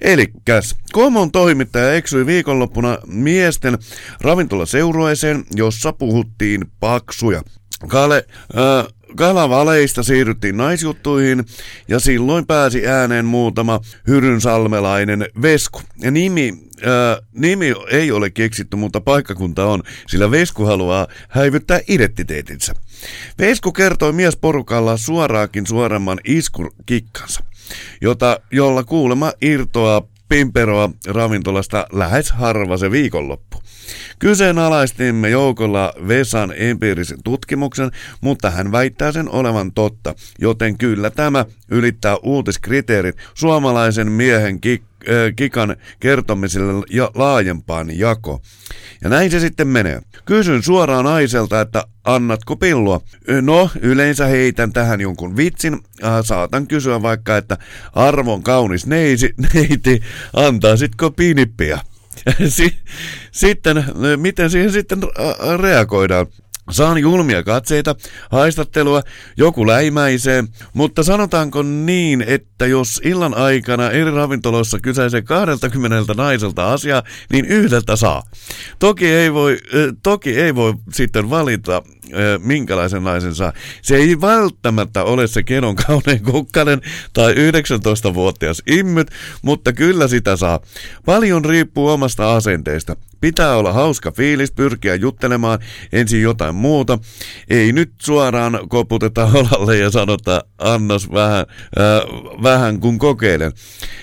Elikkäs, 0.00 0.76
Komon 0.92 1.32
toimittaja 1.32 1.94
eksyi 1.94 2.26
viikonloppuna 2.26 2.98
miesten 3.06 3.78
ravintolaseurueeseen, 4.20 5.44
jossa 5.54 5.92
puhuttiin 5.92 6.64
paksuja. 6.80 7.42
Kale, 7.88 8.26
äh, 8.56 8.94
Kalavaleista 9.16 10.02
siirryttiin 10.02 10.56
naisjuttuihin 10.56 11.44
ja 11.88 12.00
silloin 12.00 12.46
pääsi 12.46 12.86
ääneen 12.86 13.24
muutama 13.24 13.80
hyrynsalmelainen 14.06 15.26
vesku. 15.42 15.80
Ja 16.00 16.10
nimi, 16.10 16.52
ää, 16.86 17.18
nimi 17.32 17.74
ei 17.90 18.12
ole 18.12 18.30
keksitty, 18.30 18.76
mutta 18.76 19.00
paikkakunta 19.00 19.66
on, 19.66 19.82
sillä 20.08 20.30
vesku 20.30 20.64
haluaa 20.64 21.06
häivyttää 21.28 21.80
identiteetinsä. 21.88 22.72
Vesku 23.38 23.72
kertoi 23.72 24.12
miesporukalla 24.12 24.96
suoraakin 24.96 25.66
suoremman 25.66 26.20
iskurkikkansa, 26.24 27.44
jota, 28.00 28.40
jolla 28.50 28.84
kuulema 28.84 29.32
irtoaa 29.42 30.02
pimperoa 30.28 30.90
ravintolasta 31.06 31.86
lähes 31.92 32.32
harva 32.32 32.76
se 32.76 32.90
viikonloppu. 32.90 33.62
Kyseenalaistimme 34.18 35.30
joukolla 35.30 35.92
Vesan 36.08 36.54
empiirisen 36.56 37.22
tutkimuksen, 37.24 37.90
mutta 38.20 38.50
hän 38.50 38.72
väittää 38.72 39.12
sen 39.12 39.28
olevan 39.28 39.72
totta, 39.72 40.14
joten 40.38 40.78
kyllä 40.78 41.10
tämä 41.10 41.44
ylittää 41.70 42.16
uutiskriteerit 42.22 43.16
suomalaisen 43.34 44.12
miehen 44.12 44.56
kik- 44.56 44.82
äh, 44.82 44.93
kikan 45.36 45.76
kertomiselle 46.00 46.84
ja 46.90 47.10
laajempaan 47.14 47.98
jako. 47.98 48.40
Ja 49.04 49.10
näin 49.10 49.30
se 49.30 49.40
sitten 49.40 49.68
menee. 49.68 50.00
Kysyn 50.24 50.62
suoraan 50.62 51.04
naiselta, 51.04 51.60
että 51.60 51.84
annatko 52.04 52.56
pillua? 52.56 53.00
No, 53.42 53.70
yleensä 53.80 54.26
heitän 54.26 54.72
tähän 54.72 55.00
jonkun 55.00 55.36
vitsin. 55.36 55.74
Äh, 56.04 56.12
saatan 56.24 56.66
kysyä 56.66 57.02
vaikka, 57.02 57.36
että 57.36 57.58
arvon 57.92 58.42
kaunis 58.42 58.86
neisi, 58.86 59.34
neiti, 59.54 60.02
antaisitko 60.32 61.10
pinippiä? 61.10 61.80
Si- 62.48 62.78
sitten, 63.32 63.84
miten 64.16 64.50
siihen 64.50 64.72
sitten 64.72 64.98
reagoidaan? 65.60 66.26
Saan 66.70 66.98
julmia 66.98 67.42
katseita, 67.42 67.94
haistattelua, 68.30 69.02
joku 69.36 69.66
läimäisee, 69.66 70.44
mutta 70.74 71.02
sanotaanko 71.02 71.62
niin, 71.62 72.24
että 72.26 72.66
jos 72.66 73.00
illan 73.04 73.34
aikana 73.34 73.90
eri 73.90 74.10
ravintoloissa 74.10 74.78
kysäisee 74.78 75.22
20 75.22 76.14
naiselta 76.14 76.72
asiaa, 76.72 77.02
niin 77.32 77.44
yhdeltä 77.44 77.96
saa. 77.96 78.22
Toki 78.78 79.06
ei 79.06 79.32
voi, 79.32 79.58
toki 80.02 80.40
ei 80.40 80.54
voi 80.54 80.74
sitten 80.92 81.30
valita, 81.30 81.82
minkälaisen 82.38 83.04
naisen 83.04 83.34
saa. 83.34 83.52
Se 83.82 83.96
ei 83.96 84.20
välttämättä 84.20 85.04
ole 85.04 85.26
se 85.26 85.42
kenon 85.42 85.76
kaunein 85.86 86.22
kukkanen 86.22 86.80
tai 87.12 87.34
19-vuotias 87.34 88.62
immyt, 88.66 89.10
mutta 89.42 89.72
kyllä 89.72 90.08
sitä 90.08 90.36
saa. 90.36 90.60
Paljon 91.04 91.44
riippuu 91.44 91.88
omasta 91.88 92.36
asenteesta. 92.36 92.96
Pitää 93.20 93.56
olla 93.56 93.72
hauska 93.72 94.12
fiilis, 94.12 94.52
pyrkiä 94.52 94.94
juttelemaan 94.94 95.58
ensin 95.92 96.22
jotain 96.22 96.54
muuta. 96.54 96.98
Ei 97.50 97.72
nyt 97.72 97.92
suoraan 98.02 98.58
koputeta 98.68 99.24
olalle 99.34 99.78
ja 99.78 99.90
sanota 99.90 100.44
annos 100.58 101.12
vähän, 101.12 101.46
äh, 101.78 102.42
vähän 102.42 102.80
kun 102.80 102.98
kokeilen. 102.98 103.52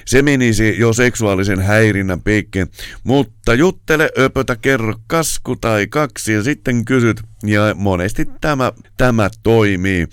Se 0.06 0.22
menisi 0.22 0.80
jo 0.80 0.93
seksuaalisen 0.93 1.60
häirinnän 1.60 2.22
piikkiin. 2.22 2.68
Mutta 3.04 3.54
juttele, 3.54 4.10
öpötä, 4.20 4.56
kerro 4.56 4.95
kasku 5.08 5.56
tai 5.56 5.88
kaksi 5.88 6.34
ja 6.34 6.43
sitten 6.43 6.86
kysyt. 6.86 7.30
Ja 7.44 7.76
monesti 7.76 8.26
tämä, 8.42 8.72
tämä 8.98 9.30
toimii. 9.44 10.08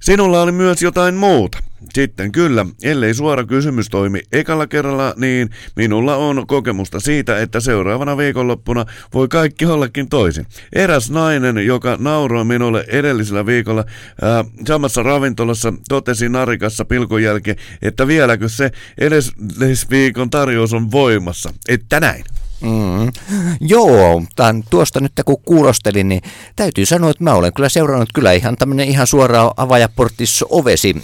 Sinulla 0.00 0.42
oli 0.42 0.52
myös 0.52 0.82
jotain 0.82 1.14
muuta. 1.14 1.58
Sitten 1.94 2.32
kyllä, 2.32 2.66
ellei 2.82 3.14
suora 3.14 3.44
kysymys 3.44 3.88
toimi 3.88 4.20
ekalla 4.32 4.66
kerralla, 4.66 5.14
niin 5.16 5.50
minulla 5.76 6.16
on 6.16 6.46
kokemusta 6.46 7.00
siitä, 7.00 7.38
että 7.38 7.60
seuraavana 7.60 8.16
viikonloppuna 8.16 8.84
voi 9.14 9.28
kaikki 9.28 9.66
ollakin 9.66 10.08
toisin. 10.08 10.46
Eräs 10.72 11.10
nainen, 11.10 11.66
joka 11.66 11.96
nauroi 12.00 12.44
minulle 12.44 12.84
edellisellä 12.88 13.46
viikolla 13.46 13.84
ää, 14.22 14.44
samassa 14.66 15.02
ravintolassa, 15.02 15.72
totesi 15.88 16.28
narikassa 16.28 16.84
pilkun 16.84 17.22
jälkeen, 17.22 17.56
että 17.82 18.06
vieläkö 18.06 18.48
se 18.48 18.70
edellisviikon 18.98 20.30
tarjous 20.30 20.72
on 20.72 20.90
voimassa. 20.90 21.52
Että 21.68 22.00
näin. 22.00 22.24
Mm. 22.64 23.12
Joo, 23.60 24.22
tämän, 24.36 24.62
tuosta 24.70 25.00
nyt 25.00 25.12
kun 25.24 25.36
kuulostelin, 25.44 26.08
niin 26.08 26.22
täytyy 26.56 26.86
sanoa, 26.86 27.10
että 27.10 27.24
mä 27.24 27.34
olen 27.34 27.52
kyllä 27.52 27.68
seurannut 27.68 28.08
kyllä 28.14 28.32
ihan 28.32 28.56
tämmöinen 28.56 28.88
ihan 28.88 29.06
suoraan 29.06 29.50
avaajaportis 29.56 30.44
ovesi 30.48 31.02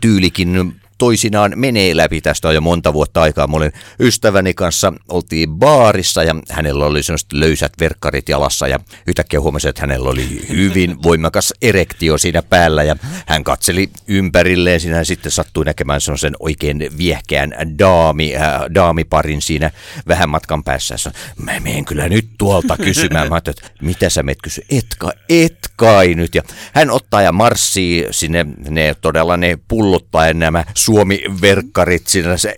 tyylikin 0.00 0.74
toisinaan 0.98 1.52
menee 1.56 1.96
läpi. 1.96 2.20
Tästä 2.20 2.48
on 2.48 2.54
jo 2.54 2.60
monta 2.60 2.92
vuotta 2.92 3.22
aikaa. 3.22 3.46
Mä 3.46 3.56
olin 3.56 3.72
ystäväni 4.00 4.54
kanssa, 4.54 4.92
oltiin 5.08 5.50
baarissa 5.50 6.22
ja 6.22 6.34
hänellä 6.50 6.86
oli 6.86 7.02
sellaiset 7.02 7.32
löysät 7.32 7.72
verkkarit 7.80 8.28
jalassa 8.28 8.68
ja 8.68 8.80
yhtäkkiä 9.06 9.40
huomasin, 9.40 9.68
että 9.68 9.80
hänellä 9.80 10.10
oli 10.10 10.46
hyvin 10.48 10.96
voimakas 11.02 11.52
erektio 11.62 12.18
siinä 12.18 12.42
päällä 12.42 12.82
ja 12.82 12.96
hän 13.26 13.44
katseli 13.44 13.90
ympärilleen. 14.08 14.80
Siinä 14.80 15.04
sitten 15.04 15.32
sattui 15.32 15.64
näkemään 15.64 16.00
sellaisen 16.00 16.36
oikein 16.40 16.88
viehkeän 16.98 17.54
daami, 17.78 18.36
äh, 18.36 18.60
daamiparin 18.74 19.42
siinä 19.42 19.70
vähän 20.08 20.30
matkan 20.30 20.64
päässä. 20.64 20.96
Mä 21.36 21.60
menen 21.60 21.84
kyllä 21.84 22.08
nyt 22.08 22.28
tuolta 22.38 22.76
kysymään. 22.76 23.28
Mä 23.28 23.36
että 23.36 23.70
mitä 23.82 24.10
sä 24.10 24.22
meet 24.22 24.38
kysy? 24.42 24.62
Et 24.70 24.86
kai, 24.98 25.12
et 25.28 25.58
kai 25.76 26.14
nyt. 26.14 26.34
Ja 26.34 26.42
hän 26.74 26.90
ottaa 26.90 27.22
ja 27.22 27.32
marssii 27.32 28.06
sinne 28.10 28.46
ne 28.68 28.94
todella 29.00 29.36
ne 29.36 29.58
pullottaen 29.68 30.38
nämä 30.38 30.64
Suomi-verkkarit 30.88 32.06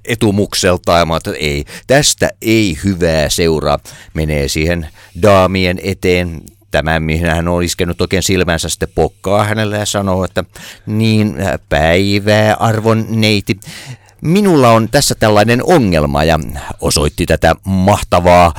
etumukselta 0.04 0.92
ja 0.92 1.06
että 1.16 1.30
ei, 1.30 1.64
tästä 1.86 2.30
ei 2.42 2.78
hyvää 2.84 3.28
seuraa. 3.28 3.78
Menee 4.14 4.48
siihen 4.48 4.88
daamien 5.22 5.80
eteen, 5.82 6.40
tämä, 6.70 7.00
mihin 7.00 7.26
hän 7.26 7.48
on 7.48 7.62
iskenut 7.62 8.00
oikein 8.00 8.22
silmänsä, 8.22 8.68
sitten 8.68 8.88
pokkaa 8.94 9.44
hänelle 9.44 9.78
ja 9.78 9.86
sanoo, 9.86 10.24
että 10.24 10.44
niin 10.86 11.36
päivää 11.68 12.54
arvon 12.54 13.06
neiti. 13.08 13.60
Minulla 14.20 14.70
on 14.70 14.88
tässä 14.88 15.14
tällainen 15.14 15.64
ongelma 15.64 16.24
ja 16.24 16.38
osoitti 16.80 17.26
tätä 17.26 17.54
mahtavaa 17.64 18.54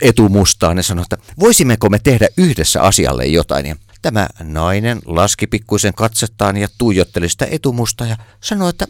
etumustaa. 0.00 0.74
Ne 0.74 0.82
sanoi, 0.82 1.02
että 1.02 1.18
voisimmeko 1.40 1.88
me 1.88 1.98
tehdä 1.98 2.28
yhdessä 2.36 2.82
asialle 2.82 3.26
jotain. 3.26 3.66
Ja 3.66 3.76
tämä 4.02 4.28
nainen 4.42 4.98
laski 5.04 5.46
pikkuisen 5.46 5.94
katsettaan 5.94 6.56
ja 6.56 6.68
tuijotteli 6.78 7.28
sitä 7.28 7.46
etumusta 7.50 8.06
ja 8.06 8.16
sanoi, 8.40 8.70
että 8.70 8.86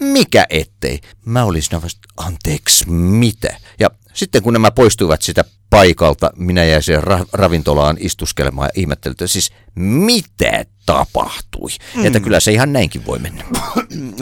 mikä 0.00 0.46
ettei. 0.50 1.00
Mä 1.24 1.44
olisin 1.44 1.82
vasta, 1.82 2.08
anteeksi, 2.16 2.90
mitä? 2.90 3.56
Ja 3.80 3.90
sitten 4.14 4.42
kun 4.42 4.52
nämä 4.52 4.70
poistuivat 4.70 5.22
sitä 5.22 5.44
paikalta, 5.70 6.30
minä 6.36 6.64
jäin 6.64 6.82
siihen 6.82 7.02
ra- 7.02 7.28
ravintolaan 7.32 7.96
istuskelemaan 8.00 8.66
ja 8.74 8.80
ihmettelin, 8.80 9.12
että 9.12 9.26
siis 9.26 9.52
mitä 9.74 10.64
tapahtui. 10.86 11.70
Mm. 11.96 12.06
Että 12.06 12.20
kyllä 12.20 12.40
se 12.40 12.52
ihan 12.52 12.72
näinkin 12.72 13.06
voi 13.06 13.18
mennä. 13.18 13.44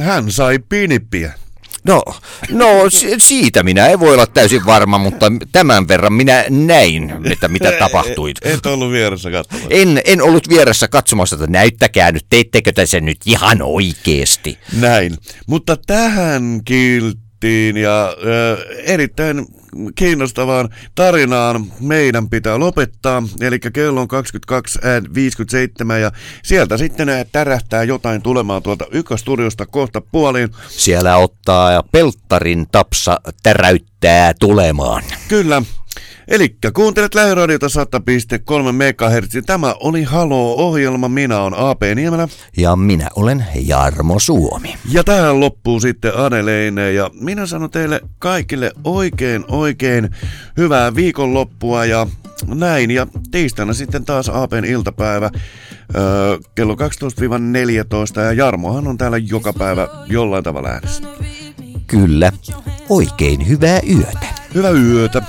Hän 0.03 0.33
sai 0.33 0.59
pinippiä. 0.68 1.33
No, 1.87 2.03
no 2.51 2.66
siitä 3.18 3.62
minä 3.62 3.87
en 3.87 4.01
voi 4.01 4.14
olla 4.14 4.26
täysin 4.26 4.66
varma, 4.66 4.99
mutta 4.99 5.26
tämän 5.53 5.89
verran 5.89 6.12
minä 6.12 6.45
näin, 6.49 7.14
että 7.24 7.49
mitä 7.49 7.72
tapahtui. 7.78 8.32
Et 8.43 8.66
ollut 8.66 8.93
vieressä 8.93 9.30
katsomassa. 9.30 9.68
En, 9.70 10.01
en 10.05 10.22
ollut 10.22 10.49
vieressä 10.49 10.89
katsomassa, 10.89 11.37
että 11.37 11.47
näyttäkää 11.47 12.12
nyt, 12.12 12.26
teittekö 12.30 12.72
te 12.72 12.87
sen 12.87 13.05
nyt 13.05 13.18
ihan 13.26 13.62
oikeesti. 13.62 14.59
Näin, 14.72 15.16
mutta 15.47 15.76
tähän 15.87 16.61
kilttiin 17.41 17.76
ja 17.76 18.09
äh, 18.09 18.14
erittäin 18.84 19.47
kiinnostavaan 19.95 20.68
tarinaan 20.95 21.64
meidän 21.80 22.30
pitää 22.30 22.59
lopettaa. 22.59 23.22
Eli 23.41 23.59
kello 23.59 24.01
on 24.01 24.09
22.57 25.91 25.93
ja 26.01 26.12
sieltä 26.43 26.76
sitten 26.76 27.09
tärähtää 27.32 27.82
jotain 27.84 28.22
tulemaan 28.22 28.62
tuolta 28.62 28.84
ykköstudiosta 28.91 29.66
kohta 29.66 30.01
puoliin. 30.01 30.51
Siellä 30.68 31.16
ottaa 31.16 31.72
ja 31.72 31.82
pelttarin 31.93 32.66
tapsa 32.72 33.20
täräyttää 33.43 34.34
tulemaan. 34.41 35.03
Kyllä. 35.28 35.62
Eli 36.29 36.57
kuuntelet 36.74 37.14
lähiradiota 37.14 37.66
100.3 37.66 38.72
MHz. 38.72 39.47
Tämä 39.47 39.74
oli 39.81 40.03
Halo-ohjelma. 40.03 41.09
Minä 41.09 41.41
on 41.41 41.55
AP 41.57 41.83
Niemelä. 41.95 42.29
Ja 42.57 42.77
minä 42.77 43.09
olen 43.16 43.47
Jarmo 43.66 44.18
Suomi. 44.18 44.74
Ja 44.91 45.05
tähän 45.05 45.41
loppuu 45.41 45.81
sitten 45.81 46.16
Adeleine. 46.16 46.93
Ja 46.93 47.11
minä 47.20 47.47
sanon 47.47 47.70
teille 47.70 48.01
kaikille 48.18 48.72
oikein 48.85 49.45
oikein 49.49 50.11
hyvää 50.57 50.95
viikonloppua 50.95 51.85
ja 51.85 52.07
näin. 52.47 52.91
Ja 52.91 53.07
tiistaina 53.31 53.72
sitten 53.72 54.05
taas 54.05 54.29
APn 54.29 54.64
iltapäivä 54.64 55.31
öö, 55.97 56.39
kello 56.55 56.74
12-14. 56.74 58.20
Ja 58.20 58.33
Jarmohan 58.33 58.87
on 58.87 58.99
täällä 58.99 59.18
joka 59.18 59.53
päivä 59.53 59.89
jollain 60.07 60.45
tavalla 60.45 60.68
äänessä. 60.68 61.03
Kyllä. 61.87 62.33
Oikein 62.89 63.49
hyvää 63.49 63.81
yötä. 63.91 64.27
Hyvää 64.55 64.70
yötä. 64.70 65.22